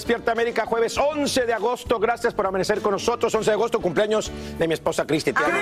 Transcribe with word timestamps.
Despierta 0.00 0.32
América, 0.32 0.64
jueves 0.64 0.96
11 0.96 1.44
de 1.44 1.52
agosto. 1.52 1.98
Gracias 1.98 2.32
por 2.32 2.46
amanecer 2.46 2.80
con 2.80 2.92
nosotros. 2.92 3.34
11 3.34 3.50
de 3.50 3.54
agosto, 3.54 3.82
cumpleaños 3.82 4.32
de 4.58 4.66
mi 4.66 4.72
esposa 4.72 5.06
Cristi. 5.06 5.34
Te 5.34 5.44
amo. 5.44 5.58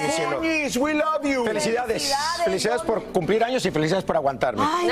Mi 0.00 0.08
cielo. 0.08 0.40
We 0.76 0.94
love 0.94 1.22
you. 1.24 1.44
Felicidades. 1.44 2.12
Felicidades 2.44 2.82
por 2.82 3.02
cumplir 3.04 3.42
años 3.44 3.64
y 3.66 3.70
felicidades 3.70 4.04
por 4.04 4.16
aguantarme. 4.16 4.62
Ay, 4.64 4.90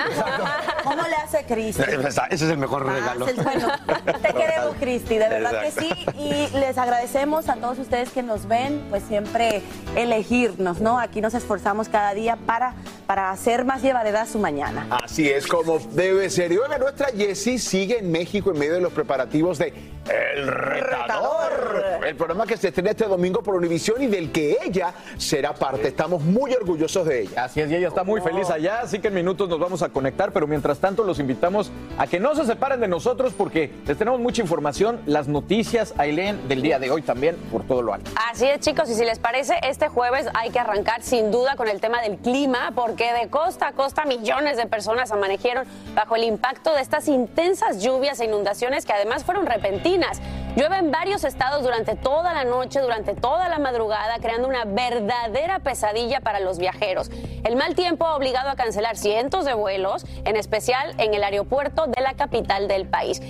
¿Cómo 0.85 1.03
le 1.07 1.17
hace 1.17 1.45
Cristi? 1.45 1.83
Ese 2.31 2.45
es 2.45 2.51
el 2.51 2.59
mejor 2.59 2.87
regalo. 2.87 3.27
Ah, 3.27 3.43
Bueno, 3.43 3.69
te 4.23 4.33
queremos, 4.33 4.77
Cristi, 4.79 5.19
de 5.19 5.29
verdad 5.29 5.63
que 5.63 5.71
sí. 5.71 5.91
Y 6.19 6.49
les 6.59 6.79
agradecemos 6.79 7.49
a 7.49 7.57
todos 7.57 7.79
ustedes 7.79 8.11
que 8.11 8.23
nos 8.23 8.47
ven, 8.47 8.85
pues 8.91 9.03
siempre 9.05 9.63
elegirnos, 9.97 10.81
¿no? 10.81 10.99
Aquí 10.99 11.21
nos 11.21 11.35
esforzamos 11.35 11.89
cada 11.89 12.15
día 12.15 12.37
para, 12.37 12.75
para 13.07 13.31
hacer 13.31 13.65
más 13.65 13.83
llevadera 13.83 14.27
su 14.27 14.39
mañana. 14.39 14.87
Así 14.91 15.29
es 15.29 15.47
como 15.47 15.79
debe 15.79 16.31
ser. 16.31 16.53
Y 16.53 16.59
oiga, 16.59 16.79
nuestra 16.79 17.09
Jessie 17.09 17.59
sigue 17.59 17.99
en 17.99 18.11
México 18.11 18.51
en 18.51 18.59
medio 18.59 18.75
de 18.75 18.81
los 18.81 18.93
preparativos 18.93 19.59
de 19.59 19.73
El 20.09 20.47
Retador. 20.47 22.01
El 22.07 22.17
programa 22.17 22.47
que 22.47 22.57
se 22.57 22.69
estrena 22.69 22.91
este 22.91 23.05
domingo 23.07 23.43
por 23.43 23.55
Univisión 23.55 24.03
y 24.03 24.07
del 24.07 24.33
que 24.33 24.59
ella 24.65 24.93
será 25.17 25.55
parte. 25.55 25.70
Estamos 25.79 26.23
muy 26.23 26.53
orgullosos 26.53 27.07
de 27.07 27.23
ella. 27.23 27.45
Así 27.45 27.61
es, 27.61 27.71
y 27.71 27.77
ella 27.77 27.89
está 27.89 28.05
muy 28.05 28.21
feliz 28.21 28.51
allá, 28.51 28.81
así 28.81 28.99
que 28.99 29.09
en 29.09 29.15
minutos 29.15 29.49
nos 29.49 29.59
vamos 29.59 29.83
a 29.83 29.89
conectar, 29.89 30.33
pero 30.33 30.47
mientras 30.47 30.79
tanto 30.79 31.05
los 31.05 31.19
invitamos 31.19 31.71
a 31.99 32.07
que 32.07 32.19
no 32.19 32.35
se 32.35 32.45
separen 32.45 32.81
de 32.81 32.89
nosotros 32.89 33.33
porque 33.37 33.73
les 33.87 33.97
tenemos 33.97 34.21
mucha 34.21 34.43
información, 34.43 35.01
las 35.07 35.29
noticias, 35.29 35.95
Ailén, 35.99 36.49
del 36.49 36.63
día 36.63 36.79
de 36.79 36.91
hoy 36.91 37.03
también, 37.03 37.37
por 37.51 37.65
todo 37.65 37.83
lo 37.83 37.95
alto. 37.95 38.11
Así 38.31 38.47
es, 38.47 38.61
chicos, 38.61 38.91
y 38.91 38.95
si 38.95 39.05
les 39.05 39.19
parece, 39.19 39.55
este 39.63 39.89
jueves 39.89 40.27
hay 40.35 40.51
que 40.51 40.59
arrancar 40.59 41.03
sin 41.03 41.31
duda 41.31 41.57
con 41.57 41.69
el 41.69 41.81
tema 41.81 42.01
del 42.03 42.17
clima, 42.19 42.73
porque 42.75 43.13
de 43.13 43.29
costa 43.29 43.69
a 43.69 43.73
costa 43.73 44.05
millones 44.05 44.57
de 44.57 44.67
personas 44.67 45.13
amanecieron 45.13 45.65
bajo 45.95 46.17
el 46.17 46.25
impacto 46.25 46.75
de 46.75 46.81
estas 46.81 47.09
intensas 47.09 47.83
lluvias 47.83 48.21
e 48.21 48.25
inundaciones 48.25 48.85
que 48.85 48.93
además 48.93 49.25
fueron 49.25 49.47
repentinas. 49.47 50.21
Llueve 50.57 50.79
en 50.79 50.91
varios 50.91 51.23
estados 51.23 51.63
durante 51.63 51.95
toda 51.95 52.35
la 52.35 52.45
noche, 52.45 52.81
durante 52.81 53.15
toda 53.15 53.49
la 53.49 53.61
madrugada, 53.61 54.19
creando 54.21 54.49
una 54.49 54.65
verdadera 54.65 55.61
pesadilla 55.61 56.21
para 56.21 56.41
los 56.41 56.59
viajeros. 56.59 57.09
El 57.45 57.55
mal 57.55 57.77
tiempo 57.77 58.05
ha 58.05 58.17
obligado 58.17 58.51
a 58.51 58.57
cancelar 58.57 58.97
cientos 58.97 59.45
de 59.45 59.55
vuelos, 59.55 60.05
en 60.25 60.35
especial 60.35 60.95
en 60.99 61.15
el 61.15 61.23
aeropuerto 61.23 61.87
de 61.87 62.03
la 62.03 62.15
capital 62.15 62.67
del 62.67 62.89
país. 62.89 63.23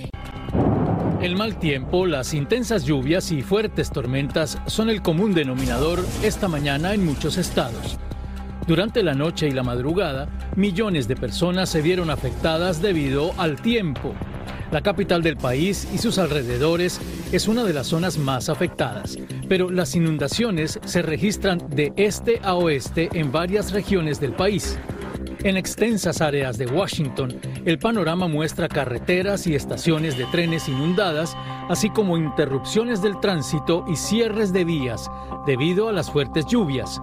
El 1.21 1.37
mal 1.37 1.59
tiempo, 1.59 2.07
las 2.07 2.33
intensas 2.33 2.85
lluvias 2.85 3.31
y 3.31 3.43
fuertes 3.43 3.91
tormentas 3.91 4.57
son 4.65 4.89
el 4.89 5.03
común 5.03 5.35
denominador 5.35 6.03
esta 6.23 6.49
mañana 6.49 6.95
en 6.95 7.05
muchos 7.05 7.37
estados. 7.37 7.99
Durante 8.67 9.03
la 9.03 9.13
noche 9.13 9.47
y 9.47 9.51
la 9.51 9.63
madrugada, 9.63 10.29
millones 10.57 11.07
de 11.07 11.17
personas 11.17 11.69
se 11.69 11.83
vieron 11.83 12.09
afectadas 12.09 12.81
debido 12.81 13.33
al 13.37 13.61
tiempo. 13.61 14.15
La 14.71 14.83
capital 14.83 15.21
del 15.23 15.37
país 15.37 15.89
y 15.93 15.99
sus 15.99 16.19
alrededores 16.19 17.01
es 17.33 17.49
una 17.49 17.65
de 17.65 17.73
las 17.73 17.89
zonas 17.89 18.19
más 18.19 18.49
afectadas, 18.49 19.19
pero 19.49 19.69
las 19.69 19.97
inundaciones 19.97 20.79
se 20.85 21.03
registran 21.03 21.59
de 21.71 21.93
este 21.97 22.41
a 22.45 22.55
oeste 22.55 23.09
en 23.15 23.33
varias 23.33 23.73
regiones 23.73 24.21
del 24.21 24.33
país. 24.33 24.79
En 25.43 25.57
extensas 25.57 26.21
áreas 26.21 26.57
de 26.57 26.67
Washington, 26.67 27.41
el 27.65 27.81
panorama 27.81 28.29
muestra 28.29 28.69
carreteras 28.69 29.49
y 29.49 29.57
estaciones 29.57 30.17
de 30.17 30.27
trenes 30.27 30.69
inundadas, 30.69 31.37
así 31.69 31.91
como 31.91 32.17
interrupciones 32.17 33.03
del 33.03 33.19
tránsito 33.19 33.85
y 33.91 33.97
cierres 33.97 34.53
de 34.53 34.65
vías 34.65 35.11
debido 35.47 35.89
a 35.89 35.93
las 35.93 36.13
fuertes 36.13 36.47
lluvias. 36.47 37.01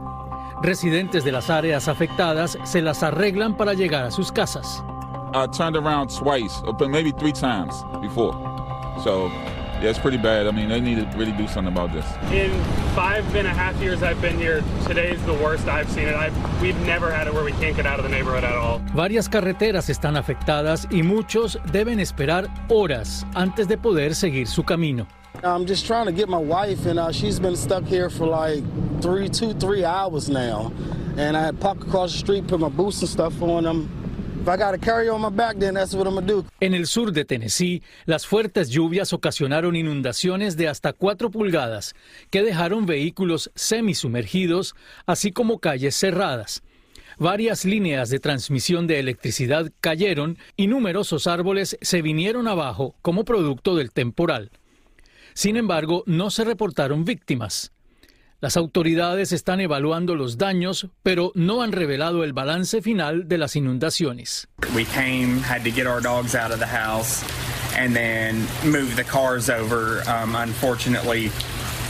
Residentes 0.63 1.25
de 1.25 1.33
las 1.33 1.49
áreas 1.49 1.89
afectadas 1.89 2.57
se 2.63 2.81
las 2.81 3.03
arreglan 3.03 3.57
para 3.57 3.73
llegar 3.73 4.05
a 4.05 4.11
sus 4.11 4.31
casas. 4.31 4.83
I 5.33 5.47
turned 5.47 5.75
around 5.75 6.09
twice, 6.09 6.61
or 6.63 6.73
maybe 6.87 7.11
three 7.11 7.31
times 7.31 7.75
before. 8.01 8.33
So, 9.03 9.27
yeah, 9.79 9.89
it's 9.89 9.99
pretty 9.99 10.17
bad. 10.17 10.47
I 10.47 10.51
mean, 10.51 10.69
they 10.69 10.79
need 10.79 10.95
to 10.95 11.17
really 11.17 11.33
do 11.33 11.47
something 11.47 11.71
about 11.71 11.93
this. 11.93 12.05
In 12.31 12.51
five 12.95 13.23
and 13.35 13.45
a 13.45 13.53
half 13.53 13.79
years 13.81 14.01
I've 14.01 14.19
been 14.21 14.37
here, 14.37 14.63
today's 14.87 15.23
the 15.25 15.33
worst 15.33 15.67
I've 15.67 15.89
seen 15.91 16.07
it. 16.07 16.15
I've, 16.15 16.61
we've 16.61 16.79
never 16.85 17.11
had 17.11 17.27
it 17.27 17.33
where 17.33 17.43
we 17.43 17.51
can't 17.53 17.75
get 17.75 17.85
out 17.85 17.99
of 17.99 18.03
the 18.03 18.09
neighborhood 18.09 18.43
at 18.43 18.55
all. 18.55 18.79
Varias 18.95 19.29
carreteras 19.29 19.89
están 19.89 20.17
afectadas 20.17 20.87
y 20.89 21.03
muchos 21.03 21.59
deben 21.71 21.99
esperar 21.99 22.47
horas 22.69 23.25
antes 23.35 23.67
de 23.67 23.77
poder 23.77 24.15
seguir 24.15 24.47
su 24.47 24.63
camino. 24.63 25.05
I'm 25.43 25.67
just 25.67 25.85
trying 25.85 26.07
to 26.07 26.11
get 26.11 26.29
my 26.29 26.39
wife, 26.39 26.87
and 26.87 26.97
uh, 26.97 27.11
she's 27.11 27.39
been 27.39 27.55
stuck 27.55 27.83
here 27.83 28.09
for 28.09 28.25
like 28.25 28.63
three, 29.01 29.29
two, 29.29 29.53
three 29.53 29.85
hours 29.85 30.29
now. 30.29 30.71
And 31.17 31.37
I 31.37 31.41
had 31.41 31.59
parked 31.59 31.83
across 31.83 32.11
the 32.13 32.17
street, 32.17 32.47
put 32.47 32.59
my 32.59 32.69
boots 32.69 33.01
and 33.01 33.09
stuff 33.09 33.39
on 33.43 33.63
them. 33.63 33.89
En 36.61 36.73
el 36.73 36.87
sur 36.87 37.11
de 37.11 37.25
Tennessee, 37.25 37.83
las 38.05 38.25
fuertes 38.25 38.69
lluvias 38.69 39.11
ocasionaron 39.11 39.75
inundaciones 39.75 40.55
de 40.55 40.69
hasta 40.69 40.93
4 40.93 41.31
pulgadas 41.31 41.95
que 42.29 42.43
dejaron 42.43 42.85
vehículos 42.85 43.51
semisumergidos, 43.55 44.73
así 45.05 45.33
como 45.33 45.59
calles 45.59 45.97
cerradas. 45.97 46.63
Varias 47.17 47.65
líneas 47.65 48.09
de 48.09 48.19
transmisión 48.19 48.87
de 48.87 48.99
electricidad 48.99 49.69
cayeron 49.81 50.37
y 50.55 50.67
numerosos 50.67 51.27
árboles 51.27 51.77
se 51.81 52.01
vinieron 52.01 52.47
abajo 52.47 52.95
como 53.01 53.25
producto 53.25 53.75
del 53.75 53.91
temporal. 53.91 54.51
Sin 55.33 55.57
embargo, 55.57 56.03
no 56.05 56.31
se 56.31 56.45
reportaron 56.45 57.03
víctimas. 57.03 57.73
Las 58.39 58.55
autoridades 58.55 59.31
están 59.31 59.61
evaluando 59.61 60.13
los 60.13 60.37
daños, 60.37 60.89
pero 61.01 61.31
no 61.33 61.63
han 61.63 61.71
revelado 61.71 62.23
el 62.23 62.33
balance 62.33 62.83
final 62.83 63.27
de 63.27 63.39
las 63.39 63.55
inundaciones. 63.55 64.47
We 64.75 64.85
came, 64.85 65.41
had 65.41 65.63
to 65.63 65.71
get 65.71 65.87
our 65.87 65.99
dogs 65.99 66.35
out 66.35 66.51
of 66.51 66.59
the 66.59 66.67
house, 66.67 67.23
and 67.75 67.95
then 67.95 68.45
move 68.63 68.95
the 68.95 69.03
cars 69.03 69.49
over. 69.49 70.03
Um, 70.07 70.35
unfortunately, 70.35 71.31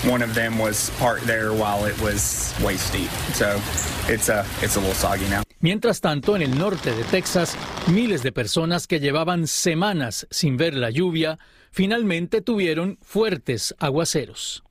one 0.10 0.24
of 0.24 0.36
them 0.36 0.58
was 0.58 0.90
parked 1.00 1.28
there 1.28 1.52
while 1.52 1.86
it 1.86 2.00
was 2.02 2.56
way 2.64 2.78
steep, 2.78 3.10
so 3.34 3.60
it's 4.08 4.30
a 4.30 4.46
it's 4.62 4.78
a 4.78 4.80
little 4.80 4.96
soggy 4.96 5.28
now. 5.30 5.44
Mientras 5.60 6.00
tanto, 6.00 6.38
en 6.38 6.44
el 6.44 6.58
norte 6.58 6.96
de 6.96 7.04
Texas, 7.04 7.58
miles 7.88 8.24
de 8.24 8.32
personas 8.32 8.88
que 8.88 9.02
llevaban 9.02 9.48
semanas 9.48 10.28
sin 10.32 10.56
ver 10.56 10.76
la 10.76 10.92
lluvia 10.92 11.40
finalmente 11.72 12.42
tuvieron 12.42 13.00
fuertes 13.02 13.76
aguaceros. 13.80 14.64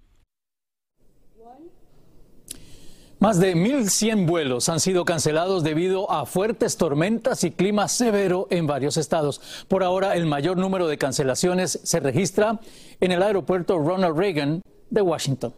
Más 3.27 3.41
de 3.41 3.57
1.100 3.57 4.25
vuelos 4.25 4.69
han 4.69 4.79
sido 4.79 5.05
cancelados 5.05 5.65
debido 5.65 6.13
a 6.13 6.27
fuertes 6.27 6.77
tormentas 6.77 7.43
y 7.43 7.51
clima 7.51 7.89
severo 7.89 8.47
en 8.51 8.69
varios 8.69 8.97
estados. 8.97 9.41
Por 9.67 9.83
ahora, 9.83 10.15
el 10.15 10.27
mayor 10.27 10.59
número 10.59 10.87
de 10.87 10.97
cancelaciones 10.97 11.81
se 11.83 11.99
registra 11.99 12.61
en 13.01 13.11
el 13.11 13.25
aeropuerto 13.25 13.81
Ronald 13.81 14.17
Reagan 14.17 14.63
de 14.91 15.03
Washington. 15.03 15.53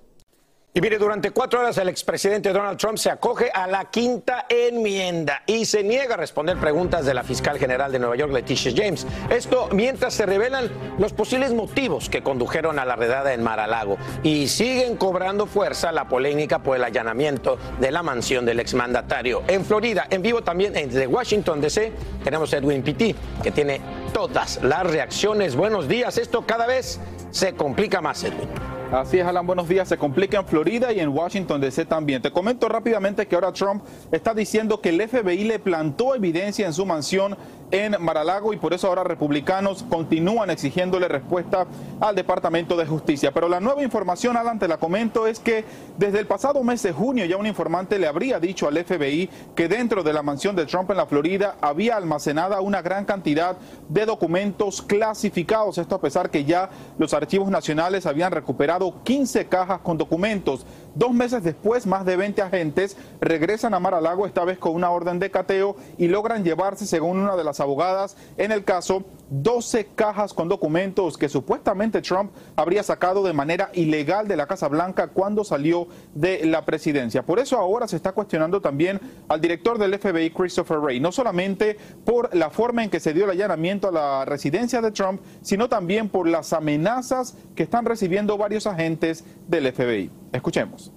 Y 0.75 0.82
mire, 0.82 0.99
durante 0.99 1.31
cuatro 1.31 1.61
horas 1.61 1.79
el 1.79 1.88
expresidente 1.88 2.53
Donald 2.53 2.79
Trump 2.79 2.99
se 2.99 3.11
acoge 3.11 3.50
a 3.53 3.67
la 3.67 3.87
quinta 3.87 4.44
enmienda 4.50 5.43
y 5.47 5.65
se 5.65 5.82
niega 5.82 6.15
a 6.15 6.17
responder 6.19 6.59
preguntas 6.59 7.06
de 7.06 7.15
la 7.15 7.25
fiscal 7.25 7.59
general 7.59 7.91
de 7.91 7.99
Nueva 7.99 8.17
York, 8.17 8.32
Leticia 8.32 8.70
James. 8.76 9.06
Esto 9.31 9.70
mientras 9.73 10.12
se 10.12 10.26
revelan 10.26 10.70
los 10.99 11.15
posibles 11.15 11.55
motivos 11.55 12.11
que 12.11 12.23
condujeron 12.23 12.79
a 12.79 12.85
la 12.85 12.97
redada 12.97 13.32
en 13.32 13.43
Mar-a-Lago 13.43 13.97
y 14.23 14.47
siguen 14.49 14.97
cobrando 14.99 15.47
fuerza 15.47 15.91
la 15.91 16.06
polémica 16.06 16.59
por 16.59 16.76
el 16.76 16.85
allanamiento 16.85 17.59
de 17.81 17.91
la 17.91 18.03
mansión 18.03 18.44
del 18.44 18.61
exmandatario. 18.61 19.43
En 19.49 19.64
Florida, 19.64 20.06
en 20.11 20.21
vivo 20.21 20.43
también 20.43 20.75
desde 20.75 21.06
Washington 21.06 21.62
DC, 21.62 21.93
tenemos 22.23 22.53
a 22.53 22.59
Edwin 22.59 22.82
Pitti, 22.82 23.17
que 23.43 23.50
tiene 23.50 23.81
todas 24.12 24.62
las 24.62 24.87
reacciones. 24.87 25.56
Buenos 25.56 25.88
días, 25.88 26.19
esto 26.19 26.44
cada 26.47 26.67
vez 26.67 27.00
se 27.31 27.55
complica 27.55 28.03
más, 28.03 28.23
Edwin. 28.23 28.78
Así 28.93 29.19
es, 29.19 29.26
Alan, 29.26 29.46
buenos 29.46 29.69
días. 29.69 29.87
Se 29.87 29.99
complica 29.99 30.38
en 30.38 30.46
Florida 30.46 30.90
y 30.94 31.00
en 31.00 31.11
Washington 31.11 31.61
DC 31.61 31.85
también. 31.85 32.23
Te 32.23 32.31
comento 32.31 32.70
rápidamente 32.70 33.26
que 33.26 33.35
ahora 33.35 33.52
Trump 33.52 33.85
está 34.11 34.32
diciendo 34.32 34.81
que 34.81 34.88
el 34.88 35.06
FBI 35.06 35.44
le 35.44 35.58
plantó 35.58 36.14
evidencia 36.14 36.67
en 36.67 36.73
su 36.73 36.87
mansión 36.87 37.37
en 37.70 37.97
Maralago 38.00 38.53
y 38.53 38.56
por 38.56 38.73
eso 38.73 38.88
ahora 38.88 39.05
republicanos 39.05 39.85
continúan 39.88 40.50
exigiéndole 40.50 41.09
respuesta 41.09 41.67
al 42.00 42.15
Departamento 42.15 42.76
de 42.76 42.87
Justicia. 42.87 43.32
Pero 43.32 43.49
la 43.49 43.61
nueva 43.61 43.82
información, 43.82 44.37
Alan, 44.37 44.59
te 44.59 44.69
la 44.69 44.79
comento, 44.79 45.26
es 45.26 45.38
que 45.38 45.65
desde 45.97 46.20
el 46.20 46.26
pasado 46.26 46.62
mes 46.62 46.82
de 46.82 46.93
junio 46.93 47.25
ya 47.25 47.37
un 47.37 47.47
informante 47.47 47.99
le 47.99 48.06
habría 48.06 48.41
dicho 48.41 48.69
al 48.69 48.82
FBI 48.82 49.29
que 49.55 49.69
dentro 49.69 50.03
de 50.03 50.12
la 50.12 50.23
mansión 50.23 50.56
de 50.56 50.67
Trump 50.67 50.91
en 50.91 50.97
la 50.97 51.06
Florida 51.06 51.56
había 51.61 51.97
almacenada 51.97 52.61
una 52.61 52.82
gran 52.82 53.05
cantidad 53.05 53.56
de 53.88 54.06
documentos 54.06 54.82
clasificados. 54.82 55.79
Esto 55.79 55.97
a 55.97 56.00
pesar 56.00 56.31
que 56.31 56.44
ya 56.44 56.71
los 56.99 57.14
archivos 57.14 57.50
nacionales 57.50 58.06
habían 58.06 58.32
recuperado 58.32 59.03
15 59.03 59.47
cajas 59.47 59.81
con 59.81 59.99
documentos. 59.99 60.64
Dos 60.94 61.12
meses 61.12 61.44
después, 61.44 61.87
más 61.87 62.05
de 62.05 62.17
20 62.17 62.43
agentes 62.43 62.97
regresan 63.21 63.75
a 63.75 63.81
Mar-a-Lago, 63.81 64.26
esta 64.26 64.44
vez 64.44 64.59
con 64.59 64.75
una 64.75 64.91
orden 64.91 65.19
de 65.19 65.31
cateo, 65.31 65.76
y 65.97 66.09
logran 66.09 66.44
llevarse, 66.44 66.87
según 66.87 67.19
una 67.19 67.37
de 67.37 67.44
las 67.44 67.58
abogadas 67.61 68.17
en 68.37 68.53
el 68.53 68.65
caso, 68.65 69.05
12 69.31 69.89
cajas 69.95 70.33
con 70.33 70.49
documentos 70.49 71.19
que 71.19 71.29
supuestamente 71.29 72.01
Trump 72.01 72.33
habría 72.57 72.83
sacado 72.83 73.23
de 73.23 73.33
manera 73.33 73.71
ilegal 73.75 74.27
de 74.27 74.37
la 74.37 74.47
Casa 74.47 74.69
Blanca 74.69 75.09
cuando 75.09 75.45
salió 75.45 75.89
de 76.15 76.47
la 76.47 76.65
presidencia. 76.65 77.23
Por 77.25 77.39
eso 77.39 77.59
ahora 77.59 77.89
se 77.89 77.97
está 77.97 78.13
cuestionando 78.13 78.61
también 78.61 79.01
al 79.29 79.41
director 79.41 79.79
del 79.79 79.99
FBI, 79.99 80.31
Christopher 80.31 80.79
Wray, 80.79 81.01
no 81.01 81.13
solamente 81.13 81.77
por 82.05 82.35
la 82.35 82.51
forma 82.51 82.85
en 82.85 82.91
que 82.91 83.01
se 83.01 83.13
dio 83.13 83.25
el 83.25 83.31
allanamiento 83.33 83.89
a 83.89 83.93
la 83.93 84.25
residencia 84.25 84.81
de 84.81 84.91
Trump, 84.91 85.21
sino 85.43 85.69
también 85.69 86.09
por 86.09 86.29
las 86.29 86.53
amenazas 86.53 87.37
que 87.55 87.65
están 87.65 87.85
recibiendo 87.85 88.39
varios 88.39 88.67
agentes 88.67 89.25
del 89.47 89.73
FBI. 89.73 90.11
Escuchemos. 90.33 90.93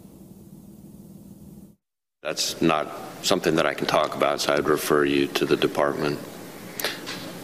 That's 2.22 2.62
not 2.62 2.88
something 3.24 3.56
that 3.56 3.66
I 3.66 3.74
can 3.74 3.88
talk 3.88 4.16
about, 4.16 4.40
so 4.40 4.54
I'd 4.54 4.70
refer 4.70 5.06
you 5.06 5.28
to. 5.28 5.48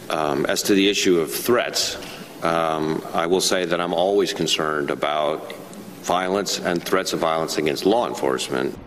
Um, 0.10 0.46
as 0.46 0.64
to 0.64 0.74
the 0.74 0.88
issue 0.88 1.20
of 1.20 1.32
threats, 1.32 1.98
um, 2.44 3.04
I 3.14 3.26
will 3.26 3.42
say 3.42 3.66
that 3.66 3.82
I'm 3.82 3.94
always 3.94 4.34
concerned 4.34 4.90
about 4.90 5.54
violence 6.04 6.60
and 6.60 6.82
threats 6.82 7.14
of 7.14 7.20
violence 7.20 7.58
against 7.58 7.86
law 7.86 8.08
enforcement. 8.08 8.78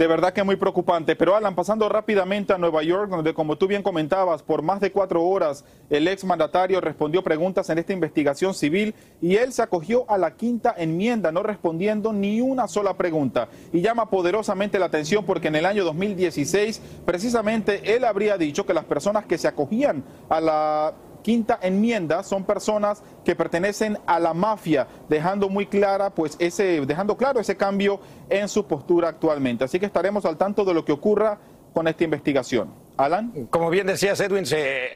De 0.00 0.06
verdad 0.06 0.32
que 0.32 0.42
muy 0.42 0.56
preocupante. 0.56 1.14
Pero 1.14 1.36
Alan, 1.36 1.54
pasando 1.54 1.86
rápidamente 1.86 2.54
a 2.54 2.58
Nueva 2.58 2.82
York, 2.82 3.10
donde 3.10 3.34
como 3.34 3.56
tú 3.56 3.66
bien 3.66 3.82
comentabas, 3.82 4.42
por 4.42 4.62
más 4.62 4.80
de 4.80 4.90
cuatro 4.90 5.22
horas 5.22 5.62
el 5.90 6.08
ex 6.08 6.24
mandatario 6.24 6.80
respondió 6.80 7.22
preguntas 7.22 7.68
en 7.68 7.76
esta 7.76 7.92
investigación 7.92 8.54
civil 8.54 8.94
y 9.20 9.36
él 9.36 9.52
se 9.52 9.60
acogió 9.60 10.10
a 10.10 10.16
la 10.16 10.36
quinta 10.36 10.74
enmienda, 10.74 11.32
no 11.32 11.42
respondiendo 11.42 12.14
ni 12.14 12.40
una 12.40 12.66
sola 12.66 12.94
pregunta. 12.94 13.50
Y 13.74 13.82
llama 13.82 14.08
poderosamente 14.08 14.78
la 14.78 14.86
atención 14.86 15.26
porque 15.26 15.48
en 15.48 15.56
el 15.56 15.66
año 15.66 15.84
2016, 15.84 16.80
precisamente 17.04 17.94
él 17.94 18.04
habría 18.04 18.38
dicho 18.38 18.64
que 18.64 18.72
las 18.72 18.86
personas 18.86 19.26
que 19.26 19.36
se 19.36 19.48
acogían 19.48 20.02
a 20.30 20.40
la 20.40 20.94
quinta 21.22 21.58
enmienda 21.62 22.22
son 22.22 22.44
personas 22.44 23.02
que 23.24 23.36
pertenecen 23.36 23.98
a 24.06 24.18
la 24.18 24.34
mafia, 24.34 24.86
dejando 25.08 25.48
muy 25.48 25.66
clara, 25.66 26.10
pues 26.10 26.36
ese, 26.38 26.84
dejando 26.86 27.16
claro 27.16 27.40
ese 27.40 27.56
cambio 27.56 28.00
en 28.28 28.48
su 28.48 28.66
postura 28.66 29.08
actualmente. 29.08 29.64
Así 29.64 29.78
que 29.78 29.86
estaremos 29.86 30.24
al 30.24 30.36
tanto 30.36 30.64
de 30.64 30.74
lo 30.74 30.84
que 30.84 30.92
ocurra 30.92 31.38
con 31.72 31.88
esta 31.88 32.04
investigación. 32.04 32.72
Alan. 32.96 33.46
Como 33.50 33.70
bien 33.70 33.86
decías, 33.86 34.20
Edwin, 34.20 34.44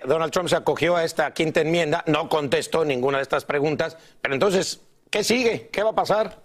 Donald 0.07 0.31
Trump 0.31 0.49
se 0.49 0.57
acogió 0.57 0.97
a 0.97 1.05
esta 1.05 1.33
quinta 1.33 1.63
enmienda, 1.63 2.05
no 2.07 2.29
contestó 2.29 2.85
ninguna 2.85 3.19
de 3.19 3.23
estas 3.23 3.45
preguntas, 3.45 3.97
pero 4.21 4.35
entonces, 4.35 4.83
¿qué 5.11 5.25
sigue? 5.25 5.71
¿Qué 5.73 5.83
va 5.83 5.91
a 5.91 5.95
pasar? 5.95 6.44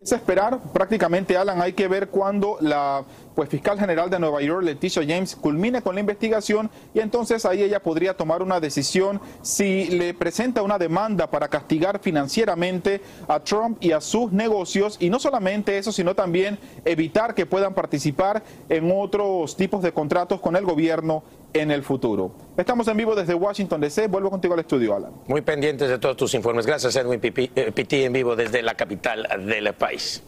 Es 0.00 0.12
esperar, 0.12 0.60
prácticamente, 0.72 1.36
Alan, 1.36 1.60
hay 1.60 1.72
que 1.72 1.88
ver 1.88 2.08
cuándo 2.08 2.56
la 2.60 3.04
pues, 3.34 3.48
fiscal 3.48 3.80
general 3.80 4.08
de 4.08 4.20
Nueva 4.20 4.40
York, 4.40 4.62
Leticia 4.62 5.02
James, 5.02 5.34
culmine 5.34 5.82
con 5.82 5.96
la 5.96 6.00
investigación 6.00 6.70
y 6.94 7.00
entonces 7.00 7.44
ahí 7.44 7.64
ella 7.64 7.82
podría 7.82 8.16
tomar 8.16 8.40
una 8.40 8.60
decisión 8.60 9.20
si 9.42 9.86
le 9.88 10.14
presenta 10.14 10.62
una 10.62 10.78
demanda 10.78 11.28
para 11.28 11.48
castigar 11.48 11.98
financieramente 11.98 13.00
a 13.26 13.40
Trump 13.40 13.78
y 13.80 13.90
a 13.90 14.00
sus 14.00 14.30
negocios. 14.30 14.98
Y 15.00 15.10
no 15.10 15.18
solamente 15.18 15.76
eso, 15.76 15.90
sino 15.90 16.14
también 16.14 16.60
evitar 16.84 17.34
que 17.34 17.44
puedan 17.44 17.74
participar 17.74 18.44
en 18.68 18.92
otros 18.94 19.56
tipos 19.56 19.82
de 19.82 19.90
contratos 19.90 20.40
con 20.40 20.54
el 20.54 20.64
gobierno 20.64 21.24
en 21.52 21.70
el 21.70 21.82
futuro. 21.82 22.32
Estamos 22.56 22.88
en 22.88 22.96
vivo 22.96 23.14
desde 23.14 23.34
Washington 23.34 23.80
DC. 23.80 24.08
Vuelvo 24.08 24.30
contigo 24.30 24.54
al 24.54 24.60
estudio, 24.60 24.94
Alan. 24.94 25.12
Muy 25.26 25.40
pendientes 25.42 25.88
de 25.88 25.98
todos 25.98 26.16
tus 26.16 26.34
informes. 26.34 26.66
Gracias, 26.66 26.96
Edwin 26.96 27.20
Pitti, 27.20 28.04
en 28.04 28.12
vivo 28.12 28.36
desde 28.36 28.62
la 28.62 28.74
capital 28.74 29.26
del 29.46 29.72
país. 29.74 30.22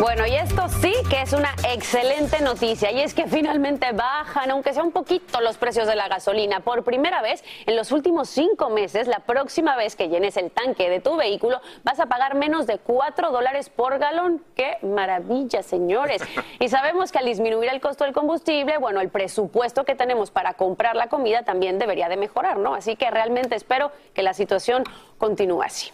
Bueno, 0.00 0.24
y 0.28 0.34
esto 0.36 0.68
sí 0.80 0.92
que 1.10 1.22
es 1.22 1.32
una 1.32 1.52
excelente 1.68 2.40
noticia 2.40 2.92
y 2.92 3.00
es 3.00 3.14
que 3.14 3.26
finalmente 3.26 3.90
bajan, 3.90 4.48
aunque 4.52 4.72
sea 4.72 4.84
un 4.84 4.92
poquito, 4.92 5.40
los 5.40 5.58
precios 5.58 5.88
de 5.88 5.96
la 5.96 6.06
gasolina. 6.06 6.60
Por 6.60 6.84
primera 6.84 7.20
vez 7.20 7.42
en 7.66 7.74
los 7.74 7.90
últimos 7.90 8.28
cinco 8.28 8.70
meses, 8.70 9.08
la 9.08 9.18
próxima 9.18 9.74
vez 9.74 9.96
que 9.96 10.08
llenes 10.08 10.36
el 10.36 10.52
tanque 10.52 10.88
de 10.88 11.00
tu 11.00 11.16
vehículo, 11.16 11.60
vas 11.82 11.98
a 11.98 12.06
pagar 12.06 12.36
menos 12.36 12.68
de 12.68 12.78
cuatro 12.78 13.32
dólares 13.32 13.70
por 13.70 13.98
galón. 13.98 14.40
¡Qué 14.54 14.78
maravilla, 14.82 15.64
señores! 15.64 16.22
Y 16.60 16.68
sabemos 16.68 17.10
que 17.10 17.18
al 17.18 17.24
disminuir 17.24 17.68
el 17.68 17.80
costo 17.80 18.04
del 18.04 18.12
combustible, 18.12 18.78
bueno, 18.78 19.00
el 19.00 19.08
presupuesto 19.08 19.82
que 19.82 19.96
tenemos 19.96 20.30
para 20.30 20.54
comprar 20.54 20.94
la 20.94 21.08
comida 21.08 21.42
también 21.42 21.80
debería 21.80 22.08
de 22.08 22.16
mejorar, 22.16 22.58
¿no? 22.58 22.76
Así 22.76 22.94
que 22.94 23.10
realmente 23.10 23.56
espero 23.56 23.90
que 24.14 24.22
la 24.22 24.32
situación 24.32 24.84
continúe 25.18 25.62
así. 25.62 25.90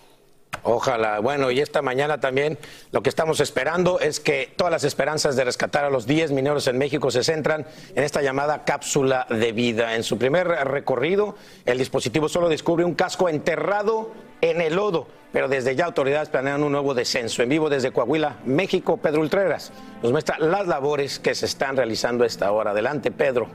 Ojalá. 0.63 1.21
Bueno, 1.21 1.51
y 1.51 1.61
esta 1.61 1.83
mañana 1.83 2.21
también 2.21 2.59
lo 2.93 3.03
que 3.03 3.09
estamos 3.09 3.41
esperando 3.41 4.01
es 4.01 4.21
que 4.21 4.53
todas 4.57 4.71
las 4.71 4.85
esperanzas 4.85 5.37
de 5.37 5.45
rescatar 5.45 5.85
a 5.85 5.91
los 5.91 6.07
10 6.07 6.33
mineros 6.33 6.67
en 6.69 6.79
México 6.79 7.11
se 7.11 7.25
centran 7.25 7.67
en 7.95 8.05
esta 8.05 8.23
llamada 8.23 8.65
cápsula 8.65 9.27
de 9.29 9.53
vida. 9.53 9.95
En 9.95 10.03
su 10.03 10.19
primer 10.19 10.47
recorrido, 10.49 11.37
el 11.65 11.79
dispositivo 11.79 12.29
solo 12.29 12.49
descubre 12.49 12.85
un 12.85 12.95
casco 12.95 13.29
enterrado 13.29 14.13
en 14.41 14.61
el 14.61 14.77
lodo, 14.77 15.07
pero 15.33 15.49
desde 15.49 15.75
ya 15.75 15.87
autoridades 15.87 16.29
planean 16.29 16.63
un 16.63 16.73
nuevo 16.73 16.95
descenso. 16.95 17.43
En 17.43 17.49
vivo 17.49 17.71
desde 17.71 17.93
Coahuila, 17.93 18.39
México, 18.45 18.99
Pedro 18.99 19.21
Ultreras 19.21 19.73
nos 20.03 20.13
muestra 20.13 20.39
las 20.39 20.67
labores 20.67 21.19
que 21.19 21.35
se 21.35 21.47
están 21.47 21.77
realizando 21.77 22.25
a 22.25 22.27
esta 22.27 22.53
hora. 22.53 22.73
Adelante, 22.73 23.11
Pedro. 23.11 23.49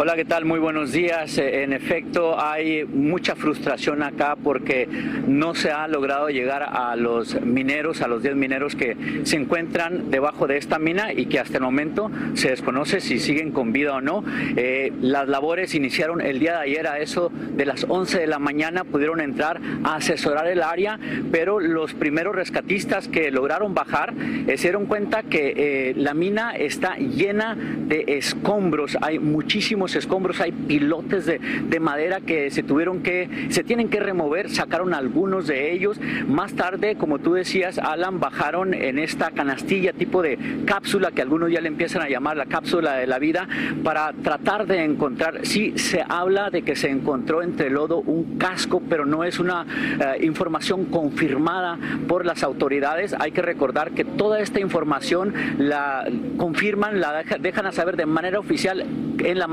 Hola, 0.00 0.14
¿qué 0.14 0.24
tal? 0.24 0.44
Muy 0.44 0.60
buenos 0.60 0.92
días. 0.92 1.38
Eh, 1.38 1.64
En 1.64 1.72
efecto, 1.72 2.40
hay 2.40 2.84
mucha 2.84 3.34
frustración 3.34 4.04
acá 4.04 4.36
porque 4.36 4.86
no 5.26 5.56
se 5.56 5.72
ha 5.72 5.88
logrado 5.88 6.28
llegar 6.28 6.62
a 6.62 6.94
los 6.94 7.40
mineros, 7.40 8.00
a 8.00 8.06
los 8.06 8.22
10 8.22 8.36
mineros 8.36 8.76
que 8.76 8.96
se 9.24 9.34
encuentran 9.34 10.08
debajo 10.12 10.46
de 10.46 10.56
esta 10.56 10.78
mina 10.78 11.12
y 11.12 11.26
que 11.26 11.40
hasta 11.40 11.56
el 11.56 11.64
momento 11.64 12.12
se 12.34 12.50
desconoce 12.50 13.00
si 13.00 13.18
siguen 13.18 13.50
con 13.50 13.72
vida 13.72 13.96
o 13.96 14.00
no. 14.00 14.22
Eh, 14.56 14.92
las 15.02 15.26
labores 15.26 15.74
iniciaron 15.74 16.20
el 16.20 16.38
día 16.38 16.52
de 16.52 16.58
ayer 16.58 16.86
a 16.86 17.00
eso 17.00 17.32
de 17.32 17.66
las 17.66 17.84
11 17.88 18.20
de 18.20 18.28
la 18.28 18.38
mañana, 18.38 18.84
pudieron 18.84 19.20
entrar 19.20 19.60
a 19.82 19.96
asesorar 19.96 20.46
el 20.46 20.62
área, 20.62 21.00
pero 21.32 21.58
los 21.58 21.94
primeros 21.94 22.36
rescatistas 22.36 23.08
que 23.08 23.32
lograron 23.32 23.74
bajar 23.74 24.14
eh, 24.46 24.56
se 24.58 24.68
dieron 24.68 24.86
cuenta 24.86 25.24
que 25.24 25.92
la 25.96 26.14
mina 26.14 26.52
está 26.52 26.94
llena 26.98 27.56
de 27.56 28.04
escombros, 28.06 28.96
hay 29.00 29.18
muchísimos 29.18 29.87
escombros, 29.96 30.40
hay 30.40 30.52
pilotes 30.52 31.26
de, 31.26 31.38
de 31.38 31.80
madera 31.80 32.20
que 32.20 32.50
se 32.50 32.62
tuvieron 32.62 33.02
que, 33.02 33.28
se 33.50 33.64
tienen 33.64 33.88
que 33.88 34.00
remover, 34.00 34.50
sacaron 34.50 34.94
algunos 34.94 35.46
de 35.46 35.72
ellos. 35.72 36.00
Más 36.28 36.54
tarde, 36.54 36.96
como 36.96 37.18
tú 37.18 37.34
decías, 37.34 37.78
Alan, 37.78 38.20
bajaron 38.20 38.74
en 38.74 38.98
esta 38.98 39.30
canastilla 39.30 39.92
tipo 39.92 40.22
de 40.22 40.38
cápsula 40.64 41.10
que 41.12 41.22
algunos 41.22 41.50
ya 41.50 41.60
le 41.60 41.68
empiezan 41.68 42.02
a 42.02 42.08
llamar 42.08 42.36
la 42.36 42.46
cápsula 42.46 42.94
de 42.94 43.06
la 43.06 43.18
vida 43.18 43.48
para 43.84 44.12
tratar 44.12 44.66
de 44.66 44.84
encontrar, 44.84 45.40
sí 45.42 45.72
se 45.76 46.04
habla 46.08 46.50
de 46.50 46.62
que 46.62 46.76
se 46.76 46.88
encontró 46.90 47.42
entre 47.42 47.70
lodo 47.70 47.98
un 47.98 48.38
casco, 48.38 48.82
pero 48.88 49.06
no 49.06 49.24
es 49.24 49.38
una 49.38 49.66
eh, 50.00 50.24
información 50.24 50.86
confirmada 50.86 51.78
por 52.06 52.24
las 52.26 52.42
autoridades. 52.42 53.14
Hay 53.18 53.32
que 53.32 53.42
recordar 53.42 53.92
que 53.92 54.04
toda 54.04 54.40
esta 54.40 54.60
información 54.60 55.32
la 55.58 56.06
confirman, 56.36 57.00
la 57.00 57.18
deja- 57.18 57.38
dejan 57.38 57.66
a 57.66 57.72
saber 57.72 57.96
de 57.96 58.06
manera 58.06 58.38
oficial 58.38 58.84
en 59.18 59.38
la 59.38 59.46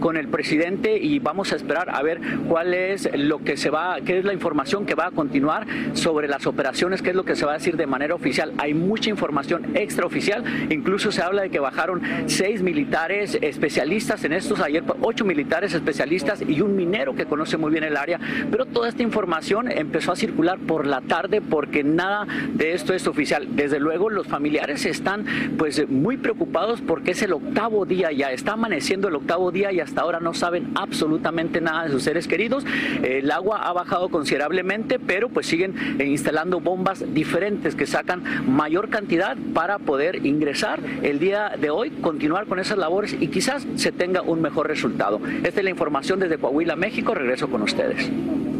con 0.00 0.16
el 0.16 0.28
presidente 0.28 0.98
y 0.98 1.20
vamos 1.20 1.52
a 1.52 1.56
esperar 1.56 1.88
a 1.94 2.02
ver 2.02 2.20
cuál 2.48 2.74
es 2.74 3.08
lo 3.14 3.38
que 3.38 3.56
se 3.56 3.70
va, 3.70 3.98
qué 4.04 4.18
es 4.18 4.24
la 4.24 4.32
información 4.32 4.86
que 4.86 4.94
va 4.94 5.06
a 5.06 5.10
continuar 5.12 5.66
sobre 5.92 6.26
las 6.26 6.46
operaciones, 6.46 7.00
qué 7.00 7.10
es 7.10 7.16
lo 7.16 7.24
que 7.24 7.36
se 7.36 7.46
va 7.46 7.52
a 7.52 7.54
decir 7.54 7.76
de 7.76 7.86
manera 7.86 8.14
oficial. 8.14 8.52
Hay 8.58 8.74
mucha 8.74 9.08
información 9.08 9.76
extraoficial, 9.76 10.44
incluso 10.70 11.12
se 11.12 11.22
habla 11.22 11.42
de 11.42 11.50
que 11.50 11.60
bajaron 11.60 12.02
seis 12.26 12.60
militares 12.62 13.38
especialistas 13.40 14.24
en 14.24 14.32
estos, 14.32 14.60
ayer 14.60 14.82
ocho 15.00 15.24
militares 15.24 15.74
especialistas 15.74 16.42
y 16.46 16.60
un 16.60 16.74
minero 16.74 17.14
que 17.14 17.26
conoce 17.26 17.56
muy 17.56 17.70
bien 17.70 17.84
el 17.84 17.96
área, 17.96 18.18
pero 18.50 18.66
toda 18.66 18.88
esta 18.88 19.02
información 19.02 19.70
empezó 19.70 20.12
a 20.12 20.16
circular 20.16 20.58
por 20.58 20.86
la 20.86 21.02
tarde 21.02 21.40
porque 21.40 21.84
nada 21.84 22.26
de 22.54 22.72
esto 22.72 22.94
es 22.94 23.06
oficial. 23.06 23.46
Desde 23.50 23.78
luego 23.78 24.10
los 24.10 24.26
familiares 24.26 24.86
están 24.86 25.24
pues 25.56 25.88
muy 25.88 26.16
preocupados 26.16 26.80
porque 26.80 27.12
es 27.12 27.22
el 27.22 27.32
octavo 27.32 27.84
día 27.84 28.10
ya, 28.12 28.32
está 28.32 28.52
amaneciendo 28.52 29.08
el 29.08 29.16
octavo 29.16 29.35
día 29.52 29.72
y 29.72 29.80
hasta 29.80 30.00
ahora 30.00 30.20
no 30.20 30.34
saben 30.34 30.72
absolutamente 30.74 31.60
nada 31.60 31.84
de 31.84 31.90
sus 31.90 32.02
seres 32.02 32.26
queridos. 32.26 32.64
El 33.02 33.30
agua 33.30 33.62
ha 33.62 33.72
bajado 33.72 34.08
considerablemente, 34.08 34.98
pero 34.98 35.28
pues 35.28 35.46
siguen 35.46 35.74
eh, 35.98 36.04
instalando 36.06 36.60
bombas 36.60 37.04
diferentes 37.14 37.74
que 37.74 37.86
sacan 37.86 38.22
mayor 38.48 38.88
cantidad 38.88 39.36
para 39.54 39.78
poder 39.78 40.26
ingresar 40.26 40.80
el 41.02 41.18
día 41.18 41.52
de 41.60 41.70
hoy, 41.70 41.90
continuar 41.90 42.46
con 42.46 42.58
esas 42.58 42.78
labores 42.78 43.16
y 43.18 43.28
quizás 43.28 43.66
se 43.76 43.92
tenga 43.92 44.22
un 44.22 44.40
mejor 44.40 44.68
resultado. 44.68 45.20
Esta 45.44 45.60
es 45.60 45.64
la 45.64 45.70
información 45.70 46.18
desde 46.18 46.38
Coahuila, 46.38 46.76
México. 46.76 47.14
Regreso 47.14 47.48
con 47.48 47.62
ustedes. 47.62 48.10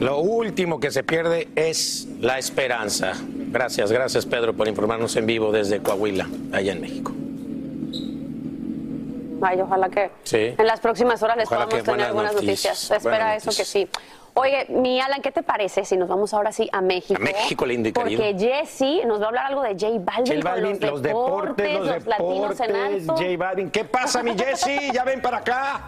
Lo 0.01 0.19
último 0.19 0.79
que 0.79 0.91
se 0.91 1.03
pierde 1.03 1.49
es 1.57 2.09
la 2.21 2.39
esperanza. 2.39 3.15
Gracias, 3.51 3.91
gracias 3.91 4.27
Pedro 4.27 4.55
por 4.55 4.69
informarnos 4.69 5.17
en 5.17 5.27
vivo 5.27 5.53
desde 5.53 5.81
Coahuila, 5.81 6.29
allá 6.53 6.73
en 6.73 6.81
México. 6.81 7.15
Ay, 9.43 9.61
ojalá 9.61 9.89
que 9.89 10.11
Sí. 10.25 10.55
en 10.57 10.67
las 10.67 10.81
próximas 10.81 11.23
horas 11.23 11.37
les 11.37 11.47
Ojalá 11.47 11.67
podamos 11.67 11.85
tener 11.85 11.97
buenas 11.97 12.15
buenas 12.15 12.35
noticias. 12.35 12.57
noticias, 12.57 12.79
Se 12.79 12.97
espera 12.97 13.25
buenas 13.27 13.47
eso 13.47 13.57
que 13.57 13.65
sí. 13.65 13.89
Oye, 14.39 14.67
mi 14.69 15.01
Alan, 15.01 15.23
¿qué 15.23 15.33
te 15.33 15.43
parece 15.43 15.87
si 15.87 15.97
nos 15.97 16.09
vamos 16.09 16.35
ahora 16.35 16.53
sí 16.53 16.69
a 16.71 16.83
México? 16.83 17.19
A 17.19 17.25
México, 17.25 17.65
lindo 17.65 17.89
y 17.89 17.93
querido. 17.93 18.23
Porque 18.23 18.39
Jesse 18.39 19.07
nos 19.07 19.19
va 19.19 19.25
a 19.25 19.29
hablar 19.29 19.47
algo 19.47 19.63
de 19.63 19.71
J 19.71 19.87
Balvin, 20.01 20.43
J 20.43 20.51
Balvin, 20.51 20.79
con 20.79 20.91
los 20.91 21.03
deportes, 21.03 21.81
los, 21.81 22.05
latinos 22.05 22.61
en 22.61 22.77
alto. 22.77 23.15
J 23.15 23.25
Balvin. 23.39 23.71
¿Qué 23.71 23.87
pasa, 23.87 24.23
mi 24.23 24.37
Jesse? 24.37 24.93
Ya 24.93 25.05
ven 25.05 25.23
para 25.23 25.39
acá. 25.39 25.81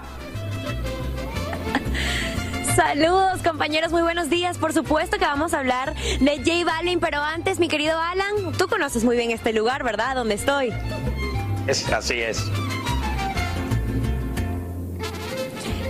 Saludos 2.75 3.43
compañeros, 3.43 3.93
muy 3.93 4.01
buenos 4.01 4.31
días. 4.31 4.57
Por 4.57 4.73
supuesto 4.73 5.19
que 5.19 5.27
vamos 5.27 5.53
a 5.53 5.59
hablar 5.59 5.95
de 5.95 6.37
J 6.39 6.65
Balvin, 6.65 7.01
pero 7.01 7.21
antes, 7.21 7.59
mi 7.59 7.69
querido 7.69 8.01
Alan, 8.01 8.53
tú 8.57 8.67
conoces 8.67 9.05
muy 9.05 9.17
bien 9.17 9.31
este 9.31 9.53
lugar, 9.53 9.85
¿verdad? 9.85 10.15
Donde 10.15 10.37
estoy. 10.37 10.73
Es, 11.67 11.87
así 11.93 12.23
es. 12.23 12.43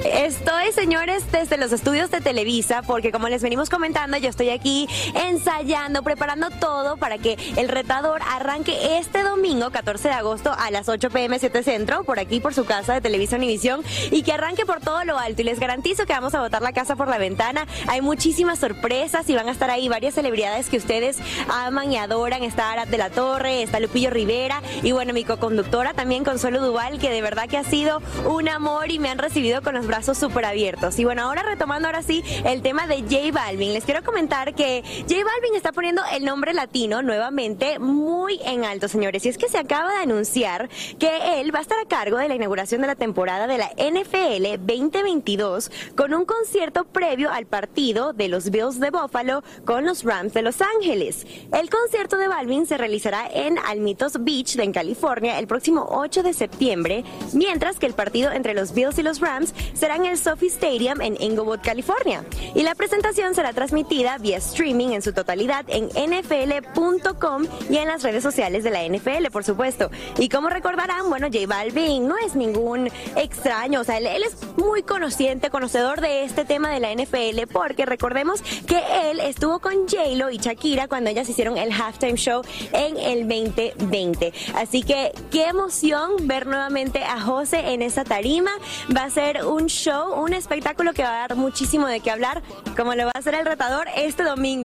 Estoy, 0.04 0.72
señores, 0.72 1.24
desde 1.32 1.56
los 1.56 1.72
estudios 1.72 2.10
de 2.10 2.20
Televisa, 2.20 2.82
porque 2.82 3.10
como 3.10 3.28
les 3.28 3.42
venimos 3.42 3.68
comentando, 3.68 4.16
yo 4.16 4.28
estoy 4.28 4.50
aquí 4.50 4.88
ensayando, 5.14 6.02
preparando 6.02 6.50
todo 6.50 6.96
para 6.96 7.18
que 7.18 7.36
el 7.56 7.68
retador 7.68 8.20
arranque 8.30 8.98
este 8.98 9.24
domingo, 9.24 9.70
14 9.70 10.08
de 10.08 10.14
agosto, 10.14 10.52
a 10.56 10.70
las 10.70 10.88
8 10.88 11.10
pm 11.10 11.38
7 11.38 11.62
Centro, 11.64 12.04
por 12.04 12.20
aquí, 12.20 12.38
por 12.38 12.54
su 12.54 12.64
casa 12.64 12.94
de 12.94 13.00
Televisa 13.00 13.36
Univisión, 13.36 13.82
y 14.12 14.22
que 14.22 14.32
arranque 14.32 14.64
por 14.64 14.80
todo 14.80 15.04
lo 15.04 15.18
alto. 15.18 15.42
Y 15.42 15.44
les 15.44 15.58
garantizo 15.58 16.06
que 16.06 16.12
vamos 16.12 16.34
a 16.34 16.40
botar 16.40 16.62
la 16.62 16.72
casa 16.72 16.94
por 16.94 17.08
la 17.08 17.18
ventana. 17.18 17.66
Hay 17.88 18.00
muchísimas 18.00 18.60
sorpresas 18.60 19.28
y 19.28 19.34
van 19.34 19.48
a 19.48 19.52
estar 19.52 19.70
ahí 19.70 19.88
varias 19.88 20.14
celebridades 20.14 20.68
que 20.68 20.76
ustedes 20.76 21.18
aman 21.48 21.92
y 21.92 21.96
adoran. 21.96 22.44
Está 22.44 22.70
Arad 22.70 22.86
de 22.86 22.98
la 22.98 23.10
Torre, 23.10 23.62
está 23.62 23.80
Lupillo 23.80 24.10
Rivera, 24.10 24.62
y 24.82 24.92
bueno, 24.92 25.12
mi 25.12 25.24
coconductora 25.24 25.92
también, 25.92 26.22
Consuelo 26.22 26.64
Duval, 26.64 27.00
que 27.00 27.10
de 27.10 27.20
verdad 27.20 27.48
que 27.48 27.58
ha 27.58 27.64
sido 27.64 28.00
un 28.26 28.48
amor 28.48 28.90
y 28.90 29.00
me 29.00 29.10
han 29.10 29.18
recibido 29.18 29.60
con 29.60 29.74
los 29.74 29.87
brazos 29.88 30.18
súper 30.18 30.44
abiertos. 30.44 30.98
Y 30.98 31.04
bueno, 31.04 31.22
ahora 31.22 31.42
retomando 31.42 31.88
ahora 31.88 32.02
sí 32.02 32.22
el 32.44 32.62
tema 32.62 32.86
de 32.86 33.00
J 33.02 33.32
Balvin, 33.32 33.72
les 33.72 33.84
quiero 33.84 34.04
comentar 34.04 34.54
que 34.54 34.84
J 35.08 35.24
Balvin 35.24 35.56
está 35.56 35.72
poniendo 35.72 36.02
el 36.12 36.24
nombre 36.24 36.54
latino 36.54 37.02
nuevamente 37.02 37.78
muy 37.78 38.38
en 38.44 38.64
alto, 38.64 38.86
señores. 38.86 39.26
Y 39.26 39.30
es 39.30 39.38
que 39.38 39.48
se 39.48 39.58
acaba 39.58 39.90
de 39.90 40.02
anunciar 40.02 40.68
que 40.98 41.40
él 41.40 41.52
va 41.52 41.58
a 41.58 41.62
estar 41.62 41.78
a 41.78 41.88
cargo 41.88 42.18
de 42.18 42.28
la 42.28 42.36
inauguración 42.36 42.80
de 42.82 42.86
la 42.86 42.94
temporada 42.94 43.46
de 43.46 43.58
la 43.58 43.70
NFL 43.70 44.64
2022 44.64 45.70
con 45.96 46.14
un 46.14 46.24
concierto 46.24 46.84
previo 46.84 47.30
al 47.30 47.46
partido 47.46 48.12
de 48.12 48.28
los 48.28 48.50
Bills 48.50 48.78
de 48.78 48.90
Buffalo 48.90 49.42
con 49.64 49.86
los 49.86 50.04
Rams 50.04 50.34
de 50.34 50.42
Los 50.42 50.60
Ángeles. 50.60 51.26
El 51.52 51.70
concierto 51.70 52.18
de 52.18 52.28
Balvin 52.28 52.66
se 52.66 52.76
realizará 52.76 53.26
en 53.32 53.58
Almitos 53.58 54.22
Beach, 54.22 54.56
en 54.58 54.72
California, 54.72 55.38
el 55.38 55.46
próximo 55.46 55.86
8 55.90 56.22
de 56.22 56.34
septiembre, 56.34 57.04
mientras 57.32 57.78
que 57.78 57.86
el 57.86 57.94
partido 57.94 58.30
entre 58.32 58.52
los 58.52 58.74
Bills 58.74 58.98
y 58.98 59.02
los 59.02 59.20
Rams 59.20 59.54
será 59.78 59.96
en 59.96 60.06
el 60.06 60.18
Sophie 60.18 60.48
Stadium 60.48 61.00
en 61.00 61.20
Inglewood, 61.20 61.60
California. 61.62 62.24
Y 62.54 62.62
la 62.62 62.74
presentación 62.74 63.34
será 63.34 63.52
transmitida 63.52 64.18
vía 64.18 64.38
streaming 64.38 64.88
en 64.88 65.02
su 65.02 65.12
totalidad 65.12 65.64
en 65.68 65.86
nfl.com 65.86 67.46
y 67.70 67.76
en 67.76 67.88
las 67.88 68.02
redes 68.02 68.22
sociales 68.22 68.64
de 68.64 68.70
la 68.70 68.86
NFL, 68.86 69.30
por 69.32 69.44
supuesto. 69.44 69.90
Y 70.18 70.28
como 70.28 70.48
recordarán, 70.48 71.08
bueno, 71.08 71.28
J 71.32 71.46
Balvin 71.46 72.06
no 72.06 72.16
es 72.18 72.34
ningún 72.34 72.90
extraño, 73.16 73.80
o 73.80 73.84
sea, 73.84 73.98
él, 73.98 74.06
él 74.06 74.22
es 74.24 74.36
muy 74.56 74.82
consciente, 74.82 75.50
conocedor 75.50 76.00
de 76.00 76.24
este 76.24 76.44
tema 76.44 76.70
de 76.70 76.80
la 76.80 76.92
NFL, 76.92 77.52
porque 77.52 77.86
recordemos 77.86 78.42
que 78.66 78.80
él 79.10 79.20
estuvo 79.20 79.60
con 79.60 79.88
J-Lo 79.88 80.30
y 80.30 80.38
Shakira 80.38 80.88
cuando 80.88 81.10
ellas 81.10 81.28
hicieron 81.28 81.56
el 81.56 81.70
halftime 81.72 82.16
show 82.16 82.42
en 82.72 82.96
el 82.96 83.28
2020. 83.28 84.32
Así 84.54 84.82
que 84.82 85.12
qué 85.30 85.46
emoción 85.46 86.26
ver 86.26 86.46
nuevamente 86.46 87.04
a 87.04 87.20
José 87.20 87.72
en 87.72 87.82
esa 87.82 88.04
tarima. 88.04 88.50
Va 88.94 89.04
a 89.04 89.10
ser 89.10 89.46
un 89.46 89.67
show, 89.68 90.22
un 90.22 90.32
espectáculo 90.32 90.92
que 90.92 91.02
va 91.02 91.24
a 91.24 91.28
dar 91.28 91.36
muchísimo 91.36 91.86
de 91.86 92.00
qué 92.00 92.10
hablar, 92.10 92.42
como 92.76 92.94
lo 92.94 93.04
va 93.04 93.12
a 93.14 93.18
hacer 93.18 93.34
el 93.34 93.46
retador 93.46 93.86
este 93.96 94.24
domingo. 94.24 94.62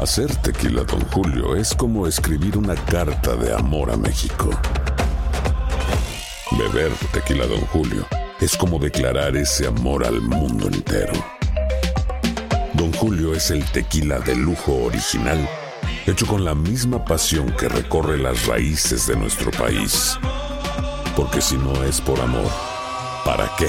Hacer 0.00 0.34
tequila, 0.36 0.84
Don 0.84 1.00
Julio, 1.10 1.56
es 1.56 1.74
como 1.74 2.06
escribir 2.06 2.56
una 2.56 2.76
carta 2.76 3.34
de 3.34 3.52
amor 3.52 3.90
a 3.90 3.96
México. 3.96 4.50
Beber 6.52 6.92
tequila, 7.12 7.46
Don 7.46 7.60
Julio, 7.66 8.06
es 8.40 8.56
como 8.56 8.78
declarar 8.78 9.36
ese 9.36 9.66
amor 9.66 10.06
al 10.06 10.20
mundo 10.20 10.68
entero. 10.68 11.12
Don 12.74 12.92
Julio 12.92 13.34
es 13.34 13.50
el 13.50 13.64
tequila 13.72 14.20
de 14.20 14.36
lujo 14.36 14.84
original, 14.84 15.48
hecho 16.06 16.26
con 16.26 16.44
la 16.44 16.54
misma 16.54 17.04
pasión 17.04 17.50
que 17.58 17.68
recorre 17.68 18.18
las 18.18 18.46
raíces 18.46 19.08
de 19.08 19.16
nuestro 19.16 19.50
país. 19.50 20.16
Porque 21.16 21.40
si 21.40 21.56
no 21.56 21.82
es 21.82 22.00
por 22.00 22.20
amor, 22.20 22.50
¿para 23.24 23.50
qué? 23.58 23.68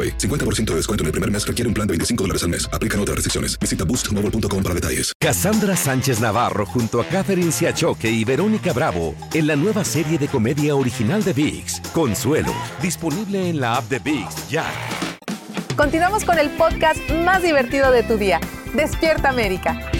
AroPay. 0.00 0.16
50% 0.18 0.64
de 0.66 0.76
descuento 0.76 1.02
en 1.02 1.06
el 1.06 1.12
primer 1.12 1.30
mes 1.30 1.46
requiere 1.46 1.68
un 1.68 1.74
plan 1.74 1.86
de 1.86 1.92
25 1.92 2.24
dólares 2.24 2.42
al 2.42 2.50
mes. 2.50 2.68
Aplican 2.72 3.00
otras 3.00 3.16
restricciones. 3.16 3.58
Visita 3.58 3.84
boostmobile.com 3.84 4.62
para 4.62 4.74
detalles. 4.74 5.12
Cassandra 5.18 5.76
Sánchez 5.76 6.20
Navarro 6.20 6.66
junto 6.66 7.00
a 7.00 7.04
Catherine 7.04 7.52
Siachoque 7.52 8.10
y 8.10 8.24
Verónica 8.24 8.72
Bravo 8.72 9.14
en 9.34 9.46
la 9.46 9.56
nueva 9.56 9.84
serie 9.84 10.18
de 10.18 10.28
comedia 10.28 10.74
original 10.74 11.22
de 11.22 11.32
VIX, 11.32 11.80
Consuelo, 11.92 12.54
disponible 12.82 13.50
en 13.50 13.60
la 13.60 13.76
app 13.76 13.88
de 13.88 13.98
VIX 13.98 14.48
ya. 14.48 14.64
Continuamos 15.76 16.24
con 16.24 16.38
el 16.38 16.50
podcast 16.50 16.98
más 17.24 17.42
divertido 17.42 17.90
de 17.90 18.02
tu 18.02 18.18
día. 18.18 18.40
Despierta 18.74 19.30
América. 19.30 19.90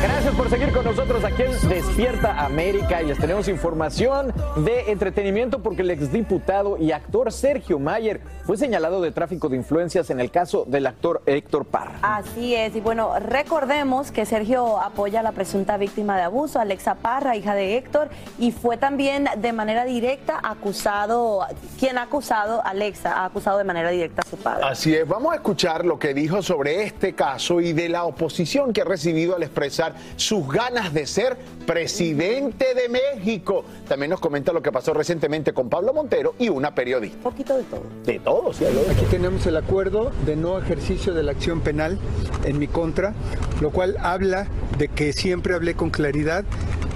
Gracias 0.00 0.32
por 0.36 0.48
seguir 0.48 0.70
con 0.70 0.84
nosotros 0.84 1.24
aquí 1.24 1.42
en 1.42 1.68
Despierta 1.68 2.44
América 2.44 3.02
y 3.02 3.06
les 3.06 3.18
tenemos 3.18 3.48
información 3.48 4.32
de 4.56 4.92
entretenimiento 4.92 5.60
porque 5.60 5.82
el 5.82 5.90
exdiputado 5.90 6.76
y 6.78 6.92
actor 6.92 7.32
Sergio 7.32 7.80
Mayer 7.80 8.20
fue 8.44 8.56
señalado 8.56 9.00
de 9.02 9.10
tráfico 9.10 9.48
de 9.48 9.56
influencias 9.56 10.10
en 10.10 10.20
el 10.20 10.30
caso 10.30 10.64
del 10.68 10.86
actor 10.86 11.20
Héctor 11.26 11.64
Parra. 11.64 11.98
Así 12.02 12.54
es, 12.54 12.76
y 12.76 12.80
bueno, 12.80 13.18
recordemos 13.18 14.12
que 14.12 14.24
Sergio 14.24 14.78
apoya 14.80 15.18
a 15.20 15.22
la 15.24 15.32
presunta 15.32 15.76
víctima 15.76 16.16
de 16.16 16.22
abuso, 16.22 16.60
Alexa 16.60 16.94
Parra, 16.94 17.34
hija 17.34 17.56
de 17.56 17.76
Héctor, 17.76 18.08
y 18.38 18.52
fue 18.52 18.76
también 18.76 19.28
de 19.36 19.52
manera 19.52 19.84
directa 19.84 20.38
acusado, 20.42 21.44
quien 21.78 21.98
ha 21.98 22.02
acusado, 22.02 22.64
Alexa, 22.64 23.14
ha 23.14 23.24
acusado 23.24 23.58
de 23.58 23.64
manera 23.64 23.90
directa 23.90 24.22
a 24.24 24.30
su 24.30 24.36
padre. 24.36 24.64
Así 24.64 24.94
es, 24.94 25.06
vamos 25.08 25.32
a 25.32 25.36
escuchar 25.36 25.84
lo 25.84 25.98
que 25.98 26.14
dijo 26.14 26.40
sobre 26.40 26.84
este 26.84 27.14
caso 27.14 27.60
y 27.60 27.72
de 27.72 27.88
la 27.88 28.04
oposición 28.04 28.72
que 28.72 28.82
ha 28.82 28.84
recibido 28.84 29.34
al 29.34 29.42
expresar 29.42 29.87
sus 30.16 30.48
ganas 30.48 30.92
de 30.94 31.06
ser 31.06 31.36
presidente 31.66 32.66
de 32.74 32.88
México. 32.88 33.64
También 33.88 34.10
nos 34.10 34.20
comenta 34.20 34.52
lo 34.52 34.62
que 34.62 34.72
pasó 34.72 34.92
recientemente 34.94 35.52
con 35.52 35.68
Pablo 35.68 35.92
Montero 35.94 36.34
y 36.38 36.48
una 36.48 36.74
periodista. 36.74 37.16
Un 37.18 37.22
poquito 37.22 37.56
de 37.56 37.62
todo. 37.64 37.82
De 38.04 38.18
todo, 38.18 38.52
sí. 38.52 38.64
lo- 38.64 38.90
Aquí 38.90 39.04
tenemos 39.10 39.46
el 39.46 39.56
acuerdo 39.56 40.10
de 40.26 40.36
no 40.36 40.58
ejercicio 40.58 41.14
de 41.14 41.22
la 41.22 41.32
acción 41.32 41.60
penal 41.60 41.98
en 42.44 42.58
mi 42.58 42.66
contra, 42.68 43.14
lo 43.60 43.70
cual 43.70 43.96
habla 44.00 44.46
de 44.78 44.88
que 44.88 45.12
siempre 45.12 45.54
hablé 45.54 45.74
con 45.74 45.90
claridad, 45.90 46.44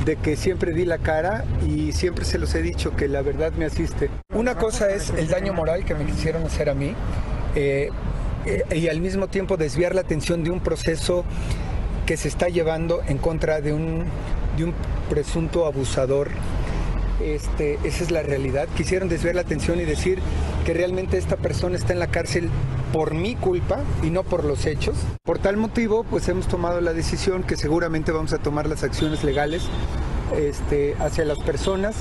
de 0.05 0.17
que 0.17 0.37
siempre 0.37 0.73
di 0.73 0.85
la 0.85 0.99
cara 0.99 1.45
y 1.67 1.93
siempre 1.93 2.25
se 2.25 2.39
los 2.39 2.55
he 2.55 2.63
dicho 2.63 2.97
que 2.97 3.09
la 3.09 3.23
verdad 3.23 3.53
me 3.53 3.65
asiste. 3.67 4.11
Una 4.35 4.57
cosa 4.57 4.91
es 4.91 5.11
el 5.11 5.29
daño 5.29 5.53
moral 5.53 5.85
que 5.85 5.95
me 5.95 6.05
quisieron 6.07 6.43
hacer 6.45 6.69
a 6.71 6.75
mí 6.75 6.95
eh, 7.55 7.89
eh, 8.47 8.65
y 8.77 8.89
al 8.89 9.01
mismo 9.01 9.29
tiempo 9.29 9.57
desviar 9.57 9.95
la 9.95 10.01
atención 10.01 10.43
de 10.43 10.51
un 10.51 10.59
proceso 10.61 11.25
que 12.07 12.17
se 12.17 12.29
está 12.29 12.49
llevando 12.49 13.03
en 13.07 13.19
contra 13.19 13.61
de 13.61 13.73
un, 13.73 14.05
de 14.57 14.65
un 14.65 14.75
presunto 15.09 15.67
abusador 15.67 16.31
este, 17.23 17.79
esa 17.85 18.05
es 18.05 18.11
la 18.11 18.23
realidad. 18.23 18.69
Quisieron 18.77 19.09
desviar 19.09 19.35
la 19.35 19.43
atención 19.43 19.81
y 19.81 19.85
decir 19.85 20.19
que 20.65 20.75
realmente 20.75 21.19
esta 21.19 21.37
persona 21.37 21.77
está 21.77 21.93
en 21.93 21.99
la 21.99 22.09
cárcel 22.09 22.51
por 22.93 23.15
mi 23.15 23.37
culpa 23.37 23.81
y 24.03 24.11
no 24.11 24.23
por 24.23 24.45
los 24.45 24.67
hechos. 24.67 24.97
Por 25.25 25.39
tal 25.39 25.57
motivo, 25.57 26.05
pues 26.05 26.29
hemos 26.29 26.49
tomado 26.49 26.81
la 26.81 26.93
decisión 26.93 27.43
que 27.43 27.57
seguramente 27.57 28.13
vamos 28.13 28.33
a 28.33 28.39
tomar 28.39 28.69
las 28.69 28.83
acciones 28.83 29.25
legales 29.25 29.63
este, 30.37 30.95
hacia 30.99 31.25
las 31.25 31.39
personas 31.39 31.97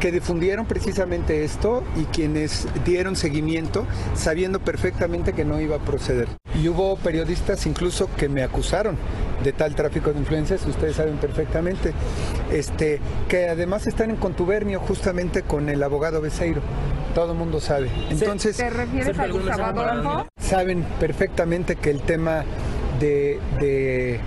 que 0.00 0.12
difundieron 0.12 0.66
precisamente 0.66 1.44
esto 1.44 1.82
y 1.96 2.04
quienes 2.04 2.66
dieron 2.84 3.16
seguimiento 3.16 3.86
sabiendo 4.14 4.60
perfectamente 4.60 5.32
que 5.32 5.44
no 5.44 5.60
iba 5.60 5.76
a 5.76 5.78
proceder. 5.78 6.28
Y 6.60 6.68
hubo 6.68 6.96
periodistas 6.96 7.66
incluso 7.66 8.08
que 8.16 8.28
me 8.28 8.42
acusaron 8.42 8.96
de 9.42 9.52
tal 9.52 9.74
tráfico 9.74 10.12
de 10.12 10.20
influencias, 10.20 10.64
ustedes 10.66 10.96
saben 10.96 11.16
perfectamente, 11.16 11.92
este, 12.52 13.00
que 13.28 13.48
además 13.48 13.86
están 13.86 14.10
en 14.10 14.16
contubernio 14.16 14.80
justamente 14.80 15.42
con 15.42 15.68
el 15.68 15.82
abogado 15.82 16.20
Beseiro. 16.20 16.62
Todo 17.14 17.32
el 17.32 17.38
mundo 17.38 17.60
sabe. 17.60 17.90
Entonces, 18.10 18.56
¿Te 18.56 18.70
refieres 18.70 19.18
a 19.18 19.26
Gustavo 19.28 19.80
Adolfo? 19.80 20.26
saben 20.38 20.84
perfectamente 21.00 21.76
que 21.76 21.90
el 21.90 22.00
tema 22.02 22.44
de, 23.00 23.40
de, 23.60 24.20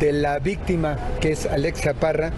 de 0.00 0.12
la 0.12 0.38
víctima, 0.38 0.96
que 1.20 1.32
es 1.32 1.46
Alexia 1.46 1.94
Parra, 1.94 2.32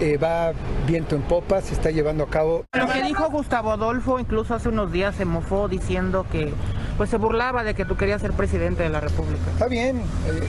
eh, 0.00 0.16
va 0.16 0.52
viento 0.86 1.14
en 1.16 1.22
popa, 1.22 1.60
se 1.60 1.74
está 1.74 1.90
llevando 1.90 2.24
a 2.24 2.28
cabo. 2.28 2.64
Lo 2.72 2.86
que 2.88 3.02
dijo 3.02 3.28
Gustavo 3.30 3.70
Adolfo, 3.72 4.18
incluso 4.18 4.54
hace 4.54 4.68
unos 4.68 4.92
días 4.92 5.14
se 5.16 5.24
mofó 5.24 5.68
diciendo 5.68 6.26
que 6.30 6.52
pues 6.96 7.10
se 7.10 7.16
burlaba 7.16 7.64
de 7.64 7.74
que 7.74 7.84
tú 7.84 7.96
querías 7.96 8.20
ser 8.20 8.32
presidente 8.32 8.82
de 8.82 8.88
la 8.88 9.00
República. 9.00 9.50
Está 9.52 9.68
bien, 9.68 9.98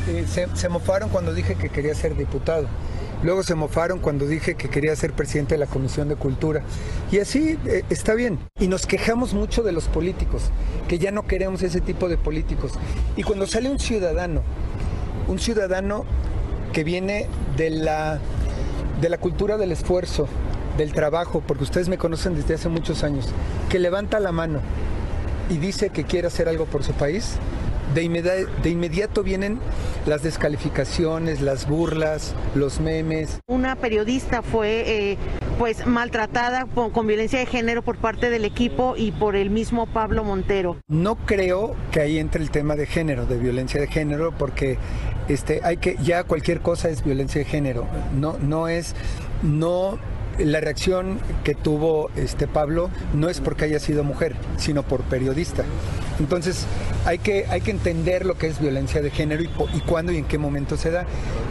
eh, 0.07 0.25
eh, 0.36 0.48
se, 0.53 0.69
mofaron 0.69 1.10
cuando 1.10 1.33
dije 1.33 1.55
que 1.55 1.69
quería 1.69 1.95
ser 1.95 2.15
diputado. 2.15 2.67
Luego 3.23 3.43
se 3.43 3.54
mofaron 3.54 3.99
cuando 3.99 4.25
dije 4.25 4.56
que 4.56 4.69
quería 4.69 4.95
ser 4.95 5.13
presidente 5.13 5.54
de 5.54 5.60
la 5.60 5.67
Comisión 5.67 6.10
de 6.10 6.15
Cultura. 6.15 6.63
Y 7.12 7.19
así 7.19 7.58
eh, 7.65 7.84
está 7.89 8.15
bien. 8.15 8.39
Y 8.60 8.67
nos 8.67 8.88
quejamos 8.88 9.34
mucho 9.34 9.62
de 9.62 9.71
los 9.71 9.86
políticos, 9.86 10.49
que 10.88 10.97
ya 10.97 11.12
no 11.12 11.27
queremos 11.27 11.62
ese 11.62 11.82
tipo 11.82 12.10
de 12.10 12.17
políticos. 12.17 12.73
Y 13.15 13.23
cuando 13.23 13.45
sale 13.45 13.69
un 13.69 13.80
ciudadano, 13.80 14.41
un 15.27 15.38
ciudadano 15.38 16.06
que 16.73 16.84
viene 16.84 17.27
de 17.58 17.69
la, 17.69 18.19
de 19.01 19.10
la 19.10 19.19
cultura 19.19 19.58
del 19.58 19.71
esfuerzo, 19.71 20.27
del 20.77 20.93
trabajo, 20.93 21.43
porque 21.45 21.63
ustedes 21.63 21.89
me 21.89 21.97
conocen 21.97 22.36
desde 22.36 22.56
hace 22.56 22.69
muchos 22.69 23.04
años, 23.04 23.30
que 23.69 23.77
levanta 23.77 24.19
la 24.19 24.32
mano 24.32 24.62
y 25.51 25.57
dice 25.57 25.89
que 25.89 26.03
quiere 26.05 26.27
hacer 26.27 26.47
algo 26.47 26.65
por 26.65 26.83
su 26.83 26.93
país, 26.93 27.35
de, 27.93 28.03
inmedi- 28.05 28.47
de 28.63 28.69
inmediato 28.69 29.21
vienen 29.21 29.59
las 30.05 30.23
descalificaciones, 30.23 31.41
las 31.41 31.67
burlas, 31.67 32.33
los 32.55 32.79
memes. 32.79 33.39
Una 33.47 33.75
periodista 33.75 34.41
fue 34.41 34.83
eh, 35.11 35.17
pues 35.59 35.85
maltratada 35.85 36.67
con, 36.73 36.91
con 36.91 37.05
violencia 37.05 37.39
de 37.39 37.45
género 37.45 37.81
por 37.81 37.97
parte 37.97 38.29
del 38.29 38.45
equipo 38.45 38.95
y 38.95 39.11
por 39.11 39.35
el 39.35 39.49
mismo 39.49 39.87
Pablo 39.87 40.23
Montero. 40.23 40.77
No 40.87 41.17
creo 41.17 41.75
que 41.91 41.99
ahí 41.99 42.17
entre 42.17 42.41
el 42.41 42.49
tema 42.49 42.77
de 42.77 42.85
género, 42.85 43.25
de 43.25 43.37
violencia 43.37 43.81
de 43.81 43.87
género, 43.87 44.31
porque 44.37 44.77
este, 45.27 45.59
hay 45.63 45.75
que 45.77 45.97
ya 46.01 46.23
cualquier 46.23 46.61
cosa 46.61 46.87
es 46.87 47.03
violencia 47.03 47.39
de 47.39 47.45
género. 47.45 47.85
No, 48.17 48.37
no 48.39 48.69
es, 48.69 48.95
no 49.43 49.99
la 50.39 50.60
reacción 50.60 51.20
que 51.44 51.56
tuvo 51.56 52.10
este 52.15 52.48
Pablo 52.48 52.89
no 53.13 53.30
es 53.30 53.39
porque 53.39 53.65
haya 53.65 53.80
sido 53.80 54.04
mujer, 54.04 54.36
sino 54.58 54.84
por 54.84 55.02
periodista. 55.04 55.63
Entonces 56.20 56.65
hay 57.06 57.17
que, 57.17 57.46
hay 57.48 57.62
que 57.62 57.72
entender 57.72 58.26
lo 58.26 58.38
que 58.38 58.48
es 58.48 58.60
violencia 58.60 59.02
de 59.02 59.10
género 59.10 59.44
y, 59.44 59.50
y 59.74 59.80
cuándo 59.82 60.12
y 60.12 60.17
en 60.17 60.26
qué 60.26 60.38
momento 60.38 60.78
se 60.78 60.91
da. 60.91 61.06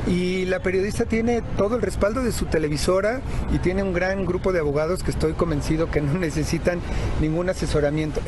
Y 0.06 0.44
la 0.46 0.60
periodista 0.60 1.04
tiene 1.04 1.42
todo 1.56 1.76
el 1.76 1.82
respaldo 1.82 2.22
de 2.22 2.32
su 2.32 2.46
televisora 2.46 3.20
y 3.52 3.58
tiene 3.58 3.82
un 3.82 3.92
gran 3.92 4.24
grupo 4.24 4.52
de 4.52 4.60
abogados 4.60 5.02
que 5.02 5.10
estoy 5.10 5.32
convencido 5.32 5.90
que 5.90 6.00
no 6.00 6.14
necesitan 6.18 6.80
ningún 7.20 7.50
asesoramiento. 7.50 8.20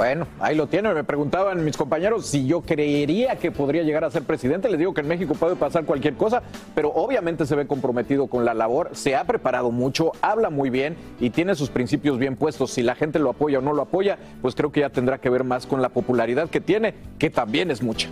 Bueno, 0.00 0.26
ahí 0.38 0.56
lo 0.56 0.66
tienen. 0.66 0.94
Me 0.94 1.04
preguntaban 1.04 1.62
mis 1.62 1.76
compañeros 1.76 2.24
si 2.24 2.46
yo 2.46 2.62
creería 2.62 3.36
que 3.36 3.52
podría 3.52 3.82
llegar 3.82 4.02
a 4.02 4.10
ser 4.10 4.22
presidente. 4.22 4.70
Les 4.70 4.78
digo 4.78 4.94
que 4.94 5.02
en 5.02 5.08
México 5.08 5.34
puede 5.34 5.56
pasar 5.56 5.84
cualquier 5.84 6.14
cosa, 6.14 6.42
pero 6.74 6.88
obviamente 6.88 7.44
se 7.44 7.54
ve 7.54 7.66
comprometido 7.66 8.26
con 8.26 8.46
la 8.46 8.54
labor, 8.54 8.88
se 8.92 9.14
ha 9.14 9.24
preparado 9.24 9.70
mucho, 9.70 10.12
habla 10.22 10.48
muy 10.48 10.70
bien 10.70 10.96
y 11.20 11.28
tiene 11.28 11.54
sus 11.54 11.68
principios 11.68 12.16
bien 12.16 12.36
puestos. 12.36 12.70
Si 12.70 12.82
la 12.82 12.94
gente 12.94 13.18
lo 13.18 13.28
apoya 13.28 13.58
o 13.58 13.60
no 13.60 13.74
lo 13.74 13.82
apoya, 13.82 14.16
pues 14.40 14.54
creo 14.54 14.72
que 14.72 14.80
ya 14.80 14.88
tendrá 14.88 15.18
que 15.18 15.28
ver 15.28 15.44
más 15.44 15.66
con 15.66 15.82
la 15.82 15.90
popularidad 15.90 16.48
que 16.48 16.62
tiene, 16.62 16.94
que 17.18 17.28
también 17.28 17.70
es 17.70 17.82
mucha. 17.82 18.08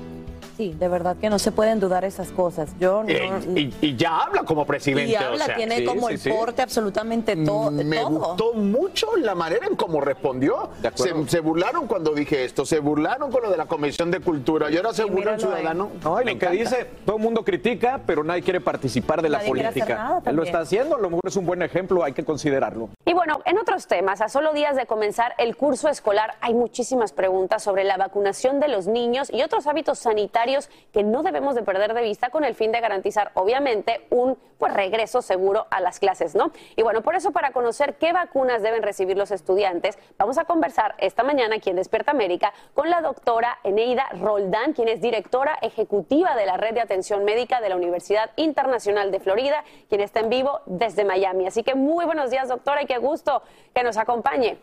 Sí, 0.58 0.74
de 0.76 0.88
verdad 0.88 1.16
que 1.20 1.30
no 1.30 1.38
se 1.38 1.52
pueden 1.52 1.78
dudar 1.78 2.04
esas 2.04 2.30
cosas. 2.32 2.70
Yo 2.80 3.04
no. 3.04 3.08
Y, 3.56 3.72
y 3.80 3.94
ya 3.96 4.18
habla 4.24 4.42
como 4.42 4.66
presidente. 4.66 5.12
y 5.12 5.14
habla, 5.14 5.44
o 5.44 5.46
sea. 5.46 5.54
tiene 5.54 5.84
como 5.84 6.08
el 6.08 6.18
porte 6.18 6.62
absolutamente 6.62 7.36
to- 7.36 7.70
Me 7.70 7.98
todo. 7.98 8.08
gustó 8.10 8.54
mucho 8.54 9.16
la 9.18 9.36
manera 9.36 9.68
en 9.68 9.76
cómo 9.76 10.00
respondió. 10.00 10.70
Se, 10.96 11.14
se 11.28 11.38
burlaron 11.38 11.86
cuando 11.86 12.12
dije 12.12 12.44
esto, 12.44 12.66
se 12.66 12.80
burlaron 12.80 13.30
con 13.30 13.42
lo 13.44 13.50
de 13.52 13.56
la 13.56 13.66
Comisión 13.66 14.10
de 14.10 14.18
Cultura 14.18 14.68
y 14.68 14.76
ahora 14.76 14.92
se 14.92 15.04
burla 15.04 15.34
el 15.34 15.40
ciudadano. 15.40 15.90
No, 16.02 16.20
y 16.20 16.24
Me 16.24 16.32
lo 16.32 16.38
que 16.40 16.48
dice, 16.50 16.90
todo 17.06 17.18
el 17.18 17.22
mundo 17.22 17.44
critica, 17.44 18.00
pero 18.04 18.24
nadie 18.24 18.42
quiere 18.42 18.60
participar 18.60 19.22
de 19.22 19.28
la 19.28 19.38
Nadie 19.38 19.50
política. 19.50 19.94
nada 19.94 20.22
Él 20.26 20.34
lo 20.34 20.42
está 20.42 20.58
haciendo, 20.58 20.96
a 20.96 20.98
lo 20.98 21.08
mejor 21.08 21.22
es 21.24 21.36
un 21.36 21.46
buen 21.46 21.62
ejemplo, 21.62 22.02
hay 22.02 22.14
que 22.14 22.24
considerarlo. 22.24 22.88
Y 23.04 23.12
bueno, 23.12 23.38
en 23.44 23.58
otros 23.58 23.86
temas, 23.86 24.20
a 24.20 24.28
solo 24.28 24.52
días 24.52 24.74
de 24.74 24.86
comenzar 24.86 25.34
el 25.38 25.56
curso 25.56 25.88
escolar, 25.88 26.34
hay 26.40 26.54
muchísimas 26.54 27.12
preguntas 27.12 27.62
sobre 27.62 27.84
la 27.84 27.96
vacunación 27.96 28.58
de 28.58 28.66
los 28.66 28.88
niños 28.88 29.30
y 29.32 29.42
otros 29.42 29.68
hábitos 29.68 30.00
sanitarios 30.00 30.47
que 30.92 31.02
no 31.02 31.22
debemos 31.22 31.54
de 31.54 31.62
perder 31.62 31.94
de 31.94 32.02
vista 32.02 32.30
con 32.30 32.44
el 32.44 32.54
fin 32.54 32.72
de 32.72 32.80
garantizar, 32.80 33.30
obviamente, 33.34 34.06
un 34.10 34.38
pues, 34.58 34.72
regreso 34.72 35.22
seguro 35.22 35.66
a 35.70 35.80
las 35.80 35.98
clases, 35.98 36.34
¿no? 36.34 36.52
Y 36.76 36.82
bueno, 36.82 37.02
por 37.02 37.14
eso 37.14 37.32
para 37.32 37.52
conocer 37.52 37.96
qué 37.96 38.12
vacunas 38.12 38.62
deben 38.62 38.82
recibir 38.82 39.16
los 39.16 39.30
estudiantes, 39.30 39.98
vamos 40.16 40.38
a 40.38 40.44
conversar 40.44 40.94
esta 40.98 41.22
mañana 41.22 41.56
aquí 41.56 41.70
en 41.70 41.76
Despierta 41.76 42.12
América 42.12 42.52
con 42.74 42.90
la 42.90 43.00
doctora 43.00 43.58
Eneida 43.64 44.08
Roldán, 44.20 44.72
quien 44.72 44.88
es 44.88 45.00
directora 45.00 45.58
ejecutiva 45.62 46.34
de 46.36 46.46
la 46.46 46.56
Red 46.56 46.74
de 46.74 46.80
Atención 46.80 47.24
Médica 47.24 47.60
de 47.60 47.68
la 47.68 47.76
Universidad 47.76 48.30
Internacional 48.36 49.10
de 49.10 49.20
Florida, 49.20 49.64
quien 49.88 50.00
está 50.00 50.20
en 50.20 50.30
vivo 50.30 50.60
desde 50.66 51.04
Miami. 51.04 51.46
Así 51.46 51.62
que 51.62 51.74
muy 51.74 52.04
buenos 52.04 52.30
días, 52.30 52.48
doctora, 52.48 52.82
y 52.82 52.86
qué 52.86 52.98
gusto 52.98 53.42
que 53.74 53.82
nos 53.82 53.96
acompañe. 53.96 54.58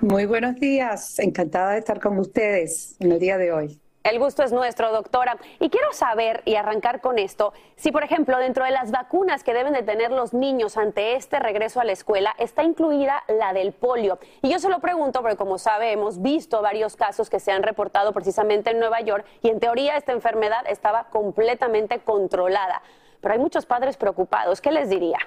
Muy 0.00 0.26
buenos 0.26 0.56
días, 0.56 1.18
encantada 1.18 1.72
de 1.72 1.78
estar 1.78 2.00
con 2.00 2.18
ustedes 2.18 2.96
en 3.00 3.12
el 3.12 3.18
día 3.18 3.38
de 3.38 3.52
hoy. 3.52 3.81
El 4.04 4.18
gusto 4.18 4.42
es 4.42 4.52
nuestro, 4.52 4.90
doctora. 4.90 5.36
Y 5.60 5.70
quiero 5.70 5.92
saber 5.92 6.42
y 6.44 6.56
arrancar 6.56 7.00
con 7.00 7.20
esto, 7.20 7.52
si 7.76 7.92
por 7.92 8.02
ejemplo 8.02 8.36
dentro 8.38 8.64
de 8.64 8.72
las 8.72 8.90
vacunas 8.90 9.44
que 9.44 9.54
deben 9.54 9.72
de 9.74 9.84
tener 9.84 10.10
los 10.10 10.34
niños 10.34 10.76
ante 10.76 11.14
este 11.14 11.38
regreso 11.38 11.80
a 11.80 11.84
la 11.84 11.92
escuela 11.92 12.34
está 12.38 12.64
incluida 12.64 13.22
la 13.28 13.52
del 13.52 13.72
polio. 13.72 14.18
Y 14.42 14.50
yo 14.50 14.58
se 14.58 14.68
lo 14.68 14.80
pregunto 14.80 15.20
porque 15.20 15.36
como 15.36 15.56
sabe 15.56 15.92
hemos 15.92 16.20
visto 16.20 16.62
varios 16.62 16.96
casos 16.96 17.30
que 17.30 17.38
se 17.38 17.52
han 17.52 17.62
reportado 17.62 18.12
precisamente 18.12 18.70
en 18.70 18.80
Nueva 18.80 19.00
York 19.02 19.24
y 19.40 19.50
en 19.50 19.60
teoría 19.60 19.96
esta 19.96 20.12
enfermedad 20.12 20.64
estaba 20.68 21.04
completamente 21.04 22.00
controlada. 22.00 22.82
Pero 23.20 23.34
hay 23.34 23.40
muchos 23.40 23.66
padres 23.66 23.96
preocupados. 23.96 24.60
¿Qué 24.60 24.72
les 24.72 24.88
diría? 24.88 25.18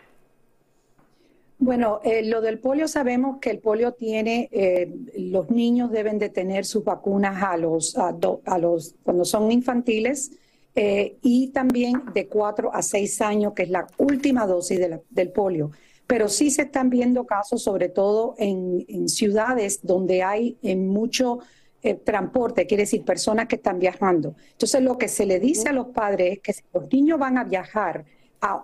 Bueno, 1.58 2.02
eh, 2.04 2.22
lo 2.26 2.42
del 2.42 2.60
polio 2.60 2.88
sabemos 2.88 3.38
que 3.40 3.50
el 3.50 3.60
polio 3.60 3.94
tiene, 3.94 4.50
eh, 4.52 4.94
los 5.18 5.50
niños 5.50 5.90
deben 5.90 6.20
de 6.20 6.30
tener 6.30 6.66
sus 6.66 6.84
vacunas 6.84 7.42
a 7.42 7.56
los, 7.56 7.98
a, 7.98 8.58
los 8.58 8.96
cuando 9.04 9.24
son 9.24 9.50
infantiles 9.52 10.32
eh, 10.76 11.16
y 11.22 11.48
también 11.48 12.02
de 12.14 12.28
4 12.28 12.74
a 12.74 12.82
6 12.82 13.22
años, 13.22 13.54
que 13.54 13.64
es 13.64 13.70
la 13.70 13.88
última 13.98 14.46
dosis 14.46 14.80
del 15.10 15.32
polio. 15.32 15.72
Pero 16.06 16.28
sí 16.28 16.52
se 16.52 16.64
están 16.64 16.90
viendo 16.90 17.26
casos, 17.26 17.64
sobre 17.64 17.88
todo 17.88 18.36
en, 18.38 18.86
en 18.90 19.08
ciudades 19.08 19.80
donde 19.82 20.24
hay 20.24 20.58
mucho 20.76 21.40
transporte, 22.04 22.66
quiere 22.66 22.84
decir 22.84 23.06
personas 23.06 23.48
que 23.48 23.58
están 23.58 23.78
viajando. 23.78 24.36
Entonces, 24.54 24.82
lo 24.82 24.98
que 24.98 25.08
se 25.08 25.28
le 25.28 25.40
dice 25.40 25.70
a 25.70 25.74
los 25.74 25.88
padres 25.88 26.34
es 26.34 26.40
que 26.40 26.54
si 26.54 26.64
los 26.74 26.92
niños 26.92 27.20
van 27.20 27.38
a 27.38 27.44
viajar, 27.44 28.06
a 28.46 28.64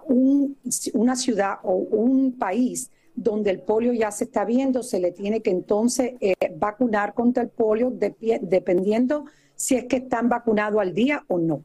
una 0.94 1.16
ciudad 1.16 1.58
o 1.64 1.74
un 1.74 2.38
país 2.38 2.92
donde 3.16 3.50
el 3.50 3.62
polio 3.62 3.94
ya 3.94 4.12
se 4.12 4.26
está 4.26 4.46
viendo, 4.46 4.84
se 4.84 5.00
le 5.00 5.12
tiene 5.12 5.42
que 5.42 5.50
entonces 5.50 6.14
eh, 6.22 6.36
vacunar 6.56 7.16
contra 7.16 7.42
el 7.42 7.50
polio 7.50 7.92
dependiendo 7.92 9.26
si 9.56 9.76
es 9.76 9.86
que 9.86 9.98
están 9.98 10.30
vacunados 10.30 10.80
al 10.80 10.94
día 10.94 11.24
o 11.28 11.40
no. 11.40 11.64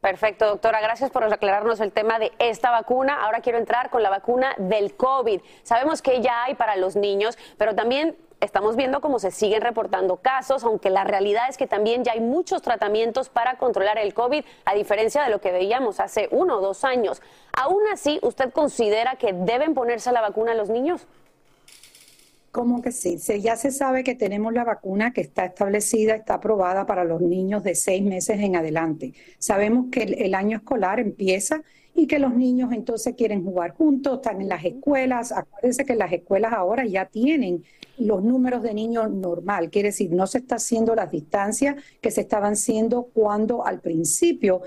Perfecto, 0.00 0.46
doctora. 0.46 0.80
Gracias 0.80 1.10
por 1.10 1.22
aclararnos 1.24 1.80
el 1.80 1.92
tema 1.92 2.18
de 2.18 2.32
esta 2.40 2.72
vacuna. 2.72 3.24
Ahora 3.24 3.40
quiero 3.40 3.58
entrar 3.58 3.88
con 3.90 4.02
la 4.02 4.10
vacuna 4.10 4.54
del 4.58 4.94
COVID. 4.94 5.40
Sabemos 5.62 6.02
que 6.02 6.20
ya 6.20 6.44
hay 6.44 6.54
para 6.54 6.76
los 6.76 6.96
niños, 6.96 7.38
pero 7.56 7.74
también 7.76 8.16
estamos 8.40 8.76
viendo 8.76 9.00
cómo 9.00 9.18
se 9.18 9.30
siguen 9.30 9.62
reportando 9.62 10.16
casos, 10.16 10.64
aunque 10.64 10.90
la 10.90 11.04
realidad 11.04 11.44
es 11.48 11.56
que 11.56 11.66
también 11.66 12.04
ya 12.04 12.12
hay 12.12 12.20
muchos 12.20 12.62
tratamientos 12.62 13.28
para 13.28 13.58
controlar 13.58 13.98
el 13.98 14.14
COVID, 14.14 14.44
a 14.64 14.74
diferencia 14.74 15.22
de 15.24 15.30
lo 15.30 15.40
que 15.40 15.52
veíamos 15.52 16.00
hace 16.00 16.28
uno 16.30 16.58
o 16.58 16.60
dos 16.60 16.84
años. 16.84 17.20
Aún 17.52 17.82
así, 17.92 18.18
¿usted 18.22 18.52
considera 18.52 19.16
que 19.16 19.32
deben 19.32 19.74
ponerse 19.74 20.12
la 20.12 20.20
vacuna 20.20 20.52
a 20.52 20.54
los 20.54 20.70
niños? 20.70 21.06
¿Cómo 22.50 22.80
que 22.80 22.92
sí? 22.92 23.18
Ya 23.40 23.56
se 23.56 23.70
sabe 23.70 24.02
que 24.02 24.14
tenemos 24.14 24.52
la 24.52 24.64
vacuna 24.64 25.12
que 25.12 25.20
está 25.20 25.44
establecida, 25.44 26.14
está 26.14 26.34
aprobada 26.34 26.86
para 26.86 27.04
los 27.04 27.20
niños 27.20 27.62
de 27.62 27.74
seis 27.74 28.02
meses 28.02 28.40
en 28.40 28.56
adelante. 28.56 29.12
Sabemos 29.38 29.86
que 29.92 30.02
el 30.02 30.34
año 30.34 30.56
escolar 30.56 30.98
empieza 30.98 31.62
y 31.94 32.06
que 32.06 32.18
los 32.18 32.34
niños 32.34 32.72
entonces 32.72 33.14
quieren 33.16 33.44
jugar 33.44 33.74
juntos, 33.74 34.16
están 34.16 34.40
en 34.40 34.48
las 34.48 34.64
escuelas. 34.64 35.30
Acuérdense 35.30 35.84
que 35.84 35.94
las 35.94 36.10
escuelas 36.10 36.52
ahora 36.52 36.86
ya 36.86 37.04
tienen 37.04 37.64
los 37.98 38.22
números 38.22 38.62
de 38.62 38.74
niños 38.74 39.10
normal, 39.10 39.70
quiere 39.70 39.88
decir, 39.88 40.10
no 40.10 40.26
se 40.26 40.38
está 40.38 40.56
haciendo 40.56 40.94
las 40.94 41.10
distancias 41.10 41.76
que 42.00 42.10
se 42.10 42.22
estaban 42.22 42.54
haciendo 42.54 43.10
cuando 43.14 43.64
al 43.66 43.80
principio 43.80 44.62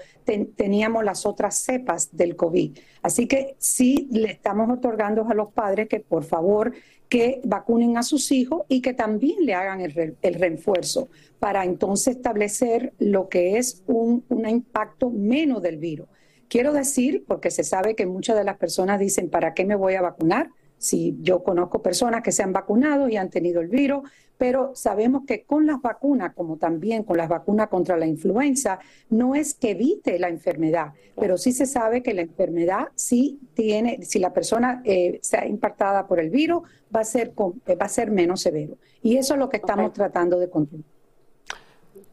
teníamos 0.55 1.03
las 1.03 1.25
otras 1.25 1.55
cepas 1.55 2.15
del 2.15 2.35
COVID. 2.35 2.77
Así 3.01 3.27
que 3.27 3.55
sí 3.57 4.07
le 4.11 4.31
estamos 4.31 4.69
otorgando 4.69 5.27
a 5.27 5.33
los 5.33 5.51
padres 5.51 5.87
que 5.87 5.99
por 5.99 6.23
favor 6.23 6.73
que 7.09 7.41
vacunen 7.43 7.97
a 7.97 8.03
sus 8.03 8.31
hijos 8.31 8.63
y 8.69 8.81
que 8.81 8.93
también 8.93 9.45
le 9.45 9.53
hagan 9.53 9.81
el, 9.81 10.15
el 10.21 10.33
refuerzo 10.35 11.09
para 11.39 11.65
entonces 11.65 12.15
establecer 12.15 12.93
lo 12.99 13.27
que 13.27 13.57
es 13.57 13.83
un, 13.85 14.23
un 14.29 14.47
impacto 14.47 15.09
menos 15.09 15.61
del 15.61 15.77
virus. 15.77 16.07
Quiero 16.47 16.71
decir, 16.73 17.23
porque 17.27 17.51
se 17.51 17.63
sabe 17.63 17.95
que 17.95 18.05
muchas 18.05 18.37
de 18.37 18.43
las 18.43 18.57
personas 18.57 18.99
dicen, 18.99 19.29
¿para 19.29 19.53
qué 19.53 19.65
me 19.65 19.75
voy 19.75 19.95
a 19.95 20.01
vacunar? 20.01 20.51
Si 20.81 21.15
yo 21.21 21.43
conozco 21.43 21.83
personas 21.83 22.23
que 22.23 22.31
se 22.31 22.41
han 22.41 22.53
vacunado 22.53 23.07
y 23.07 23.15
han 23.15 23.29
tenido 23.29 23.61
el 23.61 23.67
virus, 23.67 24.09
pero 24.39 24.71
sabemos 24.73 25.21
que 25.27 25.43
con 25.43 25.67
las 25.67 25.79
vacunas, 25.79 26.33
como 26.33 26.57
también 26.57 27.03
con 27.03 27.17
las 27.17 27.29
vacunas 27.29 27.67
contra 27.67 27.95
la 27.97 28.07
influenza, 28.07 28.79
no 29.11 29.35
es 29.35 29.53
que 29.53 29.71
evite 29.71 30.17
la 30.17 30.29
enfermedad, 30.29 30.93
pero 31.15 31.37
sí 31.37 31.51
se 31.51 31.67
sabe 31.67 32.01
que 32.01 32.15
la 32.15 32.21
enfermedad 32.21 32.87
sí 32.95 33.39
tiene, 33.53 33.99
si 34.01 34.17
la 34.17 34.33
persona 34.33 34.81
eh, 34.83 35.19
se 35.21 35.37
ha 35.37 35.45
impactada 35.45 36.07
por 36.07 36.19
el 36.19 36.31
virus, 36.31 36.63
va 36.93 37.01
a 37.01 37.05
ser, 37.05 37.31
va 37.37 37.85
a 37.85 37.89
ser 37.89 38.09
menos 38.09 38.41
severo. 38.41 38.77
Y 39.03 39.17
eso 39.17 39.35
es 39.35 39.39
lo 39.39 39.49
que 39.49 39.57
estamos 39.57 39.93
tratando 39.93 40.39
de 40.39 40.49
controlar. 40.49 41.00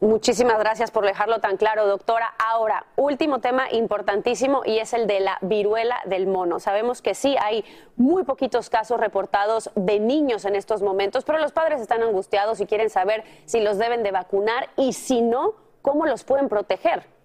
Muchísimas 0.01 0.57
gracias 0.59 0.91
por 0.91 1.05
dejarlo 1.05 1.39
tan 1.39 1.57
claro, 1.57 1.85
doctora. 1.85 2.33
Ahora, 2.37 2.85
último 2.95 3.39
tema 3.39 3.69
importantísimo 3.69 4.61
y 4.65 4.79
es 4.79 4.93
el 4.93 5.07
de 5.07 5.19
la 5.19 5.37
viruela 5.41 5.97
del 6.05 6.25
mono. 6.25 6.61
Sabemos 6.61 7.01
que 7.01 7.13
sí 7.13 7.35
hay 7.41 7.65
muy 7.97 8.23
poquitos 8.23 8.69
casos 8.69 8.97
reportados 8.97 9.69
de 9.75 9.99
niños 9.99 10.45
en 10.45 10.55
estos 10.55 10.81
momentos, 10.81 11.25
pero 11.25 11.37
los 11.37 11.51
padres 11.51 11.81
están 11.81 12.01
angustiados 12.01 12.61
y 12.61 12.65
quieren 12.65 12.89
saber 12.89 13.25
si 13.43 13.59
los 13.59 13.77
deben 13.77 14.01
de 14.01 14.11
vacunar 14.11 14.69
y 14.77 14.93
si 14.93 15.21
no, 15.21 15.55
cómo 15.81 16.05
los 16.05 16.23
pueden 16.23 16.47
proteger. 16.47 17.18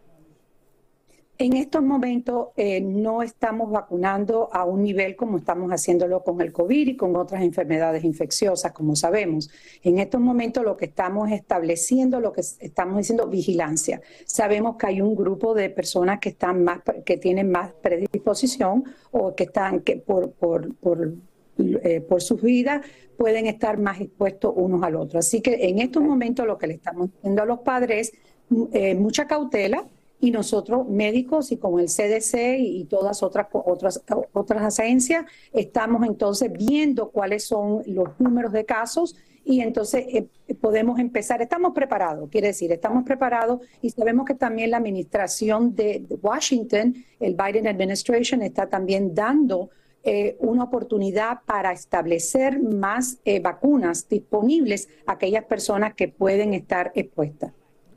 En 1.37 1.55
estos 1.55 1.83
momentos 1.83 2.49
eh, 2.57 2.81
no 2.81 3.23
estamos 3.23 3.71
vacunando 3.71 4.49
a 4.53 4.65
un 4.65 4.83
nivel 4.83 5.17
como 5.17 5.39
estamos 5.39 5.71
haciéndolo 5.71 6.23
con 6.23 6.41
el 6.41 6.53
COVID 6.53 6.89
y 6.89 6.97
con 6.97 7.17
otras 7.17 7.43
enfermedades 7.43 8.05
infecciosas, 8.05 8.71
como 8.71 8.95
sabemos. 8.95 9.51
En 9.83 9.99
estos 9.99 10.21
momentos 10.21 10.63
lo 10.63 10.77
que 10.77 10.85
estamos 10.85 11.33
estableciendo, 11.33 12.21
lo 12.21 12.33
que 12.33 12.43
estamos 12.43 12.99
diciendo, 12.99 13.27
vigilancia. 13.27 14.01
Sabemos 14.25 14.77
que 14.77 14.87
hay 14.87 15.01
un 15.01 15.17
grupo 15.17 15.55
de 15.55 15.71
personas 15.71 16.21
que 16.21 16.29
están 16.29 16.63
más, 16.63 16.83
que 17.05 17.17
tienen 17.17 17.51
más 17.51 17.73
predisposición 17.83 18.85
o 19.11 19.35
que 19.35 19.45
están 19.45 19.81
que 19.81 19.97
por, 19.97 20.31
por, 20.33 20.73
por 20.77 21.15
eh, 21.57 22.01
por 22.01 22.21
sus 22.21 22.43
vidas 22.43 22.85
pueden 23.17 23.47
estar 23.47 23.79
más 23.79 24.01
expuestos 24.01 24.53
unos 24.57 24.83
al 24.83 24.97
otro. 24.97 25.21
Así 25.21 25.41
que 25.41 25.69
en 25.69 25.79
estos 25.79 26.03
momentos 26.03 26.47
lo 26.47 26.59
que 26.59 26.67
le 26.67 26.75
estamos 26.75 27.13
diciendo 27.13 27.43
a 27.43 27.47
los 27.47 27.61
padres 27.61 28.09
es 28.09 28.13
eh, 28.73 28.95
mucha 28.95 29.27
cautela, 29.27 29.87
y 30.21 30.31
nosotros 30.31 30.89
médicos 30.89 31.53
y 31.53 31.57
con 31.59 31.79
el 31.81 31.87
CDC 31.87 32.59
y 32.59 32.85
todas 32.85 33.23
otras 33.23 33.49
otras 33.53 34.03
otras 34.33 34.79
agencias 34.79 35.27
estamos 35.53 36.07
entonces 36.07 36.51
viendo 36.53 37.11
cuáles 37.11 37.45
son 37.45 37.83
los 37.87 38.09
números 38.19 38.53
de 38.53 38.65
casos 38.65 39.17
y 39.45 39.61
entonces 39.61 40.07
eh, 40.09 40.27
podemos 40.61 40.99
empezar. 40.99 41.43
Estamos 41.43 41.73
preparados, 41.75 42.29
quiere 42.31 42.49
decir, 42.49 42.73
estamos 42.73 43.05
preparados 43.05 43.61
y 43.83 43.91
sabemos 43.91 44.25
que 44.27 44.35
también 44.35 44.71
la 44.71 44.79
administración 44.79 45.75
de, 45.75 46.05
Washington, 46.23 46.95
el 47.21 47.35
Biden 47.35 47.67
administration, 47.67 48.43
está 48.43 48.69
también 48.69 49.15
dando 49.15 49.71
eh, 50.03 50.37
una 50.41 50.65
oportunidad 50.65 51.41
para 51.47 51.73
establecer 51.73 52.61
más 52.61 53.19
eh, 53.25 53.41
vacunas 53.41 54.09
disponibles 54.09 54.89
a 55.07 55.13
aquellas 55.13 55.45
personas 55.45 55.95
que 55.95 56.09
pueden 56.09 56.55
estar 56.55 56.93
expuestas. 56.95 57.53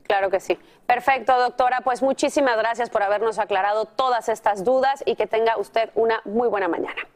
Claro 0.08 0.30
que 0.30 0.40
sí. 0.40 0.58
Perfecto, 0.86 1.38
doctora. 1.38 1.82
Pues 1.84 2.02
muchísimas 2.02 2.56
gracias 2.56 2.90
por 2.90 3.02
habernos 3.02 3.38
aclarado 3.38 3.84
todas 3.84 4.28
estas 4.28 4.64
dudas 4.64 5.02
y 5.06 5.14
que 5.14 5.26
tenga 5.26 5.58
usted 5.58 5.90
una 5.94 6.20
muy 6.24 6.48
buena 6.48 6.66
mañana. 6.66 7.06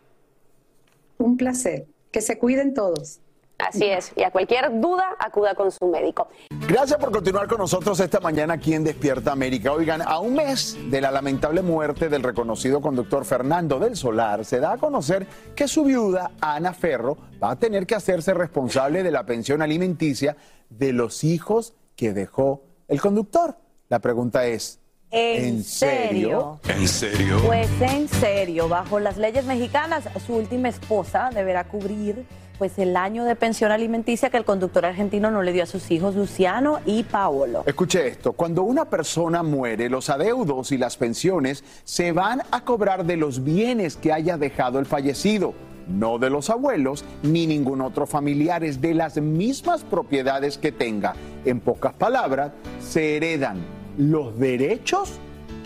Un 1.19 1.37
placer. 1.37 1.87
Que 2.13 2.21
se 2.21 2.39
cuiden 2.39 2.75
todos. 2.75 3.21
Así 3.59 3.87
es, 3.87 4.13
y 4.17 4.25
a 4.25 4.31
cualquier 4.31 4.81
duda 4.81 5.17
acuda 5.19 5.55
con 5.55 5.71
su 5.71 5.87
médico. 5.87 6.29
Gracias 6.69 6.99
por 6.99 7.13
continuar 7.13 7.47
con 7.47 7.59
nosotros 7.59 8.01
esta 8.01 8.19
mañana 8.19 8.55
aquí 8.55 8.75
en 8.75 8.83
Despierta 8.83 9.31
América. 9.33 9.73
Oigan, 9.73 10.03
a 10.03 10.19
un 10.19 10.35
mes 10.35 10.77
de 10.91 11.01
la 11.01 11.13
lamentable 11.13 11.63
muerte 11.63 12.09
del 12.09 12.25
reconocido 12.25 12.81
conductor 12.81 13.25
Fernando 13.25 13.79
del 13.79 13.97
Solar, 13.97 14.45
se 14.45 14.59
da 14.59 14.73
a 14.73 14.79
conocer 14.79 15.27
que 15.55 15.69
su 15.69 15.85
viuda, 15.85 16.33
Ana 16.41 16.73
Ferro, 16.75 17.17
va 17.41 17.53
a 17.53 17.57
tener 17.57 17.87
que 17.87 17.95
hacerse 17.95 18.35
responsable 18.35 19.05
de 19.05 19.13
la 19.13 19.25
pensión 19.25 19.63
alimenticia 19.63 20.37
de 20.69 20.93
los 20.93 21.23
hijos 21.23 21.75
que 21.95 22.13
dejó 22.13 22.63
el 22.93 23.01
conductor. 23.01 23.57
La 23.89 23.99
pregunta 24.01 24.47
es, 24.47 24.79
¿En, 25.11 25.65
serio? 25.65 26.61
¿En 26.69 26.87
serio? 26.87 27.41
Pues 27.45 27.69
en 27.81 28.09
serio, 28.09 28.69
bajo 28.69 29.01
las 29.01 29.17
leyes 29.17 29.45
mexicanas, 29.45 30.05
su 30.27 30.35
última 30.35 30.69
esposa 30.69 31.31
deberá 31.35 31.65
cubrir 31.65 32.25
pues 32.59 32.79
el 32.79 32.97
año 32.97 33.25
de 33.25 33.35
pensión 33.35 33.73
alimenticia 33.73 34.31
que 34.31 34.37
el 34.37 34.45
conductor 34.45 34.85
argentino 34.87 35.31
no 35.31 35.43
le 35.43 35.53
dio 35.53 35.63
a 35.63 35.67
sus 35.67 35.91
hijos 35.91 36.15
Luciano 36.15 36.81
y 36.87 37.03
Paolo. 37.03 37.65
Escuche 37.67 38.07
esto, 38.07 38.33
cuando 38.35 38.63
una 38.63 38.85
persona 38.85 39.43
muere, 39.43 39.89
los 39.89 40.11
adeudos 40.11 40.71
y 40.71 40.79
las 40.79 40.97
pensiones 40.97 41.65
se 41.85 42.13
van 42.13 42.43
a 42.51 42.65
cobrar 42.65 43.05
de 43.05 43.17
los 43.17 43.43
bienes 43.43 43.97
que 43.97 44.13
haya 44.13 44.37
dejado 44.37 44.79
el 44.79 44.87
fallecido, 44.87 45.55
no 45.89 46.19
de 46.19 46.31
los 46.31 46.51
abuelos 46.51 47.05
ni 47.23 47.47
ningún 47.47 47.81
otro 47.81 48.07
familiar, 48.07 48.65
es 48.65 48.81
de 48.81 48.95
las 48.95 49.17
mismas 49.21 49.85
propiedades 49.85 50.59
que 50.59 50.73
tenga. 50.73 51.15
En 51.45 51.61
pocas 51.61 51.93
palabras, 51.93 52.53
se 52.81 53.17
heredan 53.17 53.59
los 53.99 54.39
derechos 54.39 55.13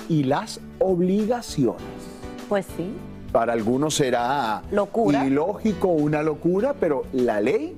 y 0.08 0.24
las 0.24 0.60
obligaciones. 0.78 1.82
Pues 2.48 2.66
sí. 2.76 2.92
Para 3.32 3.52
algunos 3.52 3.94
será 3.94 4.62
Locura. 4.70 5.26
ilógico, 5.26 5.88
una 5.88 6.22
locura, 6.22 6.74
pero 6.78 7.04
la 7.12 7.40
ley 7.40 7.74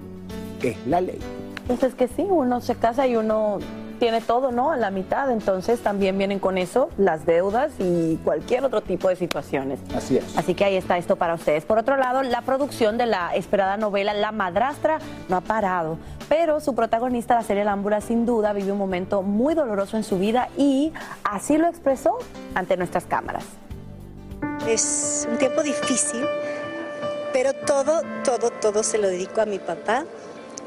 es 0.62 0.76
la 0.86 1.00
ley. 1.00 1.18
Pues 1.66 1.82
es 1.82 1.94
que 1.94 2.08
sí, 2.08 2.24
uno 2.28 2.60
se 2.60 2.74
casa 2.76 3.06
y 3.06 3.16
uno 3.16 3.58
tiene 3.98 4.20
todo, 4.20 4.52
¿no? 4.52 4.70
A 4.70 4.76
la 4.76 4.90
mitad, 4.90 5.30
entonces 5.30 5.80
también 5.80 6.16
vienen 6.16 6.38
con 6.38 6.56
eso 6.56 6.88
las 6.96 7.26
deudas 7.26 7.72
y 7.78 8.16
cualquier 8.24 8.64
otro 8.64 8.80
tipo 8.80 9.08
de 9.08 9.16
situaciones. 9.16 9.78
Así 9.94 10.16
es. 10.16 10.36
Así 10.36 10.54
que 10.54 10.64
ahí 10.64 10.76
está 10.76 10.96
esto 10.96 11.16
para 11.16 11.34
ustedes. 11.34 11.64
Por 11.64 11.78
otro 11.78 11.96
lado, 11.96 12.22
la 12.22 12.42
producción 12.42 12.96
de 12.98 13.06
la 13.06 13.34
esperada 13.34 13.76
novela 13.76 14.14
La 14.14 14.32
Madrastra 14.32 14.98
no 15.28 15.36
ha 15.36 15.40
parado, 15.40 15.98
pero 16.28 16.60
su 16.60 16.74
protagonista, 16.74 17.34
la 17.34 17.42
serie 17.42 17.64
Lámbula, 17.64 18.00
sin 18.00 18.26
duda 18.26 18.52
vive 18.52 18.72
un 18.72 18.78
momento 18.78 19.22
muy 19.22 19.54
doloroso 19.54 19.96
en 19.96 20.04
su 20.04 20.18
vida 20.18 20.48
y 20.56 20.92
así 21.24 21.58
lo 21.58 21.68
expresó 21.68 22.18
ante 22.54 22.76
nuestras 22.76 23.04
cámaras. 23.04 23.44
Es 24.66 25.26
un 25.30 25.38
tiempo 25.38 25.62
difícil, 25.62 26.24
pero 27.32 27.52
todo, 27.52 28.02
todo, 28.24 28.50
todo 28.50 28.82
se 28.82 28.98
lo 28.98 29.08
dedico 29.08 29.40
a 29.40 29.46
mi 29.46 29.58
papá. 29.58 30.04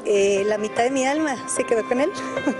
Eh, 0.04 0.44
la 0.46 0.58
mitad 0.58 0.82
de 0.84 0.90
mi 0.90 1.06
alma 1.06 1.36
se 1.48 1.64
quedó 1.64 1.86
con 1.86 2.00
él. 2.00 2.10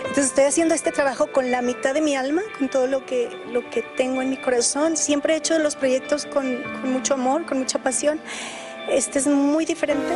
Entonces 0.00 0.26
estoy 0.26 0.44
haciendo 0.44 0.74
este 0.74 0.90
trabajo 0.90 1.30
con 1.30 1.52
la 1.52 1.62
mitad 1.62 1.94
de 1.94 2.00
mi 2.00 2.16
alma, 2.16 2.42
con 2.58 2.68
todo 2.68 2.88
lo 2.88 3.06
que, 3.06 3.28
lo 3.52 3.68
que 3.70 3.82
tengo 3.96 4.22
en 4.22 4.30
mi 4.30 4.36
corazón. 4.36 4.96
Siempre 4.96 5.34
he 5.34 5.36
hecho 5.36 5.56
los 5.60 5.76
proyectos 5.76 6.26
con, 6.26 6.62
con 6.80 6.92
mucho 6.92 7.14
amor, 7.14 7.46
con 7.46 7.58
mucha 7.58 7.80
pasión. 7.80 8.20
Este 8.90 9.20
es 9.20 9.28
muy 9.28 9.64
diferente. 9.64 10.12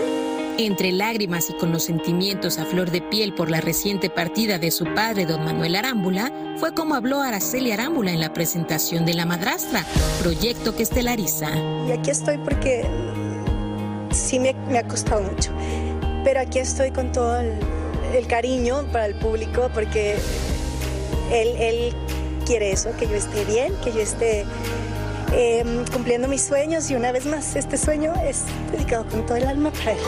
Entre 0.59 0.91
lágrimas 0.91 1.51
y 1.51 1.55
con 1.55 1.71
los 1.71 1.85
sentimientos 1.85 2.59
a 2.59 2.65
flor 2.65 2.91
de 2.91 3.03
piel 3.03 3.35
por 3.35 3.51
la 3.51 3.61
reciente 3.61 4.11
partida 4.11 4.59
de 4.59 4.73
su 4.73 4.85
padre, 4.95 5.27
don 5.27 5.45
Manuel 5.45 5.77
Arámbula, 5.77 6.33
fue 6.57 6.75
como 6.75 6.97
habló 6.97 7.21
Araceli 7.21 7.71
Arámbula 7.71 8.11
en 8.11 8.21
la 8.21 8.33
presentación 8.33 9.05
de 9.05 9.15
La 9.15 9.27
Madrastra, 9.27 9.85
proyecto 10.21 10.75
que 10.75 10.83
estelariza. 10.83 11.51
Y 11.89 11.93
aquí 11.93 12.11
estoy 12.11 12.39
porque 12.39 12.85
sí 14.11 14.39
me, 14.39 14.55
me 14.69 14.79
ha 14.79 14.89
costado 14.89 15.23
mucho. 15.23 15.53
Pero 16.25 16.41
aquí 16.41 16.59
estoy 16.59 16.91
con 16.91 17.13
todo 17.13 17.39
el, 17.39 17.59
el 18.15 18.27
cariño 18.27 18.85
para 18.91 19.07
el 19.07 19.15
público 19.15 19.71
porque 19.73 20.17
él, 21.31 21.49
él 21.59 21.95
quiere 22.45 22.73
eso, 22.73 22.91
que 22.99 23.07
yo 23.07 23.15
esté 23.15 23.45
bien, 23.45 23.75
que 23.83 23.93
yo 23.93 24.01
esté 24.01 24.45
eh, 25.33 25.85
cumpliendo 25.93 26.29
mis 26.29 26.43
sueños 26.43 26.91
y 26.91 26.95
una 26.95 27.11
vez 27.11 27.27
más 27.27 27.57
este 27.57 27.77
sueño 27.77 28.13
es 28.25 28.45
dedicado 28.71 29.07
con 29.09 29.27
todo 29.27 29.37
el 29.37 29.47
alma 29.47 29.71
para 29.71 29.93
él. 29.93 29.99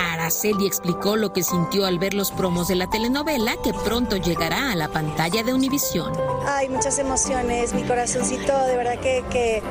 Araceli 0.00 0.66
explicó 0.66 1.16
lo 1.16 1.32
que 1.32 1.42
sintió 1.42 1.86
al 1.86 1.98
ver 1.98 2.14
los 2.14 2.30
promos 2.30 2.68
de 2.68 2.76
la 2.76 2.88
telenovela 2.88 3.56
que 3.62 3.72
pronto 3.72 4.16
llegará 4.16 4.70
a 4.70 4.76
la 4.76 4.88
pantalla 4.88 5.42
de 5.42 5.54
Univisión. 5.54 6.12
Hay 6.46 6.68
muchas 6.68 6.98
emociones, 6.98 7.74
mi 7.74 7.82
corazoncito, 7.82 8.56
de 8.66 8.76
verdad 8.76 8.98
que, 9.00 9.24
que 9.30 9.62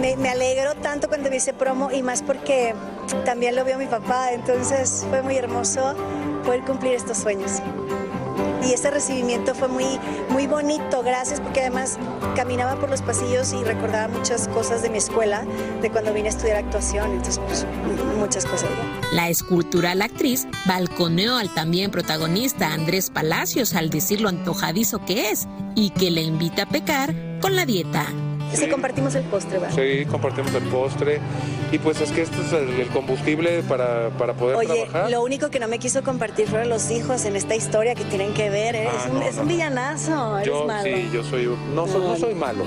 me, 0.00 0.16
me 0.16 0.28
alegro 0.30 0.74
tanto 0.76 1.08
cuando 1.08 1.30
vi 1.30 1.36
ese 1.36 1.52
promo 1.52 1.90
y 1.90 2.02
más 2.02 2.22
porque 2.22 2.74
también 3.24 3.56
lo 3.56 3.64
vio 3.64 3.78
mi 3.78 3.86
papá, 3.86 4.32
entonces 4.32 5.06
fue 5.08 5.22
muy 5.22 5.36
hermoso 5.36 5.94
poder 6.44 6.62
cumplir 6.62 6.94
estos 6.94 7.18
sueños. 7.18 7.62
Y 8.66 8.72
ese 8.72 8.90
recibimiento 8.90 9.54
fue 9.54 9.68
muy, 9.68 9.98
muy 10.30 10.46
bonito, 10.46 11.02
gracias, 11.02 11.40
porque 11.40 11.60
además 11.60 11.98
caminaba 12.34 12.78
por 12.78 12.90
los 12.90 13.02
pasillos 13.02 13.52
y 13.52 13.62
recordaba 13.64 14.08
muchas 14.08 14.48
cosas 14.48 14.82
de 14.82 14.90
mi 14.90 14.98
escuela, 14.98 15.44
de 15.80 15.90
cuando 15.90 16.12
vine 16.12 16.28
a 16.28 16.30
estudiar 16.30 16.56
actuación, 16.58 17.12
entonces 17.12 17.40
pues 17.46 17.66
muchas 18.18 18.44
cosas. 18.46 18.68
La 19.12 19.28
escultural 19.28 20.02
actriz 20.02 20.46
balconeó 20.66 21.36
al 21.36 21.52
también 21.54 21.90
protagonista 21.90 22.72
Andrés 22.72 23.10
Palacios 23.10 23.74
al 23.74 23.90
decir 23.90 24.20
lo 24.20 24.28
antojadizo 24.28 25.04
que 25.04 25.30
es 25.30 25.46
y 25.74 25.90
que 25.90 26.10
le 26.10 26.22
invita 26.22 26.64
a 26.64 26.66
pecar 26.66 27.14
con 27.40 27.56
la 27.56 27.64
dieta. 27.64 28.06
Sí, 28.52 28.66
compartimos 28.68 29.14
el 29.14 29.24
postre, 29.24 29.58
¿va? 29.58 29.70
Sí, 29.70 30.04
compartimos 30.10 30.52
el 30.54 30.62
postre. 30.64 31.20
Y 31.72 31.78
pues 31.78 32.00
es 32.00 32.10
que 32.12 32.22
esto 32.22 32.40
es 32.42 32.52
el, 32.52 32.80
el 32.80 32.88
combustible 32.88 33.62
para, 33.62 34.08
para 34.10 34.32
poder 34.34 34.56
Oye, 34.56 34.84
trabajar. 34.86 35.10
lo 35.10 35.22
único 35.22 35.50
que 35.50 35.58
no 35.60 35.68
me 35.68 35.78
quiso 35.78 36.02
compartir 36.02 36.46
fueron 36.48 36.68
los 36.68 36.90
hijos 36.90 37.24
en 37.26 37.36
esta 37.36 37.54
historia 37.54 37.94
que 37.94 38.04
tienen 38.04 38.32
que 38.34 38.48
ver. 38.50 38.74
Eres 38.76 38.92
Ah, 38.94 39.08
un, 39.10 39.18
no, 39.20 39.22
es 39.26 39.36
no. 39.36 39.42
un 39.42 39.48
villanazo, 39.48 40.38
eres 40.38 40.46
Yo 40.48 40.66
malo. 40.66 40.84
sí, 40.84 41.10
yo 41.12 41.22
soy 41.24 41.48
no, 41.74 41.86
soy, 41.86 42.00
no 42.02 42.16
soy 42.16 42.34
malo. 42.34 42.64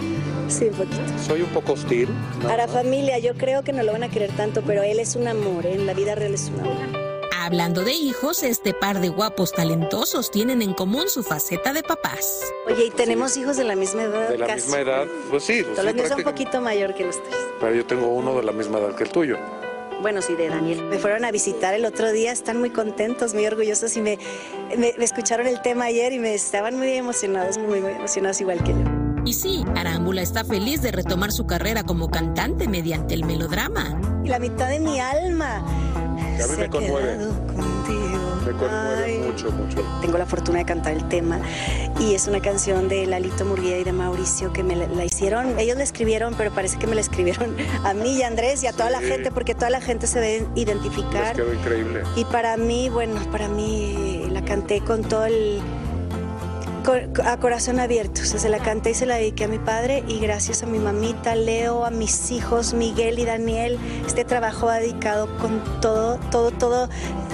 Sí, 0.47 0.65
un 0.65 0.71
poquito. 0.75 1.01
Soy 1.25 1.41
un 1.41 1.49
poco 1.49 1.73
hostil. 1.73 2.09
¿no? 2.41 2.47
Para 2.47 2.67
familia, 2.67 3.17
yo 3.19 3.33
creo 3.35 3.63
que 3.63 3.73
no 3.73 3.83
lo 3.83 3.91
van 3.93 4.03
a 4.03 4.09
querer 4.09 4.31
tanto, 4.31 4.61
pero 4.61 4.83
él 4.83 4.99
es 4.99 5.15
un 5.15 5.27
amor, 5.27 5.65
¿eh? 5.65 5.73
en 5.73 5.85
la 5.87 5.93
vida 5.93 6.13
real 6.15 6.33
es 6.33 6.51
un 6.53 6.59
amor. 6.61 7.00
Hablando 7.43 7.83
de 7.83 7.93
hijos, 7.93 8.43
este 8.43 8.71
par 8.73 9.01
de 9.01 9.09
guapos 9.09 9.51
talentosos 9.51 10.29
tienen 10.29 10.61
en 10.61 10.73
común 10.75 11.09
su 11.09 11.23
faceta 11.23 11.73
de 11.73 11.81
papás. 11.81 12.39
Oye, 12.67 12.85
y 12.85 12.91
tenemos 12.91 13.35
hijos 13.35 13.57
de 13.57 13.63
la 13.63 13.75
misma 13.75 14.03
edad. 14.03 14.29
De 14.29 14.37
la 14.37 14.45
casi. 14.45 14.61
misma 14.67 14.79
edad, 14.81 15.05
pues 15.31 15.43
sí, 15.43 15.63
pues 15.63 15.75
los 15.77 15.87
sí, 15.87 15.93
míos 15.93 16.09
son 16.09 16.17
un 16.19 16.23
poquito 16.23 16.61
mayor 16.61 16.93
que 16.93 17.03
los 17.05 17.15
tuyos. 17.23 17.39
Pero 17.59 17.73
yo 17.73 17.85
tengo 17.87 18.09
uno 18.09 18.35
de 18.35 18.43
la 18.43 18.51
misma 18.51 18.77
edad 18.77 18.93
que 18.95 19.05
el 19.05 19.09
tuyo. 19.09 19.37
Bueno, 20.03 20.21
sí, 20.21 20.35
de 20.35 20.49
Daniel. 20.49 20.83
Me 20.83 20.99
fueron 20.99 21.25
a 21.25 21.31
visitar 21.31 21.73
el 21.73 21.83
otro 21.85 22.11
día, 22.11 22.31
están 22.31 22.59
muy 22.59 22.69
contentos, 22.69 23.33
muy 23.33 23.45
orgullosos 23.47 23.97
y 23.97 24.01
me, 24.01 24.19
me- 24.77 24.93
me 24.95 25.03
escucharon 25.03 25.47
el 25.47 25.63
tema 25.63 25.85
ayer 25.85 26.13
y 26.13 26.19
me 26.19 26.35
estaban 26.35 26.77
muy 26.77 26.91
emocionados, 26.93 27.57
muy, 27.57 27.81
muy 27.81 27.93
emocionados 27.93 28.39
igual 28.39 28.63
que 28.63 28.71
yo. 28.73 28.79
Y 29.25 29.33
sí, 29.33 29.63
Arámbula 29.75 30.21
está 30.21 30.43
feliz 30.43 30.83
de 30.83 30.91
retomar 30.91 31.31
su 31.31 31.47
carrera 31.47 31.83
como 31.83 32.09
cantante 32.11 32.67
mediante 32.67 33.15
el 33.15 33.25
melodrama. 33.25 33.99
Y 34.23 34.27
la 34.29 34.37
mitad 34.37 34.69
de 34.69 34.79
mi 34.79 34.99
alma. 34.99 35.63
Que 36.37 36.43
a 36.43 36.47
mí 36.47 36.53
se 36.53 36.57
me 36.61 36.69
conmueve. 36.69 37.17
Me 38.45 38.51
conmueve 38.53 39.19
mucho, 39.19 39.51
mucho. 39.51 39.83
Tengo 40.01 40.17
la 40.17 40.25
fortuna 40.25 40.59
de 40.59 40.65
cantar 40.65 40.93
el 40.93 41.07
tema 41.07 41.39
y 41.99 42.15
es 42.15 42.27
una 42.27 42.39
canción 42.41 42.89
de 42.89 43.05
Lalito 43.05 43.45
Murguía 43.45 43.77
y 43.77 43.83
de 43.83 43.91
Mauricio 43.91 44.51
que 44.51 44.63
me 44.63 44.75
la, 44.75 44.87
la 44.87 45.05
hicieron, 45.05 45.59
ellos 45.59 45.77
la 45.77 45.83
escribieron, 45.83 46.33
pero 46.35 46.51
parece 46.51 46.77
que 46.79 46.87
me 46.87 46.95
la 46.95 47.01
escribieron 47.01 47.55
a 47.85 47.93
mí 47.93 48.15
y 48.17 48.23
a 48.23 48.27
Andrés 48.27 48.63
y 48.63 48.67
a 48.67 48.73
toda 48.73 48.89
la 48.89 48.99
gente 48.99 49.31
porque 49.31 49.53
toda 49.53 49.69
la 49.69 49.79
gente 49.79 50.07
se 50.07 50.19
debe 50.19 50.47
Les 50.55 50.63
identificar. 50.63 51.35
quedó 51.35 51.53
increíble. 51.53 52.01
Y 52.15 52.25
para 52.25 52.57
mí, 52.57 52.89
bueno, 52.89 53.21
para 53.31 53.47
mí 53.47 54.25
la 54.31 54.43
canté 54.43 54.81
con 54.81 55.03
todo 55.03 55.25
el... 55.25 55.61
a 57.23 57.37
corazón 57.37 57.79
abierto, 57.79 58.21
o 58.21 58.25
sea, 58.25 58.39
se 58.39 58.49
la 58.49 58.59
canté 58.59 58.91
y 58.91 58.93
se 58.93 59.05
la 59.05 59.15
dediqué 59.15 59.45
a 59.45 59.47
mi 59.47 59.59
padre 59.59 60.03
y 60.07 60.19
gracias 60.19 60.63
a 60.63 60.65
mi 60.65 60.79
mamita, 60.79 61.35
Leo, 61.35 61.85
a 61.85 61.91
mis 61.91 62.31
hijos, 62.31 62.73
Miguel 62.73 63.19
y 63.19 63.25
Daniel, 63.25 63.77
este 64.05 64.25
trabajo 64.25 64.67
va 64.67 64.79
dedicado 64.79 65.27
con 65.37 65.61
todo, 65.81 66.17
todo, 66.31 66.51
todo 66.51 66.89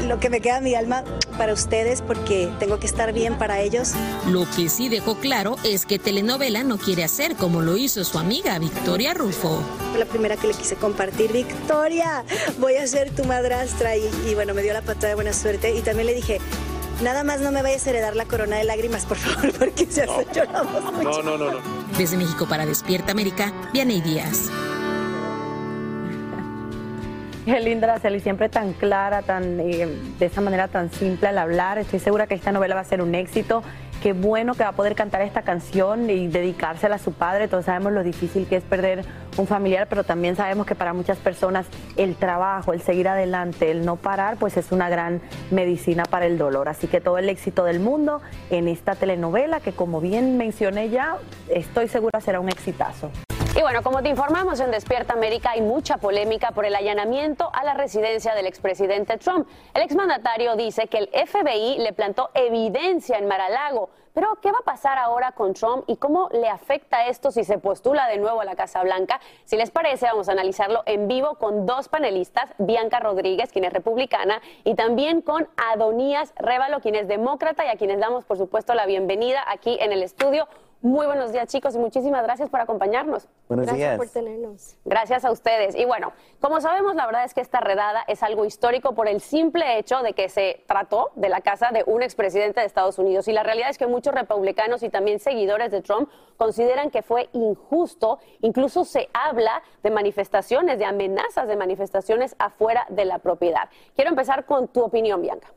lo 0.08 0.20
que 0.20 0.30
me 0.30 0.42
queda 0.42 0.60
mi 0.60 0.76
alma 0.76 1.04
para 1.38 1.54
ustedes 1.54 2.02
porque 2.02 2.50
tengo 2.60 2.80
que 2.80 2.88
estar 2.88 3.14
bien 3.14 3.38
para 3.38 3.62
ellos. 3.62 3.94
Lo 4.28 4.46
que 4.56 4.70
sí 4.70 4.90
dejó 4.90 5.16
claro 5.16 5.56
es 5.64 5.86
que 5.86 6.00
telenovela 6.00 6.64
no 6.64 6.78
quiere 6.78 7.04
hacer 7.04 7.36
como 7.36 7.62
lo 7.62 7.78
hizo 7.78 8.04
su 8.04 8.20
amiga 8.20 8.58
Victoria 8.60 9.14
Rufo. 9.14 9.62
Fue 9.92 10.00
la 10.00 10.06
primera 10.06 10.36
que 10.36 10.48
le 10.48 10.54
quise 10.54 10.76
compartir, 10.76 11.32
Victoria, 11.32 12.24
voy 12.60 12.76
a 12.76 12.86
ser 12.88 13.12
tu 13.12 13.24
madrastra 13.24 13.96
y, 13.96 14.10
y 14.28 14.36
bueno, 14.36 14.54
me 14.54 14.62
dio 14.62 14.74
la 14.74 14.82
patada 14.82 15.10
de 15.10 15.16
buena 15.16 15.34
suerte 15.34 15.74
y 15.74 15.82
también 15.82 16.08
le 16.08 16.16
dije, 16.16 16.40
nada 17.02 17.24
más 17.24 17.42
no 17.42 17.52
me 17.52 17.62
vayas 17.62 17.86
a 17.88 17.90
heredar 17.92 18.16
la 18.16 18.26
corona 18.26 18.58
de 18.58 18.64
lágrimas, 18.64 19.06
por 19.06 19.18
favor, 19.18 19.54
porque 19.60 19.86
se 19.86 20.04
hace 20.04 20.26
lloramos 20.34 20.94
mucho. 20.94 21.24
No, 21.24 21.24
no, 21.24 21.38
no, 21.38 21.52
no. 21.52 21.60
Desde 21.98 22.18
México 22.18 22.48
para 22.48 22.66
Despierta 22.66 23.12
América, 23.12 23.52
Vianey 23.74 24.02
Díaz. 24.02 24.50
Qué 27.48 27.62
linda 27.62 27.88
Araceli, 27.88 28.20
siempre 28.20 28.50
tan 28.50 28.74
clara, 28.74 29.22
tan 29.22 29.62
eh, 29.62 29.88
de 30.20 30.26
esa 30.26 30.42
manera 30.42 30.68
tan 30.68 30.92
simple 30.92 31.30
al 31.30 31.38
hablar. 31.38 31.78
Estoy 31.78 32.00
segura 32.00 32.28
que 32.28 32.36
esta 32.36 32.52
novela 32.52 32.76
va 32.76 32.82
a 32.82 32.84
ser 32.84 33.02
un 33.02 33.16
éxito. 33.16 33.64
Qué 34.02 34.14
bueno 34.14 34.54
que 34.54 34.64
va 34.64 34.70
a 34.70 34.76
poder 34.76 34.94
cantar 34.94 35.24
esta 35.24 35.42
canción 35.42 36.08
y 36.10 36.28
dedicársela 36.28 36.96
a 36.96 37.00
su 37.00 37.14
padre. 37.14 37.48
Todos 37.48 37.66
sabemos 37.66 37.94
lo 37.94 38.04
difícil 38.04 38.46
que 38.48 38.58
es 38.58 38.64
perder 38.64 39.04
un 39.38 39.48
familiar, 39.48 39.88
pero 39.90 40.04
también 40.04 40.36
sabemos 40.36 40.68
que 40.68 40.76
para 40.76 40.94
muchas 40.94 41.18
personas 41.18 41.66
el 41.96 42.16
trabajo, 42.16 42.74
el 42.74 42.82
seguir 42.82 43.08
adelante, 43.08 43.72
el 43.72 43.86
no 43.86 43.96
parar, 43.96 44.38
pues 44.38 44.56
es 44.56 44.72
una 44.72 44.88
gran 44.88 45.20
medicina 45.50 46.04
para 46.04 46.28
el 46.28 46.38
dolor. 46.38 46.70
Así 46.70 46.88
que 46.88 47.02
todo 47.02 47.18
el 47.18 47.28
éxito 47.28 47.64
del 47.64 47.80
mundo 47.80 48.22
en 48.52 48.68
esta 48.68 48.94
telenovela 48.94 49.62
que 49.62 49.72
como 49.72 50.00
bien 50.00 50.38
mencioné 50.38 50.90
ya, 50.90 51.18
estoy 51.50 51.88
segura 51.88 52.22
será 52.22 52.40
un 52.40 52.50
exitazo. 52.50 53.10
Y 53.58 53.62
bueno, 53.62 53.82
como 53.82 54.04
te 54.04 54.10
informamos 54.10 54.60
en 54.60 54.70
Despierta 54.70 55.13
América, 55.13 55.50
hay 55.50 55.62
mucha 55.62 55.98
polémica 55.98 56.52
por 56.52 56.67
el 56.67 56.76
allanamiento 56.76 57.50
a 57.52 57.63
la 57.63 57.74
residencia 57.74 58.36
del 58.36 58.46
expresidente 58.46 59.17
Trump. 59.17 59.48
El 59.74 59.82
exmandatario 59.82 60.56
dice 60.56 60.86
que 60.86 61.00
el 61.00 61.10
FBI 61.10 61.80
le 61.80 61.91
plantó 61.91 62.30
evidencia 62.36 63.17
en 63.17 63.28
Mar-a-Lago. 63.28 63.89
Pero, 64.13 64.38
¿qué 64.43 64.52
va 64.52 64.60
a 64.60 64.63
pasar 64.63 65.00
ahora 65.00 65.32
con 65.32 65.56
Trump 65.56 65.86
y 65.88 65.96
cómo 65.98 66.30
le 66.32 66.50
afecta 66.50 67.08
esto 67.08 67.32
si 67.32 67.43
se 67.43 67.58
postula 67.58 68.08
de 68.08 68.20
nuevo 68.20 68.41
a 68.41 68.46
la 68.46 68.56
Casa 68.56 68.84
Blanca? 68.84 69.20
Si 69.46 69.58
les 69.58 69.72
parece, 69.72 70.06
vamos 70.06 70.30
a 70.30 70.34
analizarlo 70.34 70.84
en 70.86 71.08
vivo 71.08 71.39
con 71.39 71.65
dos 71.65 71.89
panelistas, 71.89 72.54
Bianca 72.60 73.00
Rodríguez, 73.00 73.52
quien 73.52 73.65
es 73.65 73.74
republicana, 73.74 74.39
y 74.65 74.76
también 74.76 75.24
con 75.24 75.50
Adonías 75.58 76.32
Révalo, 76.36 76.80
quien 76.80 76.93
es 76.93 77.08
demócrata 77.08 77.65
y 77.65 77.70
a 77.70 77.76
quienes 77.76 78.00
damos, 78.00 78.24
por 78.24 78.38
supuesto, 78.38 78.76
la 78.76 78.86
bienvenida 78.86 79.43
aquí 79.48 79.78
en 79.82 79.91
el 79.91 80.04
estudio. 80.04 80.48
Muy 80.82 81.08
buenos 81.08 81.32
días, 81.32 81.48
chicos, 81.48 81.74
y 81.76 81.80
muchísimas 81.80 82.22
gracias 82.22 82.52
por 82.52 82.62
acompañarnos. 82.62 83.28
Buenos 83.48 83.66
gracias 83.66 83.78
días. 83.78 83.98
por 83.98 84.10
tenernos. 84.10 84.76
Gracias 84.86 85.26
a 85.26 85.32
ustedes. 85.32 85.74
Y 85.76 85.86
bueno, 85.86 86.13
como 86.40 86.62
sabemos, 86.62 86.94
la 86.94 87.08
verdad 87.08 87.24
es 87.26 87.34
que 87.34 87.42
esta 87.42 87.60
redada 87.60 88.04
es 88.08 88.22
algo 88.22 88.46
histórico 88.46 88.94
por 88.94 89.08
el 89.08 89.20
simple 89.20 89.80
hecho 89.80 90.04
de 90.04 90.13
que 90.13 90.30
se 90.30 90.63
trató 90.68 91.12
de 91.16 91.30
la 91.30 91.42
casa 91.42 91.72
de 91.74 91.84
un 91.88 92.04
expresidente 92.04 92.60
de 92.60 92.68
Estados 92.68 93.00
Unidos. 93.00 93.28
Y 93.28 93.32
la 93.34 93.42
realidad 93.42 93.72
es 93.72 93.80
que 93.80 93.88
muchos 93.88 94.13
republicanos 94.13 94.84
y 94.84 94.90
también 94.90 95.20
seguidores 95.20 95.72
de 95.72 95.82
Trump 95.82 96.12
consideran 96.38 96.92
que 96.92 97.02
fue 97.02 97.30
injusto. 97.34 98.20
Incluso 98.42 98.86
se 98.86 99.10
habla 99.13 99.63
de 99.82 99.90
manifestaciones, 99.90 100.78
de 100.78 100.86
amenazas 100.86 101.48
de 101.48 101.56
manifestaciones 101.56 102.36
afuera 102.38 102.86
de 102.90 103.06
la 103.06 103.18
propiedad. 103.18 103.68
Quiero 103.96 104.12
empezar 104.12 104.46
con 104.46 104.68
tu 104.68 104.84
opinión, 104.84 105.24
Bianca. 105.24 105.48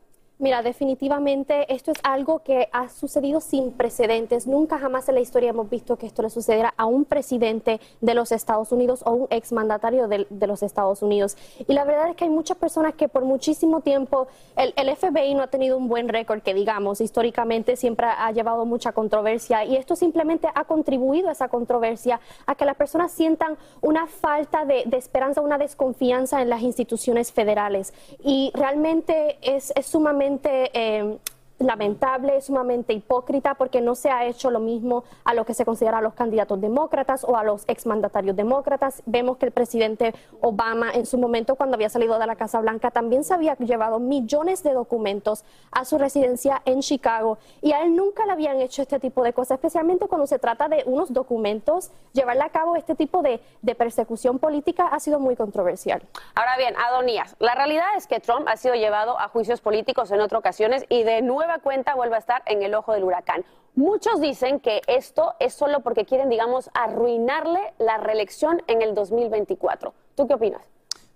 Mira, 0.41 0.63
definitivamente 0.63 1.71
esto 1.71 1.91
es 1.91 1.99
algo 2.01 2.39
que 2.39 2.67
ha 2.71 2.89
sucedido 2.89 3.41
sin 3.41 3.73
precedentes. 3.73 4.47
Nunca 4.47 4.79
jamás 4.79 5.07
en 5.07 5.13
la 5.13 5.21
historia 5.21 5.51
hemos 5.51 5.69
visto 5.69 5.97
que 5.97 6.07
esto 6.07 6.23
le 6.23 6.31
sucediera 6.31 6.73
a 6.77 6.87
un 6.87 7.05
presidente 7.05 7.79
de 8.01 8.15
los 8.15 8.31
Estados 8.31 8.71
Unidos 8.71 9.03
o 9.05 9.11
un 9.11 9.27
exmandatario 9.29 10.07
de, 10.07 10.25
de 10.31 10.47
los 10.47 10.63
Estados 10.63 11.03
Unidos. 11.03 11.37
Y 11.67 11.73
la 11.73 11.83
verdad 11.83 12.09
es 12.09 12.15
que 12.15 12.23
hay 12.23 12.31
muchas 12.31 12.57
personas 12.57 12.95
que 12.95 13.07
por 13.07 13.23
muchísimo 13.23 13.81
tiempo 13.81 14.29
el, 14.55 14.73
FBI 14.95 15.35
no 15.35 15.43
ha 15.43 15.47
tenido 15.47 15.77
un 15.77 15.87
buen 15.87 16.09
récord, 16.09 16.41
que 16.41 16.55
digamos, 16.55 17.01
históricamente 17.01 17.75
siempre 17.75 18.07
ha 18.07 18.31
llevado 18.31 18.65
mucha 18.65 18.93
controversia 18.93 19.63
y 19.63 19.75
esto 19.75 19.95
simplemente 19.95 20.47
ha 20.55 20.63
contribuido 20.63 21.29
a 21.29 21.33
esa 21.33 21.49
controversia, 21.49 22.19
a 22.47 22.55
que 22.55 22.65
las 22.65 22.77
personas 22.77 23.11
sientan 23.11 23.59
una 23.81 24.07
falta 24.07 24.65
de, 24.65 24.85
esperanza, 24.93 25.41
una 25.41 25.59
desconfianza 25.59 26.41
en 26.41 26.49
las 26.49 26.63
instituciones 26.63 27.31
federales. 27.31 27.93
Y 28.23 28.51
realmente 28.55 29.37
es 29.43 29.71
sumamente 29.83 30.30
eh, 30.73 31.17
lamentable, 31.61 32.41
sumamente 32.41 32.93
hipócrita, 32.93 33.55
porque 33.55 33.81
no 33.81 33.95
se 33.95 34.09
ha 34.09 34.25
hecho 34.25 34.51
lo 34.51 34.59
mismo 34.59 35.03
a 35.23 35.33
lo 35.33 35.45
que 35.45 35.53
se 35.53 35.65
considera 35.65 35.99
a 35.99 36.01
los 36.01 36.13
candidatos 36.13 36.59
demócratas 36.59 37.23
o 37.23 37.37
a 37.37 37.43
los 37.43 37.63
exmandatarios 37.67 38.35
demócratas. 38.35 39.01
Vemos 39.05 39.37
que 39.37 39.45
el 39.45 39.51
presidente 39.51 40.13
Obama, 40.41 40.91
en 40.91 41.05
su 41.05 41.17
momento, 41.17 41.55
cuando 41.55 41.75
había 41.75 41.89
salido 41.89 42.17
de 42.19 42.27
la 42.27 42.35
Casa 42.35 42.59
Blanca, 42.59 42.91
también 42.91 43.23
se 43.23 43.33
había 43.33 43.55
llevado 43.57 43.99
millones 43.99 44.63
de 44.63 44.73
documentos 44.73 45.43
a 45.71 45.85
su 45.85 45.97
residencia 45.97 46.61
en 46.65 46.81
Chicago 46.81 47.37
y 47.61 47.71
a 47.73 47.83
él 47.83 47.95
nunca 47.95 48.25
le 48.25 48.31
habían 48.31 48.59
hecho 48.61 48.81
este 48.81 48.99
tipo 48.99 49.23
de 49.23 49.33
cosas, 49.33 49.55
especialmente 49.55 50.07
cuando 50.07 50.27
se 50.27 50.39
trata 50.39 50.67
de 50.67 50.83
unos 50.85 51.13
documentos. 51.13 51.91
Llevarle 52.13 52.43
a 52.43 52.49
cabo 52.49 52.75
este 52.75 52.95
tipo 52.95 53.21
de, 53.21 53.41
de 53.61 53.75
persecución 53.75 54.39
política 54.39 54.87
ha 54.87 54.99
sido 54.99 55.19
muy 55.19 55.35
controversial. 55.35 56.01
Ahora 56.35 56.57
bien, 56.57 56.75
Adonías, 56.77 57.35
la 57.39 57.55
realidad 57.55 57.85
es 57.95 58.07
que 58.07 58.19
Trump 58.19 58.47
ha 58.47 58.57
sido 58.57 58.75
llevado 58.75 59.19
a 59.19 59.27
juicios 59.27 59.61
políticos 59.61 60.11
en 60.11 60.21
otras 60.21 60.39
ocasiones 60.39 60.85
y 60.89 61.03
de 61.03 61.21
cuenta 61.59 61.95
vuelve 61.95 62.15
a 62.15 62.19
estar 62.19 62.41
en 62.45 62.61
el 62.63 62.73
ojo 62.73 62.93
del 62.93 63.03
huracán. 63.03 63.43
Muchos 63.75 64.19
dicen 64.19 64.59
que 64.59 64.81
esto 64.87 65.33
es 65.39 65.53
solo 65.53 65.79
porque 65.79 66.05
quieren, 66.05 66.29
digamos, 66.29 66.69
arruinarle 66.73 67.73
la 67.79 67.97
reelección 67.97 68.61
en 68.67 68.81
el 68.81 68.93
2024. 68.93 69.93
¿Tú 70.15 70.27
qué 70.27 70.33
opinas? 70.33 70.61